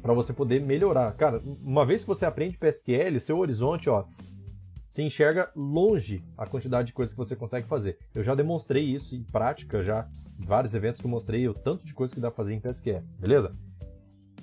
para 0.00 0.14
você 0.14 0.32
poder 0.32 0.60
melhorar. 0.60 1.12
Cara, 1.14 1.42
uma 1.60 1.84
vez 1.84 2.02
que 2.02 2.06
você 2.06 2.24
aprende 2.24 2.56
PSQL, 2.56 3.18
seu 3.18 3.36
horizonte, 3.38 3.90
ó, 3.90 4.04
se 4.06 5.02
enxerga 5.02 5.50
longe 5.56 6.22
a 6.38 6.46
quantidade 6.46 6.86
de 6.86 6.92
coisas 6.92 7.12
que 7.12 7.18
você 7.18 7.34
consegue 7.34 7.66
fazer. 7.66 7.98
Eu 8.14 8.22
já 8.22 8.36
demonstrei 8.36 8.84
isso 8.84 9.16
em 9.16 9.24
prática, 9.24 9.82
já 9.82 10.06
em 10.38 10.44
vários 10.44 10.72
eventos 10.72 11.00
que 11.00 11.06
eu 11.08 11.10
mostrei 11.10 11.48
o 11.48 11.54
tanto 11.54 11.84
de 11.84 11.94
coisa 11.94 12.14
que 12.14 12.20
dá 12.20 12.30
pra 12.30 12.36
fazer 12.36 12.54
em 12.54 12.60
PSQL, 12.60 13.02
beleza? 13.18 13.56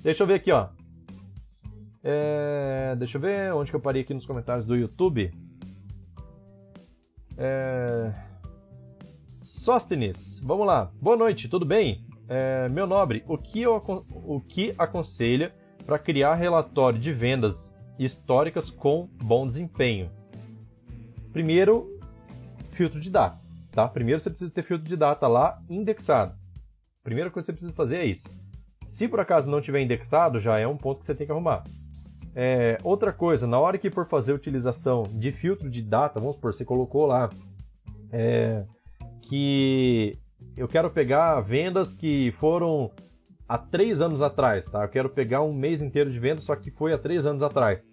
Deixa 0.03 0.23
eu 0.23 0.27
ver 0.27 0.33
aqui, 0.33 0.51
ó. 0.51 0.67
É, 2.09 2.95
deixa 2.95 3.17
eu 3.17 3.21
ver 3.21 3.53
onde 3.53 3.69
que 3.69 3.75
eu 3.75 3.81
parei 3.81 4.01
aqui 4.01 4.13
nos 4.13 4.25
comentários 4.25 4.65
do 4.65 4.77
YouTube. 4.77 5.29
É... 7.37 8.13
Sóstenes, 9.43 10.39
vamos 10.39 10.65
lá. 10.65 10.89
Boa 11.01 11.17
noite, 11.17 11.49
tudo 11.49 11.65
bem? 11.65 12.05
É, 12.29 12.69
meu 12.69 12.87
nobre, 12.87 13.25
o 13.27 13.37
que, 13.37 13.61
eu, 13.61 13.75
o 14.09 14.39
que 14.39 14.73
aconselha 14.77 15.53
para 15.85 15.99
criar 15.99 16.35
relatório 16.35 16.97
de 16.97 17.11
vendas 17.11 17.75
históricas 17.99 18.69
com 18.69 19.09
bom 19.21 19.45
desempenho? 19.45 20.09
Primeiro, 21.33 21.99
filtro 22.71 23.01
de 23.01 23.09
data. 23.09 23.43
Tá? 23.69 23.85
Primeiro 23.85 24.21
você 24.21 24.29
precisa 24.29 24.53
ter 24.53 24.63
filtro 24.63 24.87
de 24.87 24.95
data 24.95 25.27
lá 25.27 25.61
indexado. 25.69 26.33
Primeira 27.03 27.29
coisa 27.29 27.47
que 27.47 27.47
você 27.47 27.53
precisa 27.53 27.73
fazer 27.73 27.97
é 27.97 28.05
isso. 28.05 28.29
Se 28.85 29.09
por 29.09 29.19
acaso 29.19 29.51
não 29.51 29.59
tiver 29.59 29.81
indexado, 29.81 30.39
já 30.39 30.57
é 30.57 30.65
um 30.65 30.77
ponto 30.77 30.99
que 30.99 31.05
você 31.05 31.13
tem 31.13 31.27
que 31.27 31.33
arrumar. 31.33 31.65
É, 32.39 32.77
outra 32.83 33.11
coisa, 33.11 33.47
na 33.47 33.59
hora 33.59 33.79
que 33.79 33.89
for 33.89 34.05
fazer 34.05 34.31
utilização 34.31 35.01
de 35.11 35.31
filtro 35.31 35.67
de 35.71 35.81
data, 35.81 36.19
vamos 36.19 36.35
supor, 36.35 36.53
você 36.53 36.63
colocou 36.63 37.07
lá 37.07 37.31
é, 38.11 38.63
que 39.23 40.19
eu 40.55 40.67
quero 40.67 40.91
pegar 40.91 41.41
vendas 41.41 41.95
que 41.95 42.31
foram 42.33 42.91
há 43.49 43.57
três 43.57 44.01
anos 44.01 44.21
atrás, 44.21 44.67
tá? 44.67 44.83
Eu 44.83 44.89
quero 44.89 45.09
pegar 45.09 45.41
um 45.41 45.51
mês 45.51 45.81
inteiro 45.81 46.11
de 46.11 46.19
vendas, 46.19 46.43
só 46.43 46.55
que 46.55 46.69
foi 46.69 46.93
há 46.93 46.97
três 46.99 47.25
anos 47.25 47.41
atrás. 47.41 47.89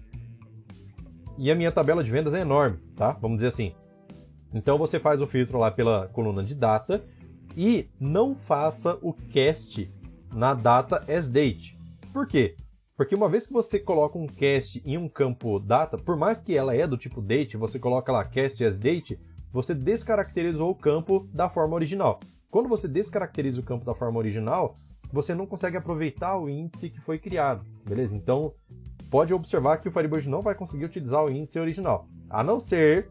E 1.38 1.50
a 1.50 1.54
minha 1.54 1.72
tabela 1.72 2.04
de 2.04 2.10
vendas 2.10 2.34
é 2.34 2.40
enorme, 2.40 2.76
tá? 2.94 3.12
Vamos 3.12 3.38
dizer 3.38 3.48
assim. 3.48 3.72
Então 4.52 4.76
você 4.76 5.00
faz 5.00 5.22
o 5.22 5.26
filtro 5.26 5.56
lá 5.56 5.70
pela 5.70 6.08
coluna 6.08 6.44
de 6.44 6.54
data 6.54 7.02
e 7.56 7.88
não 7.98 8.34
faça 8.34 8.98
o 9.00 9.14
cast 9.14 9.90
na 10.34 10.52
data 10.52 11.02
as 11.10 11.30
date. 11.30 11.78
Por 12.12 12.26
quê? 12.26 12.56
Porque 12.96 13.14
uma 13.14 13.28
vez 13.28 13.46
que 13.46 13.52
você 13.52 13.78
coloca 13.80 14.16
um 14.16 14.26
cast 14.26 14.80
em 14.84 14.96
um 14.96 15.08
campo 15.08 15.58
data, 15.58 15.98
por 15.98 16.16
mais 16.16 16.38
que 16.38 16.56
ela 16.56 16.76
é 16.76 16.86
do 16.86 16.96
tipo 16.96 17.20
date, 17.20 17.56
você 17.56 17.78
coloca 17.78 18.12
lá 18.12 18.24
cast 18.24 18.64
as 18.64 18.78
date, 18.78 19.18
você 19.52 19.74
descaracterizou 19.74 20.70
o 20.70 20.74
campo 20.74 21.28
da 21.32 21.48
forma 21.48 21.74
original. 21.74 22.20
Quando 22.50 22.68
você 22.68 22.86
descaracteriza 22.86 23.60
o 23.60 23.64
campo 23.64 23.84
da 23.84 23.94
forma 23.94 24.18
original, 24.18 24.74
você 25.12 25.34
não 25.34 25.46
consegue 25.46 25.76
aproveitar 25.76 26.38
o 26.38 26.48
índice 26.48 26.88
que 26.88 27.00
foi 27.00 27.18
criado, 27.18 27.64
beleza? 27.84 28.16
Então, 28.16 28.54
pode 29.10 29.34
observar 29.34 29.78
que 29.78 29.88
o 29.88 29.90
Firebird 29.90 30.28
não 30.28 30.40
vai 30.40 30.54
conseguir 30.54 30.84
utilizar 30.84 31.24
o 31.24 31.30
índice 31.30 31.58
original, 31.58 32.08
a 32.30 32.44
não 32.44 32.60
ser 32.60 33.10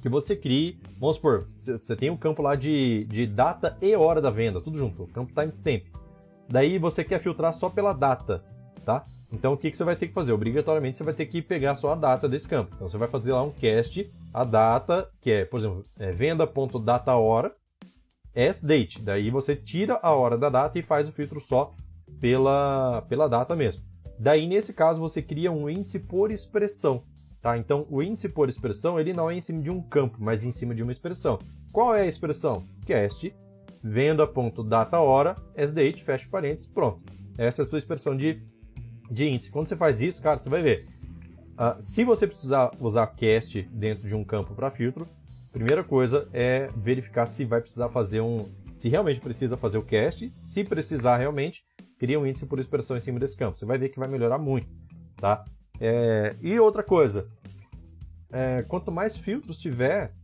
que 0.00 0.08
você 0.08 0.34
crie, 0.34 0.80
vamos 0.98 1.16
supor, 1.16 1.44
você 1.46 1.94
tem 1.94 2.10
um 2.10 2.16
campo 2.16 2.42
lá 2.42 2.56
de, 2.56 3.04
de 3.04 3.26
data 3.26 3.76
e 3.80 3.94
hora 3.94 4.20
da 4.20 4.30
venda, 4.30 4.60
tudo 4.60 4.76
junto, 4.76 5.06
campo 5.08 5.32
timestamp. 5.32 5.84
Daí 6.48 6.78
você 6.78 7.04
quer 7.04 7.20
filtrar 7.20 7.54
só 7.54 7.70
pela 7.70 7.92
data, 7.92 8.44
tá? 8.84 9.04
Então 9.32 9.52
o 9.52 9.56
que, 9.56 9.70
que 9.70 9.76
você 9.76 9.84
vai 9.84 9.96
ter 9.96 10.08
que 10.08 10.14
fazer? 10.14 10.32
Obrigatoriamente 10.32 10.98
você 10.98 11.04
vai 11.04 11.14
ter 11.14 11.26
que 11.26 11.40
pegar 11.40 11.74
só 11.74 11.92
a 11.92 11.94
data 11.94 12.28
desse 12.28 12.48
campo. 12.48 12.72
Então 12.74 12.88
você 12.88 12.98
vai 12.98 13.08
fazer 13.08 13.32
lá 13.32 13.42
um 13.42 13.50
cast, 13.50 14.10
a 14.32 14.44
data, 14.44 15.08
que 15.20 15.30
é, 15.30 15.44
por 15.44 15.58
exemplo, 15.58 15.84
é 15.98 16.12
venda.data 16.12 17.14
hora, 17.16 17.54
as 18.34 18.60
date. 18.60 19.00
Daí 19.00 19.30
você 19.30 19.56
tira 19.56 19.98
a 20.02 20.14
hora 20.14 20.36
da 20.36 20.48
data 20.48 20.78
e 20.78 20.82
faz 20.82 21.08
o 21.08 21.12
filtro 21.12 21.40
só 21.40 21.74
pela, 22.20 23.02
pela 23.08 23.28
data 23.28 23.56
mesmo. 23.56 23.82
Daí 24.18 24.46
nesse 24.46 24.72
caso 24.72 25.00
você 25.00 25.22
cria 25.22 25.50
um 25.50 25.68
índice 25.68 25.98
por 25.98 26.30
expressão. 26.30 27.02
Tá? 27.40 27.58
Então 27.58 27.86
o 27.90 28.02
índice 28.02 28.28
por 28.28 28.48
expressão 28.48 29.00
ele 29.00 29.12
não 29.12 29.30
é 29.30 29.34
em 29.34 29.40
cima 29.40 29.62
de 29.62 29.70
um 29.70 29.82
campo, 29.82 30.18
mas 30.20 30.44
em 30.44 30.52
cima 30.52 30.74
de 30.74 30.82
uma 30.82 30.92
expressão. 30.92 31.38
Qual 31.72 31.94
é 31.94 32.02
a 32.02 32.06
expressão? 32.06 32.64
Cast 32.86 33.34
venda.data 33.82 35.00
hora, 35.00 35.36
date, 35.74 36.04
fecha 36.04 36.28
parênteses, 36.30 36.68
pronto. 36.68 37.02
Essa 37.36 37.62
é 37.62 37.64
a 37.64 37.66
sua 37.66 37.78
expressão 37.78 38.16
de 38.16 38.40
de 39.12 39.28
índice. 39.28 39.50
Quando 39.50 39.66
você 39.66 39.76
faz 39.76 40.00
isso, 40.00 40.22
cara, 40.22 40.38
você 40.38 40.48
vai 40.48 40.62
ver. 40.62 40.88
Uh, 41.52 41.80
se 41.80 42.02
você 42.02 42.26
precisar 42.26 42.70
usar 42.80 43.06
cast 43.08 43.62
dentro 43.70 44.08
de 44.08 44.14
um 44.14 44.24
campo 44.24 44.54
para 44.54 44.70
filtro, 44.70 45.06
primeira 45.52 45.84
coisa 45.84 46.26
é 46.32 46.70
verificar 46.74 47.26
se 47.26 47.44
vai 47.44 47.60
precisar 47.60 47.90
fazer 47.90 48.22
um. 48.22 48.48
Se 48.72 48.88
realmente 48.88 49.20
precisa 49.20 49.56
fazer 49.56 49.76
o 49.76 49.82
cast, 49.82 50.32
se 50.40 50.64
precisar 50.64 51.18
realmente, 51.18 51.62
cria 51.98 52.18
um 52.18 52.26
índice 52.26 52.46
por 52.46 52.58
expressão 52.58 52.96
em 52.96 53.00
cima 53.00 53.20
desse 53.20 53.36
campo. 53.36 53.56
Você 53.56 53.66
vai 53.66 53.76
ver 53.76 53.90
que 53.90 53.98
vai 53.98 54.08
melhorar 54.08 54.38
muito, 54.38 54.66
tá? 55.16 55.44
É, 55.78 56.34
e 56.40 56.58
outra 56.58 56.82
coisa, 56.82 57.28
é, 58.32 58.62
quanto 58.62 58.90
mais 58.90 59.14
filtros 59.14 59.58
tiver 59.58 60.14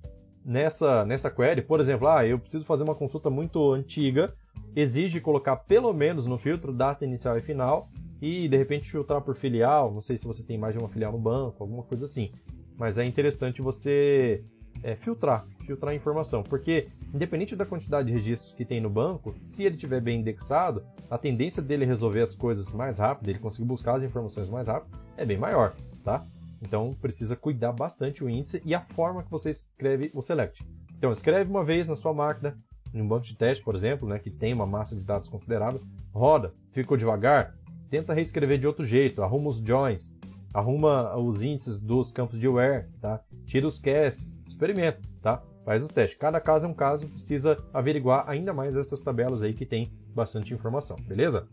nessa, 0.43 1.05
nessa 1.05 1.31
query, 1.31 1.61
por 1.61 1.79
exemplo, 1.79 2.09
ah, 2.09 2.27
eu 2.27 2.39
preciso 2.39 2.65
fazer 2.65 2.85
uma 2.85 2.95
consulta 2.95 3.29
muito 3.29 3.71
antiga, 3.73 4.35
exige 4.75 5.21
colocar 5.21 5.57
pelo 5.57 5.93
menos 5.93 6.27
no 6.27 6.39
filtro 6.39 6.73
data 6.73 7.05
inicial 7.05 7.37
e 7.37 7.43
final, 7.43 7.91
e 8.21 8.49
de 8.49 8.57
repente 8.57 8.91
filtrar 8.91 9.21
por 9.21 9.35
filial, 9.37 9.93
não 9.93 10.01
sei 10.01 10.17
se 10.17 10.27
você 10.27 10.43
tem 10.43 10.59
mais 10.59 10.75
de 10.75 10.81
uma 10.81 10.89
filial 10.89 11.13
no 11.13 11.19
banco, 11.19 11.63
alguma 11.63 11.83
coisa 11.83 12.07
assim. 12.07 12.33
Mas 12.77 12.99
é 12.99 13.05
interessante 13.05 13.63
você 13.63 14.45
é, 14.83 14.95
filtrar, 14.95 15.47
filtrar 15.67 15.93
a 15.93 15.97
informação, 15.97 16.43
porque 16.43 16.89
independente 17.13 17.57
da 17.57 17.67
quantidade 17.67 18.09
de 18.09 18.15
registros 18.15 18.53
que 18.53 18.65
tem 18.65 18.81
no 18.81 18.91
banco, 18.91 19.35
se 19.41 19.65
ele 19.65 19.75
estiver 19.75 20.01
bem 20.01 20.21
indexado, 20.21 20.85
a 21.11 21.19
tendência 21.19 21.63
dele 21.63 21.85
resolver 21.85 22.23
as 22.23 22.35
coisas 22.35 22.73
mais 22.73 22.99
rápido, 22.99 23.29
ele 23.29 23.39
conseguir 23.39 23.67
buscar 23.67 23.97
as 23.97 24.03
informações 24.03 24.49
mais 24.49 24.69
rápido, 24.69 24.97
é 25.17 25.25
bem 25.25 25.39
maior, 25.39 25.75
tá? 26.05 26.25
Então 26.61 26.95
precisa 27.01 27.37
cuidar 27.37 27.73
bastante 27.73 28.25
o 28.25 28.29
índice 28.29 28.61
e 28.65 28.75
a 28.75 28.81
forma 28.81 29.23
que 29.23 29.31
você 29.31 29.51
escreve 29.51 30.11
o 30.15 30.23
select. 30.23 30.67
Então 30.97 31.13
escreve 31.13 31.49
uma 31.51 31.65
vez 31.65 31.89
na 31.89 31.97
sua 31.97 32.13
máquina, 32.13 32.59
em 32.93 33.01
um 33.01 33.07
banco 33.07 33.27
de 33.27 33.37
teste, 33.37 33.63
por 33.63 33.75
exemplo, 33.75 34.09
né, 34.09 34.19
que 34.19 34.31
tem 34.31 34.53
uma 34.53 34.67
massa 34.67 34.95
de 34.95 35.03
dados 35.03 35.29
considerável, 35.29 35.81
roda, 36.13 36.53
ficou 36.73 36.97
devagar, 36.97 37.55
tenta 37.89 38.15
reescrever 38.15 38.59
de 38.59 38.67
outro 38.67 38.85
jeito, 38.85 39.23
arruma 39.23 39.49
os 39.49 39.59
joins, 39.59 40.15
arruma 40.53 41.17
os 41.17 41.43
índices 41.43 41.79
dos 41.81 42.11
campos 42.11 42.39
de 42.39 42.49
where, 42.49 42.87
tá? 43.01 43.21
Tira 43.47 43.67
os 43.67 43.79
casts, 43.79 44.41
experimenta, 44.47 45.01
tá? 45.21 45.43
Faz 45.65 45.83
os 45.83 45.91
testes. 45.91 46.19
Cada 46.19 46.41
caso 46.41 46.67
é 46.67 46.69
um 46.69 46.75
caso, 46.75 47.09
precisa 47.09 47.59
averiguar 47.73 48.25
ainda 48.29 48.53
mais 48.53 48.77
essas 48.77 49.01
tabelas 49.01 49.43
aí 49.43 49.53
que 49.53 49.67
tem 49.67 49.93
bastante 50.15 50.55
informação, 50.55 50.97
beleza? 50.97 51.47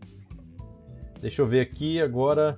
Deixa 1.20 1.42
eu 1.42 1.46
ver 1.46 1.60
aqui 1.60 2.00
agora 2.00 2.56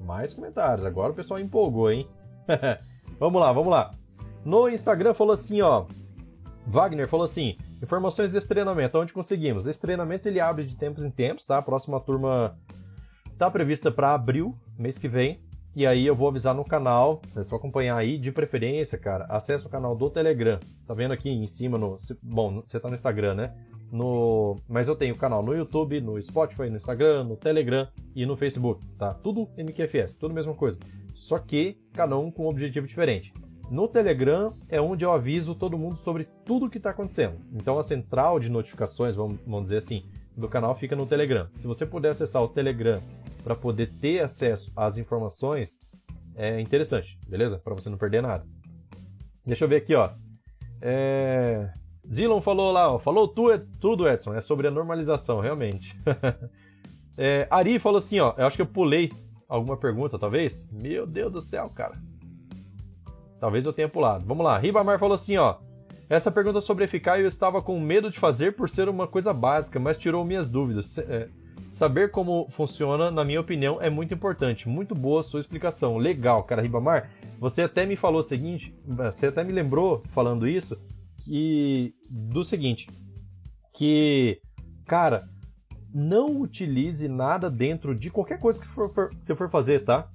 mais 0.00 0.34
comentários. 0.34 0.84
Agora 0.84 1.12
o 1.12 1.14
pessoal 1.14 1.40
empolgou, 1.40 1.90
hein? 1.90 2.08
vamos 3.18 3.40
lá, 3.40 3.52
vamos 3.52 3.68
lá. 3.68 3.90
No 4.44 4.68
Instagram 4.68 5.14
falou 5.14 5.34
assim, 5.34 5.60
ó. 5.60 5.86
Wagner 6.66 7.08
falou 7.08 7.24
assim: 7.24 7.56
informações 7.82 8.32
desse 8.32 8.46
treinamento, 8.46 8.98
onde 8.98 9.12
conseguimos? 9.12 9.66
Esse 9.66 9.80
treinamento 9.80 10.28
ele 10.28 10.40
abre 10.40 10.64
de 10.64 10.76
tempos 10.76 11.02
em 11.04 11.10
tempos, 11.10 11.44
tá? 11.44 11.58
A 11.58 11.62
próxima 11.62 11.98
turma 12.00 12.56
Tá 13.38 13.48
prevista 13.48 13.88
para 13.88 14.14
abril, 14.14 14.52
mês 14.76 14.98
que 14.98 15.06
vem. 15.06 15.38
E 15.76 15.86
aí 15.86 16.04
eu 16.04 16.14
vou 16.16 16.26
avisar 16.26 16.52
no 16.56 16.64
canal, 16.64 17.22
é 17.36 17.42
só 17.44 17.54
acompanhar 17.54 17.96
aí, 17.96 18.18
de 18.18 18.32
preferência, 18.32 18.98
cara, 18.98 19.26
acesse 19.28 19.64
o 19.64 19.68
canal 19.68 19.94
do 19.94 20.10
Telegram. 20.10 20.58
Tá 20.84 20.92
vendo 20.92 21.12
aqui 21.12 21.30
em 21.30 21.46
cima 21.46 21.78
no, 21.78 21.96
bom, 22.20 22.60
você 22.66 22.80
tá 22.80 22.88
no 22.88 22.96
Instagram, 22.96 23.34
né? 23.34 23.54
No, 23.92 24.56
mas 24.68 24.88
eu 24.88 24.96
tenho 24.96 25.14
canal 25.14 25.40
no 25.40 25.54
YouTube, 25.54 26.00
no 26.00 26.20
Spotify, 26.20 26.68
no 26.68 26.78
Instagram, 26.78 27.22
no 27.22 27.36
Telegram 27.36 27.86
e 28.12 28.26
no 28.26 28.36
Facebook, 28.36 28.84
tá? 28.98 29.14
Tudo 29.14 29.48
MQFS, 29.56 30.16
tudo 30.16 30.32
a 30.32 30.34
mesma 30.34 30.54
coisa. 30.54 30.80
Só 31.14 31.38
que 31.38 31.78
cada 31.92 32.18
um 32.18 32.32
com 32.32 32.46
um 32.46 32.48
objetivo 32.48 32.88
diferente. 32.88 33.32
No 33.70 33.86
Telegram 33.86 34.52
é 34.68 34.80
onde 34.80 35.04
eu 35.04 35.12
aviso 35.12 35.54
todo 35.54 35.78
mundo 35.78 35.96
sobre 35.96 36.26
tudo 36.44 36.66
o 36.66 36.70
que 36.70 36.78
está 36.78 36.90
acontecendo. 36.90 37.36
Então 37.52 37.78
a 37.78 37.84
central 37.84 38.40
de 38.40 38.50
notificações, 38.50 39.14
vamos, 39.14 39.38
vamos 39.46 39.64
dizer 39.64 39.76
assim, 39.76 40.06
do 40.36 40.48
canal 40.48 40.74
fica 40.74 40.96
no 40.96 41.06
Telegram. 41.06 41.48
Se 41.54 41.68
você 41.68 41.86
puder 41.86 42.10
acessar 42.10 42.42
o 42.42 42.48
Telegram 42.48 43.00
para 43.42 43.54
poder 43.54 43.92
ter 44.00 44.20
acesso 44.20 44.72
às 44.76 44.98
informações, 44.98 45.78
é 46.34 46.60
interessante, 46.60 47.18
beleza? 47.26 47.58
Para 47.58 47.74
você 47.74 47.90
não 47.90 47.98
perder 47.98 48.22
nada. 48.22 48.46
Deixa 49.44 49.64
eu 49.64 49.68
ver 49.68 49.76
aqui, 49.76 49.94
ó. 49.94 50.10
É... 50.80 51.72
Zilon 52.12 52.40
falou 52.40 52.72
lá, 52.72 52.92
ó, 52.92 52.98
falou 52.98 53.28
tu, 53.28 53.46
tudo, 53.80 54.08
Edson, 54.08 54.34
é 54.34 54.40
sobre 54.40 54.66
a 54.66 54.70
normalização, 54.70 55.40
realmente. 55.40 55.98
é, 57.18 57.46
Ari 57.50 57.78
falou 57.78 57.98
assim, 57.98 58.18
ó, 58.18 58.34
eu 58.38 58.46
acho 58.46 58.56
que 58.56 58.62
eu 58.62 58.66
pulei 58.66 59.10
alguma 59.48 59.76
pergunta, 59.76 60.18
talvez? 60.18 60.68
Meu 60.72 61.06
Deus 61.06 61.32
do 61.32 61.42
céu, 61.42 61.68
cara. 61.74 61.96
Talvez 63.38 63.66
eu 63.66 63.72
tenha 63.72 63.88
pulado. 63.88 64.24
Vamos 64.24 64.44
lá, 64.44 64.58
Ribamar 64.58 64.98
falou 64.98 65.14
assim, 65.14 65.36
ó, 65.36 65.56
essa 66.08 66.30
pergunta 66.30 66.60
sobre 66.62 66.84
eficaz 66.84 67.20
eu 67.20 67.28
estava 67.28 67.60
com 67.60 67.78
medo 67.78 68.10
de 68.10 68.18
fazer 68.18 68.56
por 68.56 68.70
ser 68.70 68.88
uma 68.88 69.06
coisa 69.06 69.32
básica, 69.32 69.78
mas 69.78 69.98
tirou 69.98 70.24
minhas 70.24 70.48
dúvidas. 70.48 70.96
É, 70.98 71.28
saber 71.78 72.10
como 72.10 72.48
funciona, 72.50 73.08
na 73.08 73.24
minha 73.24 73.40
opinião, 73.40 73.80
é 73.80 73.88
muito 73.88 74.12
importante. 74.12 74.68
Muito 74.68 74.96
boa 74.96 75.22
sua 75.22 75.38
explicação. 75.38 75.96
Legal, 75.96 76.42
cara, 76.42 76.60
Ribamar. 76.60 77.08
Você 77.38 77.62
até 77.62 77.86
me 77.86 77.94
falou 77.94 78.18
o 78.18 78.24
seguinte, 78.24 78.74
você 78.84 79.28
até 79.28 79.44
me 79.44 79.52
lembrou 79.52 80.02
falando 80.08 80.48
isso, 80.48 80.76
que 81.18 81.94
do 82.10 82.44
seguinte, 82.44 82.88
que, 83.72 84.40
cara, 84.86 85.28
não 85.94 86.40
utilize 86.40 87.06
nada 87.06 87.48
dentro 87.48 87.94
de 87.94 88.10
qualquer 88.10 88.40
coisa 88.40 88.60
que 88.60 88.66
for, 88.66 88.92
for, 88.92 89.14
você 89.14 89.36
for 89.36 89.48
fazer, 89.48 89.84
tá? 89.84 90.10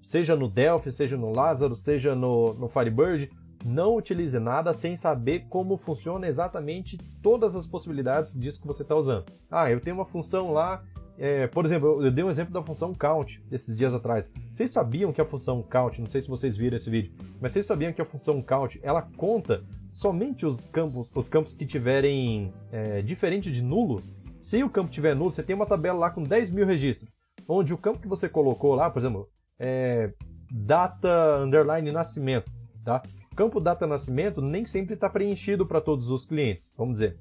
Seja 0.00 0.36
no 0.36 0.48
Delphi, 0.48 0.92
seja 0.92 1.16
no 1.16 1.32
Lázaro, 1.32 1.74
seja 1.74 2.14
no, 2.14 2.54
no 2.54 2.68
Firebird, 2.68 3.28
não 3.64 3.96
utilize 3.96 4.38
nada 4.38 4.72
sem 4.72 4.96
saber 4.96 5.46
como 5.48 5.76
funciona 5.76 6.28
exatamente 6.28 6.96
todas 7.20 7.56
as 7.56 7.66
possibilidades 7.66 8.32
disso 8.32 8.60
que 8.60 8.66
você 8.68 8.82
está 8.82 8.94
usando. 8.94 9.24
Ah, 9.50 9.68
eu 9.68 9.80
tenho 9.80 9.96
uma 9.96 10.06
função 10.06 10.52
lá, 10.52 10.84
é, 11.18 11.46
por 11.48 11.64
exemplo, 11.64 12.02
eu 12.02 12.10
dei 12.10 12.24
um 12.24 12.30
exemplo 12.30 12.52
da 12.52 12.62
função 12.62 12.94
count 12.94 13.42
esses 13.50 13.76
dias 13.76 13.92
atrás. 13.92 14.32
Vocês 14.50 14.70
sabiam 14.70 15.12
que 15.12 15.20
a 15.20 15.24
função 15.24 15.62
count, 15.62 16.00
não 16.00 16.08
sei 16.08 16.20
se 16.20 16.28
vocês 16.28 16.56
viram 16.56 16.76
esse 16.76 16.88
vídeo, 16.88 17.12
mas 17.40 17.52
vocês 17.52 17.66
sabiam 17.66 17.92
que 17.92 18.00
a 18.00 18.04
função 18.04 18.40
count 18.40 18.78
ela 18.82 19.02
conta 19.16 19.64
somente 19.90 20.46
os 20.46 20.64
campos, 20.66 21.08
os 21.12 21.28
campos 21.28 21.52
que 21.52 21.66
tiverem 21.66 22.52
é, 22.70 23.02
diferente 23.02 23.50
de 23.50 23.62
nulo? 23.62 24.02
Se 24.40 24.62
o 24.62 24.70
campo 24.70 24.90
tiver 24.90 25.14
nulo, 25.16 25.32
você 25.32 25.42
tem 25.42 25.56
uma 25.56 25.66
tabela 25.66 25.98
lá 25.98 26.10
com 26.10 26.22
10 26.22 26.50
mil 26.50 26.64
registros, 26.64 27.10
onde 27.48 27.74
o 27.74 27.78
campo 27.78 27.98
que 27.98 28.08
você 28.08 28.28
colocou 28.28 28.74
lá, 28.74 28.88
por 28.88 29.00
exemplo, 29.00 29.28
é 29.58 30.12
data 30.50 31.40
underline 31.42 31.90
nascimento, 31.90 32.50
tá? 32.84 33.02
campo 33.38 33.60
data 33.60 33.86
nascimento 33.86 34.42
nem 34.42 34.64
sempre 34.64 34.94
está 34.94 35.08
preenchido 35.08 35.64
para 35.64 35.80
todos 35.80 36.10
os 36.10 36.24
clientes, 36.24 36.68
vamos 36.76 36.94
dizer. 36.94 37.16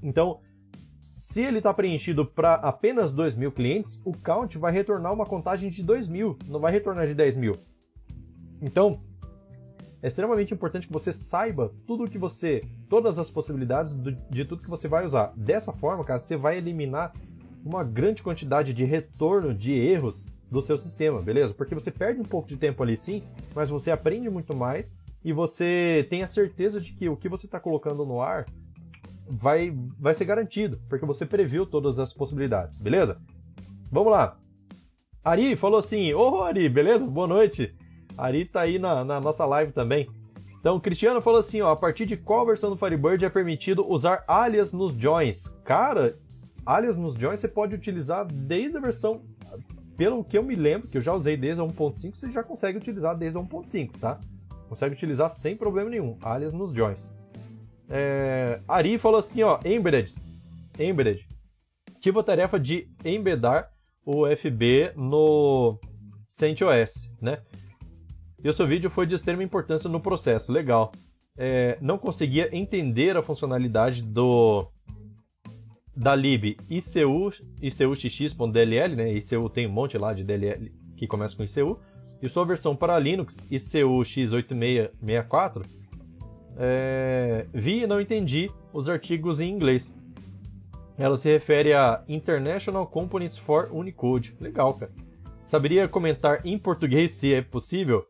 Então, 0.00 0.38
se 1.14 1.42
ele 1.42 1.58
está 1.58 1.72
preenchido 1.72 2.24
para 2.24 2.54
apenas 2.54 3.12
2 3.12 3.34
mil 3.34 3.52
clientes, 3.52 4.00
o 4.04 4.12
count 4.12 4.56
vai 4.58 4.72
retornar 4.72 5.12
uma 5.12 5.26
contagem 5.26 5.70
de 5.70 5.82
2 5.82 6.08
mil, 6.08 6.38
não 6.46 6.60
vai 6.60 6.72
retornar 6.72 7.06
de 7.06 7.14
10 7.14 7.36
mil. 7.36 7.56
Então, 8.60 9.00
é 10.02 10.08
extremamente 10.08 10.52
importante 10.52 10.86
que 10.86 10.92
você 10.92 11.12
saiba 11.12 11.72
tudo 11.86 12.10
que 12.10 12.18
você, 12.18 12.64
todas 12.88 13.18
as 13.18 13.30
possibilidades 13.30 13.96
de 14.30 14.44
tudo 14.44 14.62
que 14.62 14.70
você 14.70 14.88
vai 14.88 15.04
usar. 15.04 15.32
Dessa 15.36 15.72
forma, 15.72 16.04
cara, 16.04 16.18
você 16.18 16.36
vai 16.36 16.58
eliminar 16.58 17.12
uma 17.64 17.84
grande 17.84 18.22
quantidade 18.22 18.74
de 18.74 18.84
retorno 18.84 19.54
de 19.54 19.72
erros 19.72 20.26
do 20.50 20.60
seu 20.60 20.76
sistema, 20.76 21.22
beleza? 21.22 21.54
Porque 21.54 21.74
você 21.74 21.90
perde 21.90 22.20
um 22.20 22.24
pouco 22.24 22.48
de 22.48 22.56
tempo 22.56 22.82
ali 22.82 22.96
sim, 22.96 23.22
mas 23.54 23.70
você 23.70 23.90
aprende 23.90 24.28
muito 24.28 24.56
mais 24.56 24.96
e 25.24 25.32
você 25.32 26.06
tem 26.10 26.22
a 26.22 26.28
certeza 26.28 26.80
de 26.80 26.92
que 26.92 27.08
o 27.08 27.16
que 27.16 27.28
você 27.28 27.46
está 27.46 27.60
colocando 27.60 28.04
no 28.04 28.20
ar 28.20 28.44
vai, 29.28 29.72
vai 29.98 30.14
ser 30.14 30.24
garantido, 30.24 30.80
porque 30.88 31.06
você 31.06 31.24
previu 31.26 31.66
todas 31.66 31.98
as 31.98 32.12
possibilidades, 32.12 32.78
beleza? 32.78 33.20
Vamos 33.90 34.12
lá. 34.12 34.36
Ari 35.24 35.54
falou 35.56 35.78
assim: 35.78 36.12
Ô 36.12 36.38
oh, 36.38 36.42
Ari, 36.42 36.68
beleza? 36.68 37.06
Boa 37.06 37.26
noite. 37.26 37.74
Ari 38.16 38.44
tá 38.44 38.62
aí 38.62 38.78
na, 38.78 39.04
na 39.04 39.20
nossa 39.20 39.44
live 39.44 39.72
também. 39.72 40.08
Então, 40.62 40.78
Cristiano 40.78 41.20
falou 41.20 41.40
assim, 41.40 41.60
ó, 41.60 41.72
a 41.72 41.76
partir 41.76 42.06
de 42.06 42.16
qual 42.16 42.46
versão 42.46 42.70
do 42.70 42.76
Firebird 42.76 43.24
é 43.24 43.28
permitido 43.28 43.84
usar 43.84 44.22
alias 44.28 44.72
nos 44.72 44.92
joins? 44.92 45.48
Cara, 45.64 46.16
alias 46.64 46.96
nos 46.96 47.14
joins 47.14 47.40
você 47.40 47.48
pode 47.48 47.74
utilizar 47.74 48.24
desde 48.24 48.76
a 48.76 48.80
versão, 48.80 49.22
pelo 49.96 50.22
que 50.22 50.38
eu 50.38 50.42
me 50.42 50.54
lembro, 50.54 50.86
que 50.86 50.96
eu 50.96 51.00
já 51.00 51.12
usei 51.12 51.36
desde 51.36 51.60
a 51.60 51.64
1.5, 51.64 52.14
você 52.14 52.30
já 52.30 52.44
consegue 52.44 52.78
utilizar 52.78 53.16
desde 53.16 53.38
a 53.38 53.42
1.5, 53.42 53.90
tá? 53.98 54.20
Consegue 54.68 54.94
utilizar 54.94 55.28
sem 55.30 55.56
problema 55.56 55.90
nenhum, 55.90 56.16
alias 56.22 56.52
nos 56.52 56.70
joins. 56.70 57.12
É, 57.88 58.60
Ari 58.66 58.98
falou 58.98 59.18
assim, 59.18 59.42
ó, 59.42 59.58
embedded, 59.64 60.14
embedded, 60.78 61.26
tipo 62.00 62.20
a 62.20 62.24
tarefa 62.24 62.58
de 62.58 62.88
embedar 63.04 63.70
o 64.04 64.24
FB 64.26 64.92
no 64.96 65.78
CentOS, 66.28 67.10
né? 67.20 67.38
E 68.42 68.48
o 68.48 68.52
seu 68.52 68.66
vídeo 68.66 68.90
foi 68.90 69.06
de 69.06 69.14
extrema 69.14 69.42
importância 69.42 69.88
no 69.88 70.00
processo, 70.00 70.52
legal. 70.52 70.92
É, 71.36 71.78
não 71.80 71.96
conseguia 71.96 72.54
entender 72.54 73.16
a 73.16 73.22
funcionalidade 73.22 74.02
do 74.02 74.66
da 75.94 76.14
lib 76.14 76.56
ICU, 76.70 77.32
ICUXX.dll, 77.60 78.96
né? 78.96 79.12
ICU 79.12 79.48
tem 79.50 79.66
um 79.66 79.72
monte 79.72 79.96
lá 79.98 80.12
de 80.12 80.24
DLL 80.24 80.72
que 80.96 81.06
começa 81.06 81.36
com 81.36 81.44
ICU. 81.44 81.78
E 82.22 82.28
sua 82.28 82.44
versão 82.44 82.74
para 82.74 82.98
Linux, 82.98 83.38
ICU 83.50 84.02
X8664, 84.02 85.64
é, 86.64 87.44
vi 87.52 87.82
e 87.82 87.86
não 87.88 88.00
entendi 88.00 88.48
os 88.72 88.88
artigos 88.88 89.40
em 89.40 89.50
inglês. 89.50 89.92
Ela 90.96 91.16
se 91.16 91.28
refere 91.28 91.72
a 91.72 92.04
International 92.06 92.86
Components 92.86 93.36
for 93.36 93.68
Unicode. 93.72 94.36
Legal, 94.40 94.72
cara. 94.74 94.92
Saberia 95.44 95.88
comentar 95.88 96.46
em 96.46 96.56
português 96.56 97.14
se 97.14 97.34
é 97.34 97.42
possível? 97.42 98.06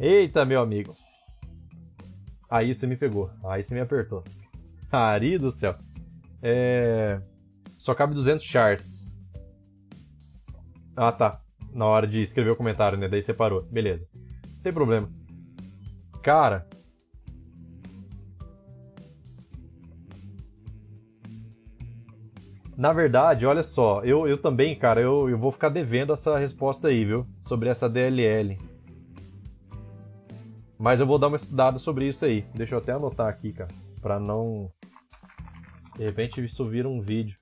Eita, 0.00 0.46
meu 0.46 0.62
amigo. 0.62 0.96
Aí 2.48 2.74
você 2.74 2.86
me 2.86 2.96
pegou. 2.96 3.30
Aí 3.44 3.62
você 3.62 3.74
me 3.74 3.80
apertou. 3.80 4.24
Ari 4.90 5.36
do 5.36 5.50
céu. 5.50 5.74
É... 6.42 7.20
Só 7.76 7.94
cabe 7.94 8.14
200 8.14 8.42
charts. 8.42 9.12
Ah, 10.96 11.12
tá. 11.12 11.42
Na 11.74 11.84
hora 11.84 12.06
de 12.06 12.22
escrever 12.22 12.50
o 12.50 12.56
comentário, 12.56 12.96
né? 12.96 13.06
Daí 13.06 13.22
você 13.22 13.34
parou. 13.34 13.64
Beleza. 13.64 14.08
Não 14.14 14.62
tem 14.62 14.72
problema. 14.72 15.10
Cara. 16.22 16.66
Na 22.82 22.92
verdade, 22.92 23.46
olha 23.46 23.62
só. 23.62 24.02
Eu, 24.02 24.26
eu 24.26 24.36
também, 24.36 24.76
cara, 24.76 25.00
eu, 25.00 25.30
eu 25.30 25.38
vou 25.38 25.52
ficar 25.52 25.68
devendo 25.68 26.12
essa 26.12 26.36
resposta 26.36 26.88
aí, 26.88 27.04
viu? 27.04 27.24
Sobre 27.40 27.68
essa 27.68 27.88
DLL. 27.88 28.58
Mas 30.76 30.98
eu 30.98 31.06
vou 31.06 31.16
dar 31.16 31.28
uma 31.28 31.36
estudada 31.36 31.78
sobre 31.78 32.08
isso 32.08 32.24
aí. 32.24 32.44
Deixa 32.52 32.74
eu 32.74 32.80
até 32.80 32.90
anotar 32.90 33.28
aqui, 33.28 33.52
cara. 33.52 33.72
Pra 34.00 34.18
não. 34.18 34.68
De 35.96 36.04
repente 36.04 36.42
isso 36.42 36.68
vira 36.68 36.88
um 36.88 37.00
vídeo. 37.00 37.38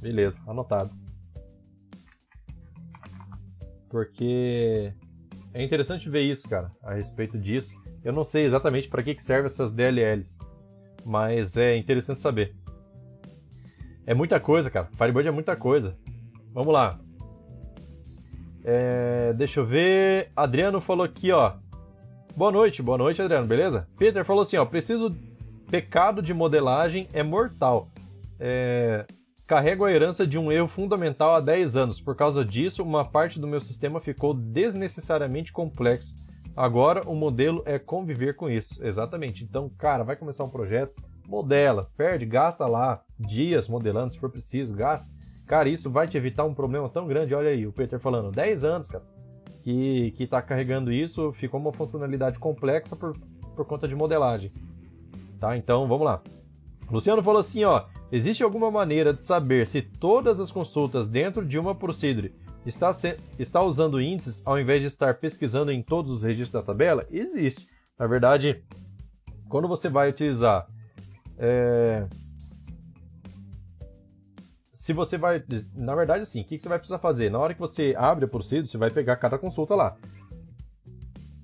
Beleza, 0.00 0.40
anotado. 0.46 0.92
Porque 3.88 4.94
é 5.52 5.64
interessante 5.64 6.08
ver 6.08 6.22
isso, 6.22 6.48
cara, 6.48 6.70
a 6.80 6.94
respeito 6.94 7.36
disso. 7.36 7.74
Eu 8.04 8.12
não 8.12 8.22
sei 8.22 8.44
exatamente 8.44 8.88
para 8.88 9.02
que, 9.02 9.16
que 9.16 9.24
servem 9.24 9.46
essas 9.46 9.72
DLLs, 9.72 10.38
mas 11.06 11.56
é 11.56 11.76
interessante 11.76 12.20
saber. 12.20 12.52
É 14.04 14.12
muita 14.12 14.40
coisa, 14.40 14.68
cara. 14.68 14.88
Firebird 14.96 15.28
é 15.28 15.30
muita 15.30 15.54
coisa. 15.54 15.96
Vamos 16.52 16.72
lá. 16.72 16.98
É, 18.64 19.32
deixa 19.34 19.60
eu 19.60 19.64
ver. 19.64 20.30
Adriano 20.34 20.80
falou 20.80 21.04
aqui, 21.04 21.30
ó. 21.30 21.54
Boa 22.36 22.50
noite, 22.50 22.82
boa 22.82 22.98
noite, 22.98 23.22
Adriano, 23.22 23.46
beleza? 23.46 23.86
Peter 23.96 24.24
falou 24.24 24.42
assim, 24.42 24.56
ó. 24.56 24.64
Preciso. 24.64 25.14
Pecado 25.70 26.20
de 26.20 26.34
modelagem 26.34 27.08
é 27.12 27.22
mortal. 27.22 27.88
É, 28.38 29.04
carrego 29.46 29.84
a 29.84 29.92
herança 29.92 30.26
de 30.26 30.38
um 30.38 30.50
erro 30.50 30.68
fundamental 30.68 31.34
há 31.34 31.40
10 31.40 31.76
anos. 31.76 32.00
Por 32.00 32.16
causa 32.16 32.44
disso, 32.44 32.82
uma 32.82 33.04
parte 33.04 33.38
do 33.38 33.46
meu 33.46 33.60
sistema 33.60 34.00
ficou 34.00 34.34
desnecessariamente 34.34 35.52
complexo. 35.52 36.14
Agora 36.56 37.02
o 37.06 37.14
modelo 37.14 37.62
é 37.66 37.78
conviver 37.78 38.34
com 38.34 38.48
isso. 38.48 38.84
Exatamente. 38.84 39.44
Então, 39.44 39.68
cara, 39.76 40.02
vai 40.02 40.16
começar 40.16 40.44
um 40.44 40.48
projeto, 40.48 40.94
modela, 41.26 41.90
perde, 41.96 42.24
gasta 42.24 42.66
lá 42.66 43.04
dias 43.18 43.68
modelando 43.68 44.12
se 44.12 44.18
for 44.18 44.30
preciso, 44.30 44.72
gasta 44.74 45.12
Cara, 45.46 45.68
isso 45.68 45.88
vai 45.88 46.08
te 46.08 46.16
evitar 46.16 46.44
um 46.44 46.52
problema 46.52 46.88
tão 46.88 47.06
grande. 47.06 47.34
Olha 47.34 47.50
aí, 47.50 47.66
o 47.66 47.72
Peter 47.72 48.00
falando, 48.00 48.32
10 48.32 48.64
anos, 48.64 48.88
cara, 48.88 49.04
que, 49.62 50.10
que 50.16 50.26
tá 50.26 50.42
carregando 50.42 50.92
isso, 50.92 51.32
ficou 51.32 51.60
uma 51.60 51.72
funcionalidade 51.72 52.38
complexa 52.38 52.96
por, 52.96 53.16
por 53.54 53.64
conta 53.64 53.86
de 53.86 53.94
modelagem. 53.94 54.52
Tá, 55.38 55.56
então 55.56 55.86
vamos 55.86 56.04
lá. 56.04 56.20
Luciano 56.90 57.22
falou 57.22 57.40
assim, 57.40 57.62
ó, 57.62 57.84
existe 58.10 58.42
alguma 58.42 58.70
maneira 58.70 59.14
de 59.14 59.22
saber 59.22 59.66
se 59.66 59.82
todas 59.82 60.40
as 60.40 60.50
consultas 60.50 61.08
dentro 61.08 61.44
de 61.44 61.58
uma 61.58 61.74
procedure 61.74 62.34
está, 62.66 62.92
se, 62.92 63.16
está 63.38 63.62
usando 63.62 64.00
índices 64.00 64.42
ao 64.46 64.58
invés 64.58 64.80
de 64.80 64.88
estar 64.88 65.14
pesquisando 65.14 65.70
em 65.70 65.82
todos 65.82 66.10
os 66.10 66.22
registros 66.22 66.62
da 66.62 66.66
tabela? 66.66 67.06
Existe. 67.10 67.68
Na 67.98 68.06
verdade, 68.06 68.62
quando 69.48 69.68
você 69.68 69.88
vai 69.88 70.10
utilizar 70.10 70.66
é, 71.38 72.06
se 74.86 74.92
você 74.92 75.18
vai. 75.18 75.42
Na 75.74 75.96
verdade, 75.96 76.22
assim, 76.22 76.42
o 76.42 76.44
que, 76.44 76.60
você 76.60 76.68
vai 76.68 76.78
precisar 76.78 77.00
fazer? 77.00 77.28
Na 77.28 77.40
hora 77.40 77.52
que 77.52 77.58
você 77.58 77.92
abre 77.98 78.24
a 78.24 78.28
Procedo, 78.28 78.68
você 78.68 78.78
vai 78.78 78.88
pegar 78.88 79.16
cada 79.16 79.36
consulta 79.36 79.74
lá. 79.74 79.96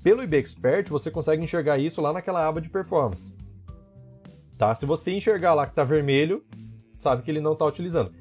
Pelo 0.01 0.23
IB 0.23 0.37
Expert, 0.37 0.89
você 0.89 1.11
consegue 1.11 1.43
enxergar 1.43 1.77
isso 1.77 2.01
lá 2.01 2.13
naquela 2.13 2.47
aba 2.47 2.61
de 2.61 2.69
performance. 2.69 3.33
Tá? 4.57 4.73
Se 4.77 4.87
você 4.87 5.11
enxergar 5.13 5.55
lá 5.55 5.67
que 5.67 5.73
está 5.73 5.83
vermelho, 5.83 6.45
sabe 6.95 7.23
que 7.23 7.33
ele 7.33 7.41
não 7.41 7.55
está 7.55 7.65
utilizando. 7.65 8.13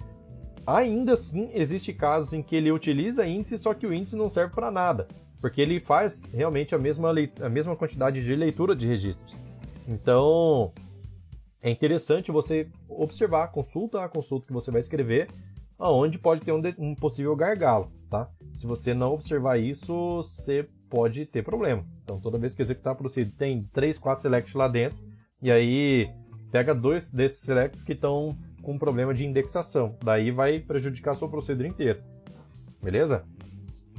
Ainda 0.65 1.13
assim, 1.13 1.49
existe 1.53 1.93
casos 1.93 2.33
em 2.33 2.43
que 2.43 2.55
ele 2.55 2.71
utiliza 2.71 3.25
índice, 3.25 3.57
só 3.57 3.73
que 3.73 3.87
o 3.87 3.93
índice 3.93 4.15
não 4.15 4.29
serve 4.29 4.53
para 4.53 4.69
nada, 4.69 5.07
porque 5.39 5.61
ele 5.61 5.79
faz 5.79 6.21
realmente 6.33 6.75
a 6.75 6.77
mesma, 6.77 7.11
a 7.41 7.49
mesma 7.49 7.75
quantidade 7.75 8.23
de 8.23 8.35
leitura 8.35 8.75
de 8.75 8.87
registros. 8.87 9.35
Então, 9.87 10.71
é 11.61 11.69
interessante 11.69 12.31
você 12.31 12.67
observar, 12.87 13.51
consulta 13.51 14.03
a 14.03 14.09
consulta 14.09 14.47
que 14.47 14.53
você 14.53 14.71
vai 14.71 14.79
escrever, 14.79 15.27
aonde 15.77 16.19
pode 16.19 16.41
ter 16.41 16.51
um, 16.51 16.61
um 16.77 16.95
possível 16.95 17.35
gargalo, 17.35 17.91
tá? 18.09 18.29
Se 18.53 18.67
você 18.67 18.93
não 18.93 19.13
observar 19.13 19.59
isso, 19.59 20.17
você 20.17 20.67
pode 20.89 21.25
ter 21.25 21.43
problema. 21.43 21.83
Então, 22.03 22.19
toda 22.19 22.37
vez 22.37 22.53
que 22.53 22.61
executar 22.61 22.93
a 22.93 22.95
procedure, 22.95 23.35
tem 23.35 23.63
3, 23.73 23.97
4 23.97 24.21
selects 24.21 24.53
lá 24.53 24.67
dentro, 24.67 24.99
e 25.41 25.49
aí 25.51 26.09
pega 26.51 26.75
dois 26.75 27.11
desses 27.11 27.39
selects 27.39 27.83
que 27.83 27.93
estão 27.93 28.37
com 28.61 28.77
problema 28.77 29.13
de 29.13 29.25
indexação. 29.25 29.95
Daí 30.03 30.31
vai 30.31 30.59
prejudicar 30.59 31.11
a 31.11 31.15
sua 31.15 31.29
procedura 31.29 31.67
inteira. 31.67 32.03
Beleza? 32.81 33.23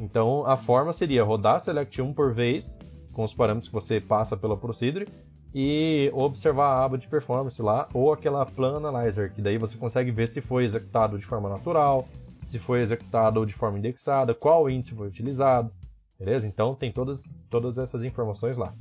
Então, 0.00 0.44
a 0.46 0.56
forma 0.56 0.92
seria 0.92 1.22
rodar 1.22 1.60
select 1.60 2.00
1 2.00 2.12
por 2.12 2.32
vez, 2.32 2.78
com 3.12 3.22
os 3.24 3.34
parâmetros 3.34 3.68
que 3.68 3.74
você 3.74 4.00
passa 4.00 4.36
pela 4.36 4.56
procedure, 4.56 5.06
e 5.54 6.10
observar 6.14 6.68
a 6.68 6.84
aba 6.84 6.96
de 6.96 7.06
performance 7.06 7.60
lá, 7.60 7.86
ou 7.92 8.12
aquela 8.12 8.44
Plan 8.46 8.76
Analyzer, 8.76 9.32
que 9.32 9.42
daí 9.42 9.58
você 9.58 9.76
consegue 9.76 10.10
ver 10.10 10.26
se 10.28 10.40
foi 10.40 10.64
executado 10.64 11.18
de 11.18 11.26
forma 11.26 11.48
natural, 11.48 12.08
se 12.48 12.58
foi 12.58 12.80
executado 12.80 13.44
de 13.44 13.52
forma 13.52 13.78
indexada, 13.78 14.34
qual 14.34 14.68
índice 14.68 14.94
foi 14.94 15.08
utilizado, 15.08 15.70
beleza? 16.18 16.46
Então 16.46 16.74
tem 16.74 16.90
todas, 16.90 17.40
todas 17.50 17.78
essas 17.78 18.02
informações 18.02 18.56
lá. 18.56 18.74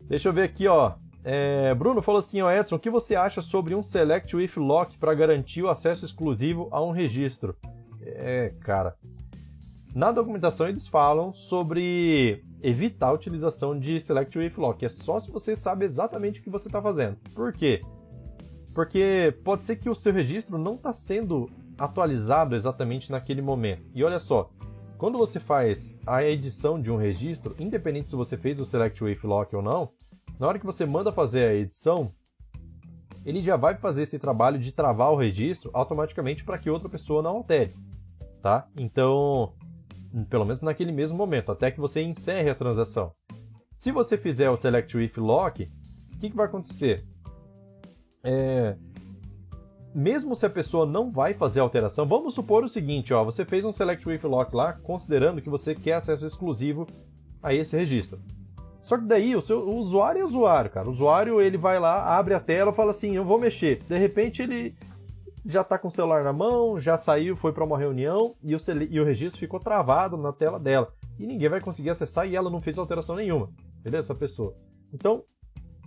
Deixa 0.00 0.30
eu 0.30 0.32
ver 0.32 0.42
aqui, 0.42 0.66
ó. 0.66 0.94
É, 1.30 1.74
Bruno 1.74 2.00
falou 2.00 2.20
assim, 2.20 2.40
ó, 2.40 2.50
Edson, 2.50 2.76
o 2.76 2.78
que 2.78 2.88
você 2.88 3.14
acha 3.14 3.42
sobre 3.42 3.74
um 3.74 3.82
Select 3.82 4.34
with 4.34 4.52
Lock 4.56 4.96
para 4.96 5.12
garantir 5.12 5.62
o 5.62 5.68
acesso 5.68 6.06
exclusivo 6.06 6.68
a 6.70 6.82
um 6.82 6.90
registro? 6.90 7.54
É, 8.00 8.54
cara, 8.60 8.96
na 9.94 10.10
documentação 10.10 10.66
eles 10.66 10.88
falam 10.88 11.34
sobre 11.34 12.42
evitar 12.62 13.08
a 13.08 13.12
utilização 13.12 13.78
de 13.78 14.00
Select 14.00 14.38
with 14.38 14.54
Lock. 14.56 14.82
É 14.86 14.88
só 14.88 15.20
se 15.20 15.30
você 15.30 15.54
sabe 15.54 15.84
exatamente 15.84 16.40
o 16.40 16.42
que 16.42 16.48
você 16.48 16.70
está 16.70 16.80
fazendo. 16.80 17.18
Por 17.34 17.52
quê? 17.52 17.82
Porque 18.74 19.36
pode 19.44 19.64
ser 19.64 19.76
que 19.76 19.90
o 19.90 19.94
seu 19.94 20.14
registro 20.14 20.56
não 20.56 20.76
está 20.76 20.94
sendo 20.94 21.50
atualizado 21.76 22.56
exatamente 22.56 23.12
naquele 23.12 23.42
momento. 23.42 23.82
E 23.94 24.02
olha 24.02 24.18
só, 24.18 24.50
quando 24.96 25.18
você 25.18 25.38
faz 25.38 25.94
a 26.06 26.24
edição 26.24 26.80
de 26.80 26.90
um 26.90 26.96
registro, 26.96 27.54
independente 27.58 28.08
se 28.08 28.16
você 28.16 28.34
fez 28.34 28.58
o 28.58 28.64
Select 28.64 29.04
with 29.04 29.18
Lock 29.24 29.54
ou 29.54 29.60
não, 29.60 29.90
na 30.38 30.46
hora 30.46 30.58
que 30.58 30.66
você 30.66 30.86
manda 30.86 31.12
fazer 31.12 31.48
a 31.48 31.54
edição, 31.54 32.12
ele 33.24 33.40
já 33.40 33.56
vai 33.56 33.76
fazer 33.76 34.02
esse 34.02 34.18
trabalho 34.18 34.58
de 34.58 34.72
travar 34.72 35.12
o 35.12 35.16
registro 35.16 35.70
automaticamente 35.74 36.44
para 36.44 36.58
que 36.58 36.70
outra 36.70 36.88
pessoa 36.88 37.22
não 37.22 37.36
altere, 37.36 37.74
tá? 38.40 38.66
Então, 38.76 39.52
pelo 40.30 40.44
menos 40.44 40.62
naquele 40.62 40.92
mesmo 40.92 41.16
momento, 41.16 41.52
até 41.52 41.70
que 41.70 41.80
você 41.80 42.02
encerre 42.02 42.48
a 42.48 42.54
transação. 42.54 43.12
Se 43.74 43.92
você 43.92 44.16
fizer 44.16 44.50
o 44.50 44.56
Select 44.56 44.96
with 44.96 45.12
Lock, 45.16 45.70
o 46.14 46.18
que, 46.18 46.30
que 46.30 46.36
vai 46.36 46.46
acontecer? 46.46 47.04
É, 48.24 48.76
mesmo 49.94 50.34
se 50.34 50.46
a 50.46 50.50
pessoa 50.50 50.86
não 50.86 51.10
vai 51.10 51.34
fazer 51.34 51.60
alteração, 51.60 52.06
vamos 52.06 52.34
supor 52.34 52.62
o 52.62 52.68
seguinte, 52.68 53.12
ó, 53.14 53.24
você 53.24 53.44
fez 53.44 53.64
um 53.64 53.72
select 53.72 54.06
with 54.08 54.20
lock 54.22 54.54
lá, 54.54 54.72
considerando 54.72 55.40
que 55.40 55.48
você 55.48 55.74
quer 55.74 55.94
acesso 55.94 56.26
exclusivo 56.26 56.86
a 57.42 57.54
esse 57.54 57.76
registro. 57.76 58.20
Só 58.88 58.96
que 58.96 59.04
daí 59.04 59.36
o 59.36 59.42
seu 59.42 59.68
o 59.68 59.76
usuário 59.76 60.22
é 60.22 60.24
usuário, 60.24 60.70
cara. 60.70 60.88
O 60.88 60.90
usuário 60.90 61.42
ele 61.42 61.58
vai 61.58 61.78
lá, 61.78 62.16
abre 62.18 62.32
a 62.32 62.40
tela, 62.40 62.72
fala 62.72 62.90
assim, 62.90 63.14
eu 63.14 63.22
vou 63.22 63.38
mexer. 63.38 63.82
De 63.86 63.98
repente 63.98 64.40
ele 64.40 64.74
já 65.44 65.60
está 65.60 65.78
com 65.78 65.88
o 65.88 65.90
celular 65.90 66.24
na 66.24 66.32
mão, 66.32 66.80
já 66.80 66.96
saiu, 66.96 67.36
foi 67.36 67.52
para 67.52 67.64
uma 67.64 67.76
reunião 67.76 68.34
e 68.42 68.54
o, 68.54 68.58
e 68.88 68.98
o 68.98 69.04
registro 69.04 69.38
ficou 69.38 69.60
travado 69.60 70.16
na 70.16 70.32
tela 70.32 70.58
dela. 70.58 70.90
E 71.18 71.26
ninguém 71.26 71.50
vai 71.50 71.60
conseguir 71.60 71.90
acessar 71.90 72.26
e 72.26 72.34
ela 72.34 72.48
não 72.48 72.62
fez 72.62 72.78
alteração 72.78 73.14
nenhuma. 73.14 73.50
Beleza? 73.84 74.06
Essa 74.06 74.14
pessoa. 74.14 74.54
Então, 74.90 75.22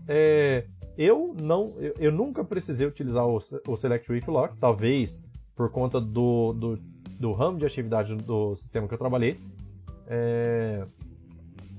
é, 0.07 0.65
eu 0.95 1.35
não, 1.41 1.73
eu, 1.79 1.95
eu, 1.97 2.11
nunca 2.11 2.43
precisei 2.43 2.85
utilizar 2.85 3.25
o, 3.25 3.39
o 3.67 3.75
Select 3.75 4.11
With 4.11 4.25
Lock, 4.27 4.55
talvez 4.57 5.23
por 5.55 5.71
conta 5.71 5.99
do, 5.99 6.53
do, 6.53 6.79
do 7.19 7.31
ramo 7.31 7.57
de 7.57 7.65
atividade 7.65 8.15
do 8.15 8.53
sistema 8.55 8.87
que 8.87 8.93
eu 8.93 8.99
trabalhei. 8.99 9.39
É, 10.05 10.85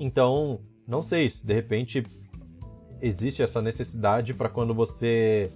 então, 0.00 0.58
não 0.86 1.02
sei 1.02 1.30
se 1.30 1.46
de 1.46 1.52
repente 1.52 2.02
existe 3.00 3.42
essa 3.42 3.60
necessidade 3.60 4.32
para 4.32 4.48
quando 4.48 4.72
você, 4.72 5.50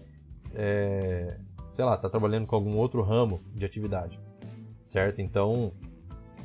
é, 0.54 1.38
sei 1.68 1.84
lá, 1.84 1.94
está 1.94 2.08
trabalhando 2.08 2.46
com 2.46 2.56
algum 2.56 2.76
outro 2.76 3.02
ramo 3.02 3.40
de 3.54 3.64
atividade, 3.64 4.18
certo? 4.82 5.20
Então, 5.20 5.72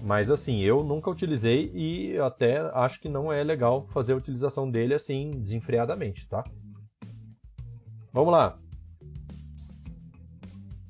mas 0.04 0.30
assim, 0.30 0.62
eu 0.62 0.84
nunca 0.84 1.10
utilizei 1.10 1.72
e 1.74 2.18
até 2.20 2.60
acho 2.74 3.00
que 3.00 3.10
não 3.10 3.32
é 3.32 3.44
legal 3.44 3.88
fazer 3.90 4.14
a 4.14 4.18
utilização 4.18 4.70
dele 4.70 4.94
assim 4.94 5.32
desenfreadamente, 5.32 6.28
tá? 6.28 6.44
Vamos 8.14 8.32
lá. 8.32 8.58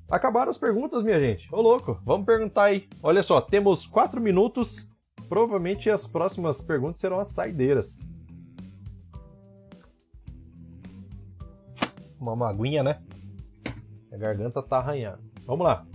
Acabaram 0.10 0.50
as 0.50 0.58
perguntas, 0.58 1.04
minha 1.04 1.20
gente. 1.20 1.48
Ô 1.54 1.62
louco, 1.62 1.98
vamos 2.04 2.26
perguntar 2.26 2.64
aí. 2.64 2.90
Olha 3.02 3.24
só, 3.24 3.40
temos 3.40 3.88
quatro 3.88 4.20
minutos 4.20 4.86
provavelmente 5.32 5.90
as 5.90 6.06
próximas 6.06 6.60
perguntas 6.60 6.98
serão 6.98 7.18
as 7.18 7.30
saideiras. 7.30 7.98
Uma 12.20 12.36
maguinha, 12.36 12.84
né? 12.84 13.02
A 14.12 14.18
garganta 14.18 14.62
tá 14.62 14.80
arranhando. 14.80 15.20
Vamos 15.48 15.66
lá. 15.66 15.86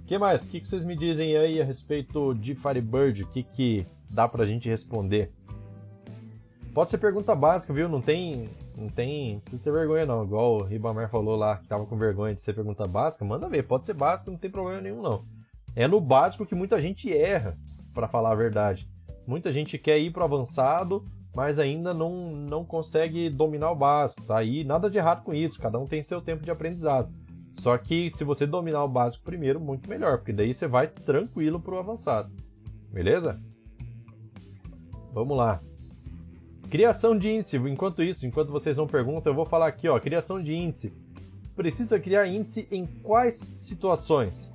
O 0.00 0.06
que 0.06 0.16
mais? 0.16 0.42
O 0.42 0.48
que 0.48 0.66
vocês 0.66 0.86
me 0.86 0.96
dizem 0.96 1.36
aí 1.36 1.60
a 1.60 1.64
respeito 1.66 2.32
de 2.32 2.54
Firebird? 2.54 3.24
O 3.24 3.26
que, 3.26 3.42
que 3.42 3.86
dá 4.10 4.26
pra 4.26 4.46
gente 4.46 4.70
responder? 4.70 5.30
Pode 6.72 6.88
ser 6.88 6.96
pergunta 6.96 7.34
básica, 7.34 7.74
viu? 7.74 7.90
Não 7.90 8.00
tem. 8.00 8.48
Não 8.74 8.88
tem. 8.88 9.34
Não 9.34 9.40
precisa 9.40 9.62
ter 9.62 9.70
vergonha, 9.70 10.06
não. 10.06 10.24
Igual 10.24 10.56
o 10.56 10.64
Ribamar 10.64 11.10
falou 11.10 11.36
lá 11.36 11.58
que 11.58 11.68
tava 11.68 11.84
com 11.84 11.98
vergonha 11.98 12.34
de 12.34 12.40
ser 12.40 12.54
pergunta 12.54 12.86
básica. 12.86 13.22
Manda 13.22 13.50
ver, 13.50 13.64
pode 13.64 13.84
ser 13.84 13.92
básico, 13.92 14.30
não 14.30 14.38
tem 14.38 14.50
problema 14.50 14.80
nenhum, 14.80 15.02
não. 15.02 15.26
É 15.76 15.86
no 15.86 16.00
básico 16.00 16.46
que 16.46 16.54
muita 16.54 16.80
gente 16.80 17.12
erra 17.14 17.54
para 17.94 18.08
falar 18.08 18.32
a 18.32 18.36
verdade. 18.36 18.88
Muita 19.26 19.52
gente 19.52 19.76
quer 19.78 19.98
ir 19.98 20.12
para 20.12 20.22
o 20.22 20.24
avançado, 20.24 21.04
mas 21.34 21.58
ainda 21.58 21.92
não, 21.92 22.30
não 22.32 22.64
consegue 22.64 23.28
dominar 23.28 23.70
o 23.70 23.76
básico, 23.76 24.22
tá? 24.22 24.36
Nada 24.64 24.88
de 24.90 24.98
errado 24.98 25.22
com 25.22 25.34
isso, 25.34 25.60
cada 25.60 25.78
um 25.78 25.86
tem 25.86 26.02
seu 26.02 26.20
tempo 26.20 26.44
de 26.44 26.50
aprendizado. 26.50 27.12
Só 27.60 27.76
que 27.76 28.10
se 28.10 28.24
você 28.24 28.46
dominar 28.46 28.84
o 28.84 28.88
básico 28.88 29.24
primeiro, 29.24 29.60
muito 29.60 29.88
melhor, 29.88 30.18
porque 30.18 30.32
daí 30.32 30.54
você 30.54 30.66
vai 30.66 30.86
tranquilo 30.86 31.60
para 31.60 31.74
o 31.74 31.78
avançado. 31.78 32.30
Beleza? 32.92 33.40
Vamos 35.12 35.36
lá. 35.36 35.60
Criação 36.70 37.18
de 37.18 37.30
índice. 37.30 37.56
Enquanto 37.56 38.02
isso, 38.02 38.26
enquanto 38.26 38.52
vocês 38.52 38.76
não 38.76 38.86
perguntam, 38.86 39.32
eu 39.32 39.36
vou 39.36 39.44
falar 39.46 39.66
aqui, 39.66 39.88
ó, 39.88 39.98
criação 39.98 40.42
de 40.42 40.54
índice. 40.54 40.92
Precisa 41.56 41.98
criar 41.98 42.26
índice 42.26 42.68
em 42.70 42.86
quais 42.86 43.36
situações? 43.56 44.52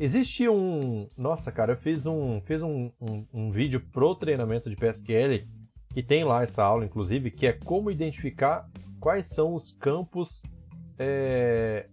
Existe 0.00 0.48
um. 0.48 1.06
Nossa, 1.16 1.50
cara, 1.50 1.72
eu 1.72 1.76
fiz 1.76 2.06
um, 2.06 2.40
fiz 2.42 2.62
um, 2.62 2.90
um, 3.00 3.26
um 3.34 3.50
vídeo 3.50 3.80
pro 3.92 4.14
treinamento 4.14 4.70
de 4.70 4.76
PSQL 4.76 5.44
que 5.92 6.02
tem 6.02 6.22
lá 6.22 6.42
essa 6.42 6.62
aula, 6.62 6.84
inclusive, 6.84 7.30
que 7.30 7.46
é 7.46 7.52
como 7.52 7.90
identificar 7.90 8.68
quais 9.00 9.26
são 9.26 9.54
os 9.54 9.72
campos 9.72 10.40
é, 10.98 11.88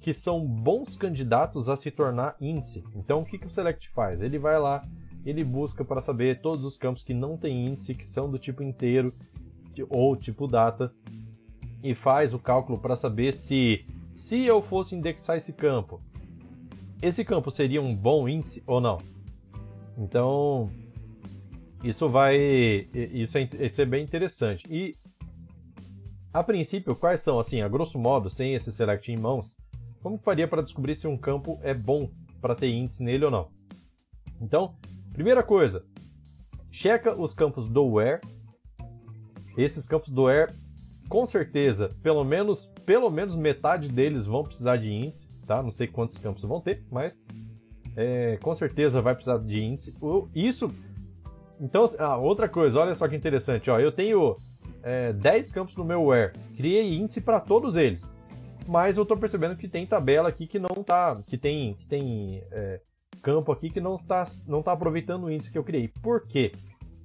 que 0.00 0.14
são 0.14 0.44
bons 0.46 0.94
candidatos 0.96 1.68
a 1.68 1.76
se 1.76 1.90
tornar 1.90 2.36
índice. 2.40 2.84
Então, 2.94 3.20
o 3.20 3.24
que, 3.24 3.38
que 3.38 3.46
o 3.46 3.50
Select 3.50 3.88
faz? 3.88 4.22
Ele 4.22 4.38
vai 4.38 4.58
lá, 4.58 4.86
ele 5.24 5.42
busca 5.42 5.84
para 5.84 6.00
saber 6.00 6.40
todos 6.40 6.64
os 6.64 6.76
campos 6.76 7.02
que 7.02 7.14
não 7.14 7.36
tem 7.36 7.66
índice, 7.66 7.94
que 7.94 8.08
são 8.08 8.30
do 8.30 8.38
tipo 8.38 8.62
inteiro 8.62 9.12
ou 9.88 10.16
tipo 10.16 10.46
data, 10.46 10.92
e 11.82 11.94
faz 11.94 12.32
o 12.34 12.38
cálculo 12.38 12.78
para 12.78 12.94
saber 12.94 13.32
se, 13.32 13.84
se 14.16 14.44
eu 14.44 14.60
fosse 14.62 14.94
indexar 14.94 15.36
esse 15.36 15.52
campo, 15.52 16.00
esse 17.00 17.24
campo 17.24 17.50
seria 17.50 17.80
um 17.80 17.94
bom 17.94 18.28
índice 18.28 18.62
ou 18.66 18.80
não? 18.80 18.98
Então, 19.96 20.70
isso 21.82 22.08
vai. 22.08 22.36
Isso 22.92 23.38
é, 23.38 23.48
isso 23.60 23.82
é 23.82 23.84
bem 23.84 24.02
interessante. 24.04 24.64
E, 24.68 24.94
a 26.32 26.42
princípio, 26.42 26.96
quais 26.96 27.20
são, 27.20 27.38
assim, 27.38 27.62
a 27.62 27.68
grosso 27.68 27.98
modo, 27.98 28.28
sem 28.28 28.54
esse 28.54 28.72
select 28.72 29.10
em 29.10 29.16
mãos, 29.16 29.56
como 30.02 30.18
faria 30.18 30.48
para 30.48 30.62
descobrir 30.62 30.94
se 30.94 31.06
um 31.06 31.16
campo 31.16 31.58
é 31.62 31.72
bom 31.72 32.10
para 32.40 32.54
ter 32.54 32.68
índice 32.68 33.02
nele 33.02 33.24
ou 33.24 33.30
não? 33.30 33.48
Então, 34.40 34.74
primeira 35.12 35.42
coisa, 35.42 35.84
checa 36.70 37.14
os 37.20 37.32
campos 37.32 37.68
do 37.68 37.84
where. 37.86 38.20
Esses 39.56 39.86
campos 39.86 40.10
do 40.10 40.24
where, 40.24 40.52
com 41.08 41.26
certeza, 41.26 41.90
pelo 42.02 42.22
menos, 42.24 42.66
pelo 42.86 43.10
menos 43.10 43.34
metade 43.34 43.88
deles 43.88 44.24
vão 44.24 44.44
precisar 44.44 44.76
de 44.76 44.88
índice 44.88 45.26
tá? 45.48 45.62
Não 45.62 45.70
sei 45.70 45.88
quantos 45.88 46.18
campos 46.18 46.42
vão 46.42 46.60
ter, 46.60 46.84
mas 46.90 47.24
é, 47.96 48.38
com 48.40 48.54
certeza 48.54 49.00
vai 49.00 49.14
precisar 49.14 49.38
de 49.38 49.60
índice. 49.60 49.96
Isso. 50.34 50.68
Então, 51.58 51.86
ah, 51.98 52.16
outra 52.18 52.48
coisa, 52.48 52.78
olha 52.78 52.94
só 52.94 53.08
que 53.08 53.16
interessante, 53.16 53.68
ó. 53.68 53.80
Eu 53.80 53.90
tenho 53.90 54.36
é, 54.82 55.12
10 55.14 55.50
campos 55.50 55.74
no 55.74 55.84
meu 55.84 56.04
where, 56.04 56.32
criei 56.56 56.94
índice 56.94 57.20
para 57.20 57.40
todos 57.40 57.74
eles, 57.74 58.12
mas 58.68 58.96
eu 58.96 59.02
estou 59.02 59.16
percebendo 59.16 59.56
que 59.56 59.66
tem 59.66 59.86
tabela 59.86 60.28
aqui 60.28 60.46
que 60.46 60.58
não 60.58 60.84
tá, 60.84 61.20
que 61.26 61.36
tem, 61.36 61.74
que 61.74 61.86
tem 61.86 62.44
é, 62.52 62.80
campo 63.22 63.50
aqui 63.50 63.70
que 63.70 63.80
não 63.80 63.96
está, 63.96 64.22
não 64.46 64.62
tá 64.62 64.72
aproveitando 64.72 65.24
o 65.24 65.30
índice 65.32 65.50
que 65.50 65.58
eu 65.58 65.64
criei. 65.64 65.88
Por 66.00 66.24
quê? 66.28 66.52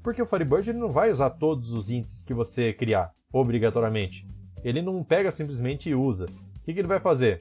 Porque 0.03 0.21
o 0.21 0.25
Firebird 0.25 0.69
ele 0.69 0.79
não 0.79 0.89
vai 0.89 1.09
usar 1.09 1.31
todos 1.31 1.71
os 1.71 1.89
índices 1.89 2.23
que 2.23 2.33
você 2.33 2.73
criar, 2.73 3.11
obrigatoriamente. 3.31 4.27
Ele 4.63 4.81
não 4.81 5.03
pega 5.03 5.31
simplesmente 5.31 5.89
e 5.89 5.95
usa. 5.95 6.25
O 6.25 6.65
que, 6.65 6.73
que 6.73 6.79
ele 6.79 6.87
vai 6.87 6.99
fazer? 6.99 7.39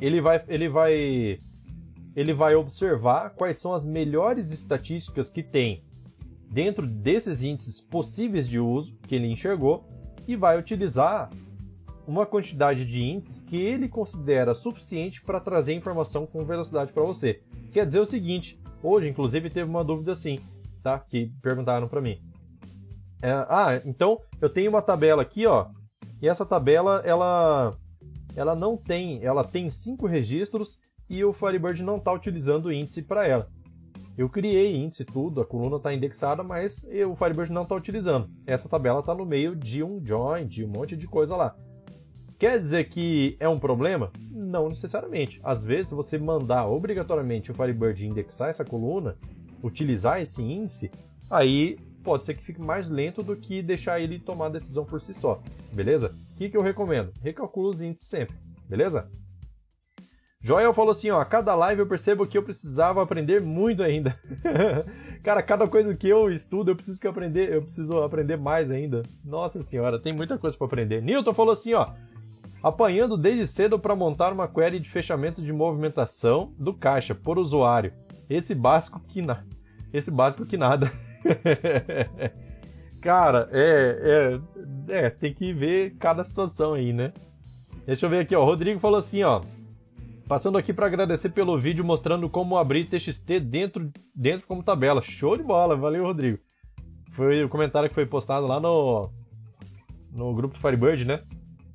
Ele 0.00 0.20
vai, 0.20 0.42
ele 0.48 0.68
vai, 0.68 1.38
ele 2.14 2.32
vai 2.32 2.54
observar 2.54 3.30
quais 3.30 3.58
são 3.58 3.74
as 3.74 3.84
melhores 3.84 4.52
estatísticas 4.52 5.30
que 5.30 5.42
tem 5.42 5.84
dentro 6.50 6.86
desses 6.86 7.42
índices 7.42 7.80
possíveis 7.80 8.48
de 8.48 8.58
uso 8.58 8.96
que 9.06 9.14
ele 9.14 9.26
enxergou 9.26 9.86
e 10.26 10.36
vai 10.36 10.58
utilizar 10.58 11.30
uma 12.06 12.24
quantidade 12.24 12.86
de 12.86 13.02
índices 13.02 13.38
que 13.38 13.56
ele 13.56 13.88
considera 13.88 14.54
suficiente 14.54 15.22
para 15.22 15.40
trazer 15.40 15.74
informação 15.74 16.26
com 16.26 16.44
velocidade 16.44 16.92
para 16.92 17.02
você. 17.02 17.42
Quer 17.70 17.84
dizer 17.84 18.00
o 18.00 18.06
seguinte, 18.06 18.58
hoje 18.82 19.08
inclusive 19.08 19.50
teve 19.50 19.68
uma 19.68 19.84
dúvida 19.84 20.12
assim, 20.12 20.38
tá? 20.82 20.98
Que 20.98 21.30
perguntaram 21.42 21.86
para 21.86 22.00
mim. 22.00 22.18
É, 23.20 23.30
ah, 23.30 23.82
então 23.84 24.20
eu 24.40 24.48
tenho 24.48 24.70
uma 24.70 24.80
tabela 24.80 25.20
aqui, 25.20 25.44
ó, 25.44 25.66
e 26.22 26.28
essa 26.28 26.46
tabela 26.46 27.02
ela 27.04 27.76
ela 28.38 28.54
não 28.54 28.76
tem, 28.76 29.24
ela 29.24 29.42
tem 29.42 29.68
cinco 29.68 30.06
registros 30.06 30.78
e 31.10 31.24
o 31.24 31.32
Firebird 31.32 31.82
não 31.82 31.96
está 31.96 32.12
utilizando 32.12 32.66
o 32.66 32.72
índice 32.72 33.02
para 33.02 33.26
ela. 33.26 33.50
Eu 34.16 34.28
criei 34.28 34.76
índice 34.76 35.04
tudo, 35.04 35.40
a 35.40 35.44
coluna 35.44 35.76
está 35.76 35.92
indexada, 35.92 36.44
mas 36.44 36.86
o 37.08 37.16
Firebird 37.16 37.52
não 37.52 37.62
está 37.62 37.74
utilizando. 37.74 38.30
Essa 38.46 38.68
tabela 38.68 39.00
está 39.00 39.12
no 39.12 39.26
meio 39.26 39.56
de 39.56 39.82
um 39.82 40.00
join, 40.04 40.46
de 40.46 40.64
um 40.64 40.68
monte 40.68 40.96
de 40.96 41.08
coisa 41.08 41.34
lá. 41.34 41.56
Quer 42.38 42.60
dizer 42.60 42.88
que 42.88 43.36
é 43.40 43.48
um 43.48 43.58
problema? 43.58 44.12
Não 44.30 44.68
necessariamente. 44.68 45.40
Às 45.42 45.64
vezes, 45.64 45.90
você 45.90 46.16
mandar 46.16 46.68
obrigatoriamente 46.68 47.50
o 47.50 47.54
Firebird 47.54 48.06
indexar 48.06 48.50
essa 48.50 48.64
coluna, 48.64 49.16
utilizar 49.64 50.22
esse 50.22 50.40
índice, 50.40 50.92
aí 51.28 51.76
pode 52.04 52.24
ser 52.24 52.34
que 52.34 52.44
fique 52.44 52.60
mais 52.60 52.88
lento 52.88 53.20
do 53.20 53.34
que 53.36 53.62
deixar 53.62 54.00
ele 54.00 54.20
tomar 54.20 54.46
a 54.46 54.50
decisão 54.50 54.84
por 54.84 55.00
si 55.00 55.12
só, 55.12 55.42
beleza? 55.72 56.14
Que, 56.38 56.48
que 56.48 56.56
eu 56.56 56.62
recomendo? 56.62 57.12
Recalcula 57.20 57.70
os 57.70 57.82
índices 57.82 58.08
sempre, 58.08 58.36
beleza? 58.68 59.10
Joel 60.40 60.72
falou 60.72 60.92
assim, 60.92 61.10
ó, 61.10 61.20
a 61.20 61.24
cada 61.24 61.52
live 61.56 61.80
eu 61.80 61.86
percebo 61.88 62.24
que 62.24 62.38
eu 62.38 62.44
precisava 62.44 63.02
aprender 63.02 63.42
muito 63.42 63.82
ainda. 63.82 64.16
Cara, 65.24 65.42
cada 65.42 65.66
coisa 65.66 65.96
que 65.96 66.08
eu 66.08 66.30
estudo, 66.30 66.70
eu 66.70 66.76
preciso 66.76 67.00
que 67.00 67.08
aprender, 67.08 67.52
eu 67.52 67.60
preciso 67.60 67.98
aprender 67.98 68.36
mais 68.36 68.70
ainda. 68.70 69.02
Nossa 69.24 69.60
senhora, 69.60 69.98
tem 69.98 70.12
muita 70.12 70.38
coisa 70.38 70.56
para 70.56 70.68
aprender. 70.68 71.02
Newton 71.02 71.34
falou 71.34 71.52
assim, 71.52 71.74
ó, 71.74 71.90
apanhando 72.62 73.18
desde 73.18 73.44
cedo 73.44 73.76
para 73.76 73.96
montar 73.96 74.32
uma 74.32 74.46
query 74.46 74.78
de 74.78 74.88
fechamento 74.88 75.42
de 75.42 75.52
movimentação 75.52 76.54
do 76.56 76.72
caixa 76.72 77.16
por 77.16 77.36
usuário. 77.36 77.92
Esse 78.30 78.54
básico 78.54 79.00
que 79.08 79.20
na... 79.22 79.42
esse 79.92 80.10
básico 80.12 80.46
que 80.46 80.56
nada. 80.56 80.92
Cara, 83.00 83.48
é, 83.52 83.98
é, 84.02 84.40
é, 84.88 85.10
tem 85.10 85.32
que 85.32 85.52
ver 85.52 85.96
cada 85.98 86.24
situação 86.24 86.74
aí, 86.74 86.92
né? 86.92 87.12
Deixa 87.86 88.06
eu 88.06 88.10
ver 88.10 88.20
aqui, 88.20 88.34
ó. 88.34 88.42
O 88.42 88.44
Rodrigo 88.44 88.80
falou 88.80 88.98
assim, 88.98 89.22
ó. 89.22 89.40
Passando 90.26 90.58
aqui 90.58 90.74
para 90.74 90.86
agradecer 90.86 91.30
pelo 91.30 91.58
vídeo 91.58 91.84
mostrando 91.84 92.28
como 92.28 92.58
abrir 92.58 92.84
TXT 92.84 93.40
dentro, 93.40 93.90
dentro 94.14 94.46
como 94.46 94.62
tabela. 94.62 95.00
Show 95.00 95.36
de 95.36 95.42
bola, 95.42 95.74
valeu, 95.74 96.04
Rodrigo. 96.04 96.38
Foi 97.12 97.42
o 97.42 97.48
comentário 97.48 97.88
que 97.88 97.94
foi 97.94 98.04
postado 98.04 98.46
lá 98.46 98.60
no, 98.60 99.10
no 100.12 100.34
grupo 100.34 100.54
do 100.54 100.60
Firebird, 100.60 101.04
né? 101.04 101.22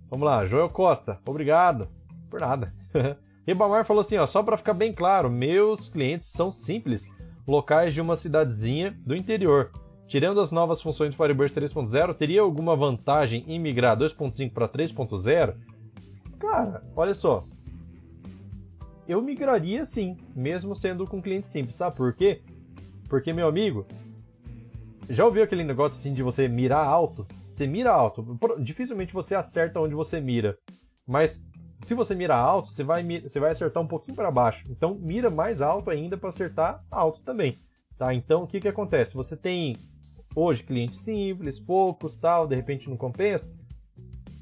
Vamos 0.09 0.25
lá, 0.25 0.45
Joel 0.45 0.69
Costa, 0.69 1.19
obrigado. 1.25 1.87
Por 2.29 2.39
nada. 2.39 2.71
Ribamar 3.45 3.85
falou 3.85 4.01
assim, 4.01 4.15
ó, 4.17 4.25
só 4.27 4.43
para 4.43 4.55
ficar 4.55 4.73
bem 4.73 4.93
claro, 4.93 5.29
meus 5.29 5.89
clientes 5.89 6.29
são 6.29 6.51
simples, 6.51 7.09
locais 7.47 7.93
de 7.93 7.99
uma 7.99 8.15
cidadezinha 8.15 8.95
do 9.05 9.15
interior. 9.15 9.71
Tirando 10.07 10.41
as 10.41 10.51
novas 10.51 10.81
funções 10.81 11.11
do 11.11 11.17
Firebird 11.17 11.53
3.0, 11.53 12.13
teria 12.13 12.41
alguma 12.41 12.75
vantagem 12.75 13.43
em 13.47 13.59
migrar 13.59 13.97
2.5 13.97 14.51
para 14.51 14.69
3.0? 14.69 15.55
Cara, 16.39 16.83
olha 16.95 17.13
só. 17.13 17.45
Eu 19.07 19.21
migraria 19.21 19.85
sim, 19.85 20.17
mesmo 20.35 20.75
sendo 20.75 21.05
com 21.05 21.21
cliente 21.21 21.45
simples. 21.45 21.75
Sabe 21.75 21.95
por 21.95 22.13
quê? 22.13 22.41
Porque, 23.09 23.33
meu 23.33 23.47
amigo, 23.47 23.85
já 25.09 25.25
ouviu 25.25 25.43
aquele 25.43 25.63
negócio 25.63 25.97
assim 25.97 26.13
de 26.13 26.23
você 26.23 26.47
mirar 26.47 26.85
alto? 26.85 27.25
Você 27.53 27.67
mira 27.67 27.91
alto. 27.91 28.37
Dificilmente 28.59 29.13
você 29.13 29.35
acerta 29.35 29.79
onde 29.79 29.93
você 29.93 30.19
mira. 30.19 30.57
Mas 31.05 31.45
se 31.79 31.93
você 31.93 32.15
mira 32.15 32.35
alto, 32.35 32.71
você 32.71 32.83
vai, 32.83 33.03
você 33.21 33.39
vai 33.39 33.51
acertar 33.51 33.83
um 33.83 33.87
pouquinho 33.87 34.15
para 34.15 34.31
baixo. 34.31 34.65
Então, 34.69 34.95
mira 34.95 35.29
mais 35.29 35.61
alto 35.61 35.89
ainda 35.89 36.17
para 36.17 36.29
acertar 36.29 36.83
alto 36.89 37.21
também. 37.21 37.59
Tá? 37.97 38.13
Então, 38.13 38.43
o 38.43 38.47
que, 38.47 38.59
que 38.59 38.67
acontece? 38.67 39.13
Você 39.15 39.35
tem 39.35 39.75
hoje 40.35 40.63
clientes 40.63 40.99
simples, 40.99 41.59
poucos, 41.59 42.15
tal, 42.17 42.47
de 42.47 42.55
repente 42.55 42.89
não 42.89 42.97
compensa. 42.97 43.53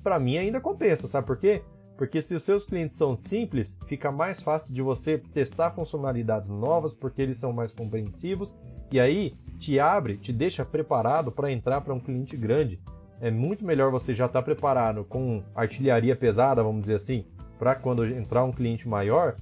Para 0.03 0.19
mim 0.19 0.37
ainda 0.37 0.59
compensa, 0.59 1.07
sabe 1.07 1.27
por 1.27 1.37
quê? 1.37 1.63
Porque 1.97 2.21
se 2.21 2.33
os 2.33 2.43
seus 2.43 2.63
clientes 2.63 2.97
são 2.97 3.15
simples, 3.15 3.77
fica 3.85 4.11
mais 4.11 4.41
fácil 4.41 4.73
de 4.73 4.81
você 4.81 5.19
testar 5.19 5.71
funcionalidades 5.71 6.49
novas, 6.49 6.95
porque 6.95 7.21
eles 7.21 7.37
são 7.37 7.53
mais 7.53 7.73
compreensivos, 7.73 8.57
e 8.91 8.99
aí 8.99 9.35
te 9.59 9.79
abre, 9.79 10.17
te 10.17 10.33
deixa 10.33 10.65
preparado 10.65 11.31
para 11.31 11.51
entrar 11.51 11.81
para 11.81 11.93
um 11.93 11.99
cliente 11.99 12.35
grande. 12.35 12.81
É 13.19 13.29
muito 13.29 13.63
melhor 13.63 13.91
você 13.91 14.15
já 14.15 14.25
estar 14.25 14.39
tá 14.39 14.43
preparado 14.43 15.03
com 15.03 15.43
artilharia 15.53 16.15
pesada, 16.15 16.63
vamos 16.63 16.81
dizer 16.81 16.95
assim, 16.95 17.25
para 17.59 17.75
quando 17.75 18.03
entrar 18.03 18.43
um 18.43 18.51
cliente 18.51 18.89
maior, 18.89 19.35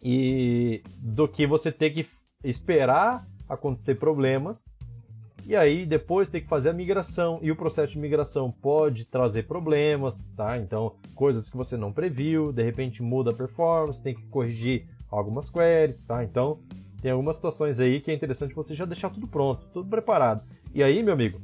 e 0.00 0.82
do 0.96 1.26
que 1.26 1.46
você 1.46 1.72
ter 1.72 1.90
que 1.90 2.06
esperar 2.44 3.26
acontecer 3.48 3.96
problemas 3.96 4.66
e 5.46 5.56
aí 5.56 5.86
depois 5.86 6.28
tem 6.28 6.40
que 6.40 6.48
fazer 6.48 6.70
a 6.70 6.72
migração 6.72 7.38
e 7.42 7.50
o 7.50 7.56
processo 7.56 7.92
de 7.92 7.98
migração 7.98 8.50
pode 8.50 9.04
trazer 9.04 9.44
problemas, 9.44 10.20
tá? 10.36 10.58
Então, 10.58 10.94
coisas 11.14 11.48
que 11.50 11.56
você 11.56 11.76
não 11.76 11.92
previu, 11.92 12.52
de 12.52 12.62
repente 12.62 13.02
muda 13.02 13.30
a 13.30 13.34
performance, 13.34 14.02
tem 14.02 14.14
que 14.14 14.22
corrigir 14.24 14.86
algumas 15.10 15.50
queries, 15.50 16.02
tá? 16.02 16.22
Então, 16.22 16.60
tem 17.00 17.10
algumas 17.10 17.36
situações 17.36 17.80
aí 17.80 18.00
que 18.00 18.10
é 18.10 18.14
interessante 18.14 18.54
você 18.54 18.74
já 18.74 18.84
deixar 18.84 19.10
tudo 19.10 19.26
pronto, 19.26 19.66
tudo 19.72 19.88
preparado. 19.88 20.42
E 20.74 20.82
aí, 20.82 21.02
meu 21.02 21.14
amigo, 21.14 21.40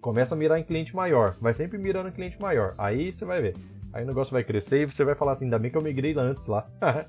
começa 0.00 0.34
a 0.34 0.38
mirar 0.38 0.58
em 0.58 0.64
cliente 0.64 0.94
maior, 0.94 1.36
vai 1.40 1.52
sempre 1.52 1.78
mirando 1.78 2.08
em 2.08 2.12
cliente 2.12 2.40
maior. 2.40 2.74
Aí 2.78 3.12
você 3.12 3.24
vai 3.24 3.42
ver. 3.42 3.56
Aí 3.92 4.04
o 4.04 4.06
negócio 4.06 4.32
vai 4.32 4.44
crescer 4.44 4.82
e 4.82 4.86
você 4.86 5.04
vai 5.04 5.14
falar 5.14 5.32
assim, 5.32 5.46
ainda 5.46 5.58
bem 5.58 5.70
que 5.70 5.76
eu 5.76 5.82
migrei 5.82 6.14
antes 6.16 6.46
lá. 6.46 6.68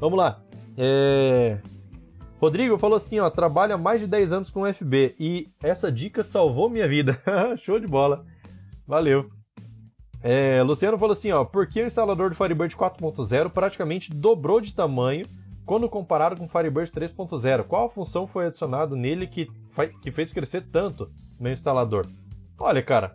Vamos 0.00 0.18
lá. 0.18 0.42
É... 0.76 1.58
Rodrigo 2.40 2.78
falou 2.78 2.96
assim, 2.96 3.18
ó, 3.18 3.28
trabalha 3.28 3.76
mais 3.76 4.00
de 4.00 4.06
10 4.06 4.32
anos 4.32 4.50
com 4.50 4.72
FB 4.72 5.14
e 5.20 5.48
essa 5.62 5.92
dica 5.92 6.22
salvou 6.22 6.70
minha 6.70 6.88
vida. 6.88 7.20
Show 7.58 7.78
de 7.78 7.86
bola. 7.86 8.24
Valeu. 8.86 9.28
É, 10.22 10.62
Luciano 10.62 10.96
falou 10.96 11.12
assim, 11.12 11.30
ó, 11.32 11.44
por 11.44 11.66
que 11.66 11.82
o 11.82 11.86
instalador 11.86 12.30
do 12.30 12.36
Firebird 12.36 12.74
4.0 12.74 13.50
praticamente 13.50 14.14
dobrou 14.14 14.58
de 14.58 14.74
tamanho 14.74 15.26
quando 15.66 15.86
comparado 15.86 16.34
com 16.36 16.46
o 16.46 16.48
Firebird 16.48 16.90
3.0? 16.90 17.64
Qual 17.64 17.90
função 17.90 18.26
foi 18.26 18.46
adicionada 18.46 18.96
nele 18.96 19.26
que, 19.26 19.46
que 20.00 20.10
fez 20.10 20.32
crescer 20.32 20.62
tanto 20.72 21.10
meu 21.38 21.52
instalador? 21.52 22.06
Olha, 22.58 22.82
cara, 22.82 23.14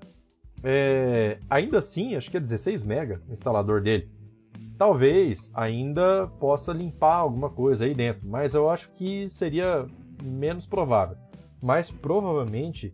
é, 0.63 1.39
ainda 1.49 1.79
assim, 1.79 2.15
acho 2.15 2.29
que 2.29 2.37
é 2.37 2.39
16 2.39 2.83
MB 2.83 3.21
o 3.27 3.33
instalador 3.33 3.81
dele 3.81 4.07
talvez 4.77 5.51
ainda 5.55 6.27
possa 6.39 6.73
limpar 6.73 7.15
alguma 7.17 7.49
coisa 7.49 7.85
aí 7.85 7.93
dentro, 7.93 8.27
mas 8.27 8.53
eu 8.53 8.69
acho 8.69 8.91
que 8.91 9.29
seria 9.29 9.85
menos 10.23 10.65
provável. 10.65 11.17
Mas 11.63 11.89
provavelmente 11.89 12.93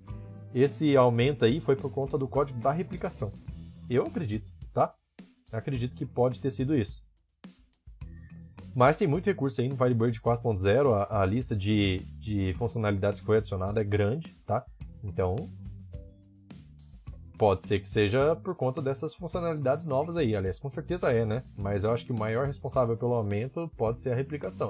esse 0.54 0.96
aumento 0.96 1.46
aí 1.46 1.60
foi 1.60 1.76
por 1.76 1.92
conta 1.92 2.18
do 2.18 2.28
código 2.28 2.60
da 2.60 2.72
replicação. 2.72 3.32
Eu 3.90 4.04
acredito, 4.04 4.52
tá? 4.74 4.94
Eu 5.52 5.60
acredito 5.60 5.96
que 5.96 6.06
pode 6.06 6.40
ter 6.40 6.52
sido 6.52 6.76
isso. 6.76 7.04
Mas 8.74 8.96
tem 8.96 9.08
muito 9.08 9.26
recurso 9.26 9.60
aí 9.60 9.68
no 9.68 9.76
Firebird 9.76 10.22
4.0, 10.22 10.94
a, 10.94 11.22
a, 11.22 11.26
lista 11.26 11.56
de, 11.56 11.98
de 12.18 12.54
funcionalidades 12.54 13.20
que 13.20 13.26
foi 13.26 13.38
adicionada 13.38 13.82
é 13.82 13.84
grande, 13.84 14.34
tá? 14.46 14.66
Então 15.04 15.36
Pode 17.42 17.64
ser 17.64 17.80
que 17.80 17.90
seja 17.90 18.36
por 18.36 18.54
conta 18.54 18.84
dessas 18.84 19.16
funcionalidades 19.16 19.84
novas 19.84 20.16
aí. 20.16 20.36
Aliás, 20.36 20.60
com 20.60 20.70
certeza 20.70 21.12
é, 21.12 21.26
né? 21.26 21.42
Mas 21.58 21.84
eu 21.84 21.92
acho 21.92 22.06
que 22.06 22.12
o 22.12 22.20
maior 22.20 22.46
responsável 22.46 22.96
pelo 22.96 23.16
aumento 23.16 23.68
pode 23.76 24.00
ser 24.00 24.12
a 24.12 24.16
replicação. 24.16 24.70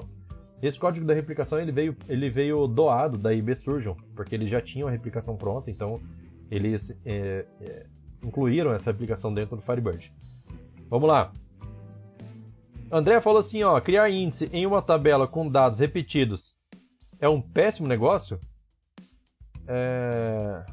Esse 0.62 0.78
código 0.78 1.04
da 1.04 1.12
replicação 1.12 1.60
ele 1.60 1.70
veio, 1.70 1.94
ele 2.08 2.30
veio 2.30 2.66
doado 2.66 3.18
da 3.18 3.30
IB 3.30 3.54
Surgeon, 3.56 3.94
porque 4.16 4.34
eles 4.34 4.48
já 4.48 4.58
tinham 4.58 4.88
a 4.88 4.90
replicação 4.90 5.36
pronta, 5.36 5.70
então 5.70 6.00
eles 6.50 6.98
é, 7.04 7.44
é, 7.60 7.86
incluíram 8.24 8.72
essa 8.72 8.90
replicação 8.90 9.34
dentro 9.34 9.54
do 9.54 9.60
Firebird. 9.60 10.10
Vamos 10.88 11.10
lá. 11.10 11.30
André 12.90 13.20
falou 13.20 13.40
assim, 13.40 13.62
ó, 13.62 13.78
criar 13.82 14.08
índice 14.08 14.48
em 14.50 14.66
uma 14.66 14.80
tabela 14.80 15.28
com 15.28 15.46
dados 15.46 15.78
repetidos 15.78 16.56
é 17.20 17.28
um 17.28 17.42
péssimo 17.42 17.86
negócio? 17.86 18.40
É 19.68 20.64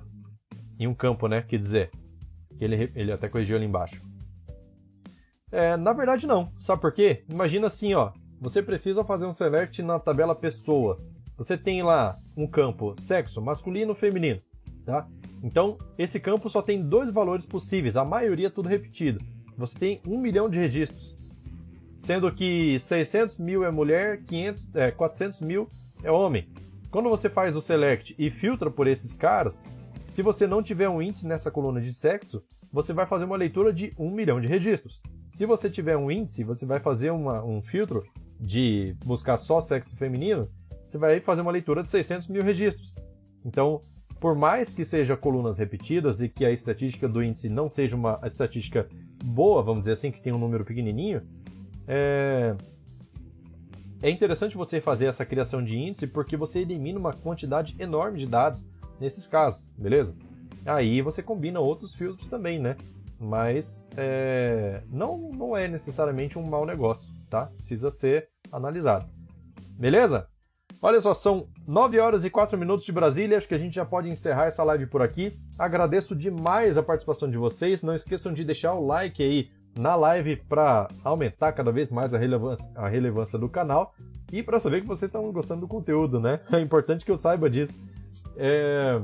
em 0.80 0.88
um 0.88 0.94
campo, 0.94 1.28
né? 1.28 1.42
Quer 1.42 1.60
dizer, 1.60 1.92
ele, 2.60 2.92
ele 2.96 3.12
até 3.12 3.28
corrigiu 3.28 3.58
ali 3.58 3.66
embaixo. 3.66 4.02
É, 5.52 5.76
na 5.76 5.94
verdade, 5.94 6.26
não. 6.26 6.52
Sabe 6.58 6.82
por 6.82 6.94
quê? 6.94 7.24
Imagina 7.30 7.68
assim, 7.68 7.94
ó. 7.94 8.12
Você 8.40 8.64
precisa 8.64 9.04
fazer 9.04 9.26
um 9.26 9.34
select 9.34 9.82
na 9.84 10.00
tabela 10.00 10.34
pessoa. 10.34 10.98
Você 11.38 11.58
tem 11.58 11.84
lá 11.84 12.18
um 12.36 12.48
campo 12.48 12.96
sexo, 13.00 13.42
masculino, 13.42 13.96
feminino, 13.96 14.40
tá? 14.86 15.08
Então, 15.42 15.78
esse 15.98 16.20
campo 16.20 16.50
só 16.50 16.62
tem 16.62 16.82
dois 16.82 17.10
valores 17.10 17.46
possíveis, 17.46 17.96
a 17.96 18.04
maioria 18.04 18.48
é 18.48 18.50
tudo 18.50 18.68
repetido. 18.68 19.20
Você 19.58 19.78
tem 19.78 20.02
um 20.06 20.18
milhão 20.18 20.50
de 20.50 20.60
registros, 20.60 21.16
sendo 21.98 22.32
que 22.32 22.78
600 22.80 23.38
mil 23.38 23.64
é 23.64 23.72
mulher, 23.72 24.22
500, 24.24 24.76
é, 24.76 24.92
400 24.92 25.42
mil 25.42 25.68
é 26.04 26.12
homem. 26.12 26.48
Quando 26.92 27.10
você 27.10 27.30
faz 27.30 27.56
o 27.56 27.62
select 27.62 28.16
e 28.18 28.30
filtra 28.30 28.70
por 28.70 28.88
esses 28.88 29.16
caras, 29.16 29.62
se 30.10 30.24
você 30.24 30.48
não 30.48 30.64
tiver 30.64 30.90
um 30.90 31.02
índice 31.02 31.28
nessa 31.28 31.52
coluna 31.52 31.80
de 31.80 31.94
sexo, 31.94 32.44
você 32.72 32.94
vai 32.94 33.06
fazer 33.06 33.26
uma 33.26 33.38
leitura 33.38 33.72
de 33.72 33.94
um 33.98 34.10
milhão 34.10 34.42
de 34.42 34.48
registros. 34.48 35.02
Se 35.30 35.46
você 35.46 35.70
tiver 35.70 35.96
um 35.96 36.10
índice, 36.10 36.44
você 36.44 36.66
vai 36.66 36.80
fazer 36.80 37.12
uma, 37.12 37.44
um 37.44 37.62
filtro 37.62 38.04
de 38.40 38.96
buscar 39.06 39.38
só 39.38 39.62
sexo 39.62 39.96
feminino, 39.96 40.50
você 40.84 40.98
vai 40.98 41.20
fazer 41.20 41.42
uma 41.42 41.52
leitura 41.52 41.84
de 41.84 41.90
600 41.90 42.28
mil 42.28 42.44
registros. 42.44 42.96
Então, 43.46 43.82
por 44.20 44.36
mais 44.36 44.74
que 44.74 44.84
seja 44.84 45.16
colunas 45.16 45.60
repetidas 45.60 46.22
e 46.22 46.28
que 46.28 46.44
a 46.44 46.52
estatística 46.52 47.08
do 47.08 47.24
índice 47.24 47.48
não 47.48 47.70
seja 47.70 47.96
uma 47.96 48.20
estatística 48.24 48.90
boa, 49.24 49.62
vamos 49.62 49.82
dizer 49.82 49.94
assim, 49.94 50.12
que 50.12 50.22
tem 50.22 50.34
um 50.34 50.40
número 50.40 50.66
pequenininho, 50.66 51.22
é... 51.88 52.56
é 54.02 54.10
interessante 54.10 54.58
você 54.58 54.82
fazer 54.82 55.06
essa 55.06 55.26
criação 55.26 55.64
de 55.64 55.78
índice 55.78 56.08
porque 56.08 56.36
você 56.36 56.62
elimina 56.62 56.98
uma 56.98 57.14
quantidade 57.14 57.76
enorme 57.78 58.18
de 58.18 58.26
dados 58.26 58.66
nesses 59.00 59.28
casos, 59.28 59.74
beleza? 59.78 60.16
Aí 60.66 61.02
você 61.02 61.24
combina 61.24 61.60
outros 61.60 61.94
filtros 61.94 62.28
também, 62.28 62.60
né? 62.60 62.76
Mas 63.20 63.88
é, 63.98 64.82
não, 64.90 65.18
não 65.34 65.56
é 65.56 65.68
necessariamente 65.68 66.38
um 66.38 66.48
mau 66.48 66.66
negócio, 66.66 67.10
tá? 67.30 67.48
Precisa 67.58 67.92
ser 67.92 68.30
analisado. 68.52 69.10
Beleza? 69.78 70.28
Olha 70.82 71.02
só, 71.02 71.14
são 71.14 71.48
9 71.68 72.00
horas 72.00 72.24
e 72.24 72.30
4 72.30 72.58
minutos 72.58 72.86
de 72.86 72.92
Brasília, 72.92 73.38
acho 73.38 73.48
que 73.48 73.54
a 73.54 73.60
gente 73.60 73.76
já 73.76 73.84
pode 73.84 74.10
encerrar 74.10 74.46
essa 74.46 74.64
live 74.64 74.86
por 74.86 75.02
aqui. 75.02 75.38
Agradeço 75.58 76.16
demais 76.16 76.78
a 76.78 76.84
participação 76.84 77.30
de 77.30 77.38
vocês. 77.38 77.84
Não 77.84 77.94
esqueçam 77.94 78.32
de 78.32 78.46
deixar 78.46 78.74
o 78.74 78.86
like 78.86 79.22
aí 79.22 79.50
na 79.78 79.96
live 79.96 80.38
para 80.38 80.88
aumentar 81.04 81.52
cada 81.52 81.72
vez 81.72 81.92
mais 81.92 82.14
a 82.14 82.18
relevância, 82.18 82.72
a 82.76 82.88
relevância 82.88 83.38
do 83.38 83.50
canal 83.50 83.94
e 84.32 84.42
para 84.42 84.60
saber 84.60 84.82
que 84.82 84.88
vocês 84.88 85.10
estão 85.10 85.32
gostando 85.32 85.62
do 85.62 85.68
conteúdo, 85.68 86.20
né? 86.20 86.40
É 86.52 86.60
importante 86.60 87.04
que 87.04 87.12
eu 87.12 87.18
saiba 87.18 87.50
disso. 87.50 87.82
É... 88.40 89.02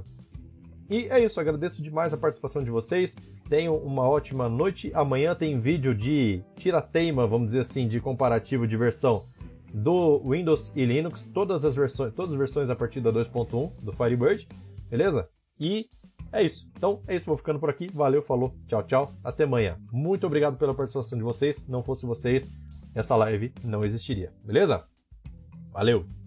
E 0.89 1.07
é 1.09 1.19
isso, 1.19 1.39
agradeço 1.39 1.83
demais 1.83 2.13
a 2.13 2.17
participação 2.17 2.63
de 2.63 2.71
vocês. 2.71 3.15
Tenham 3.49 3.75
uma 3.77 4.07
ótima 4.07 4.47
noite. 4.47 4.91
Amanhã 4.93 5.36
tem 5.36 5.59
vídeo 5.59 5.93
de 5.93 6.41
tirateima, 6.55 7.27
vamos 7.27 7.47
dizer 7.47 7.59
assim, 7.59 7.88
de 7.88 7.99
comparativo 7.99 8.65
de 8.65 8.77
versão 8.77 9.23
do 9.73 10.19
Windows 10.19 10.71
e 10.73 10.86
Linux, 10.86 11.25
todas 11.25 11.65
as 11.65 11.75
versões, 11.75 12.13
todas 12.13 12.31
as 12.31 12.38
versões 12.38 12.69
a 12.69 12.75
partir 12.75 13.01
da 13.01 13.11
2.1 13.11 13.73
do 13.81 13.91
Firebird, 13.91 14.47
beleza? 14.89 15.27
E 15.59 15.88
É 16.31 16.41
isso. 16.43 16.69
Então 16.77 17.01
é 17.07 17.15
isso, 17.15 17.25
vou 17.25 17.38
ficando 17.38 17.59
por 17.59 17.69
aqui. 17.69 17.89
Valeu, 17.93 18.21
falou, 18.21 18.53
tchau, 18.67 18.83
tchau. 18.83 19.13
Até 19.23 19.43
amanhã. 19.43 19.77
Muito 19.91 20.25
obrigado 20.25 20.57
pela 20.57 20.73
participação 20.73 21.17
de 21.17 21.23
vocês. 21.23 21.65
Não 21.67 21.83
fosse 21.83 22.05
vocês, 22.05 22.49
essa 22.93 23.15
live 23.15 23.53
não 23.63 23.83
existiria. 23.83 24.31
Beleza? 24.43 24.86
Valeu! 25.71 26.24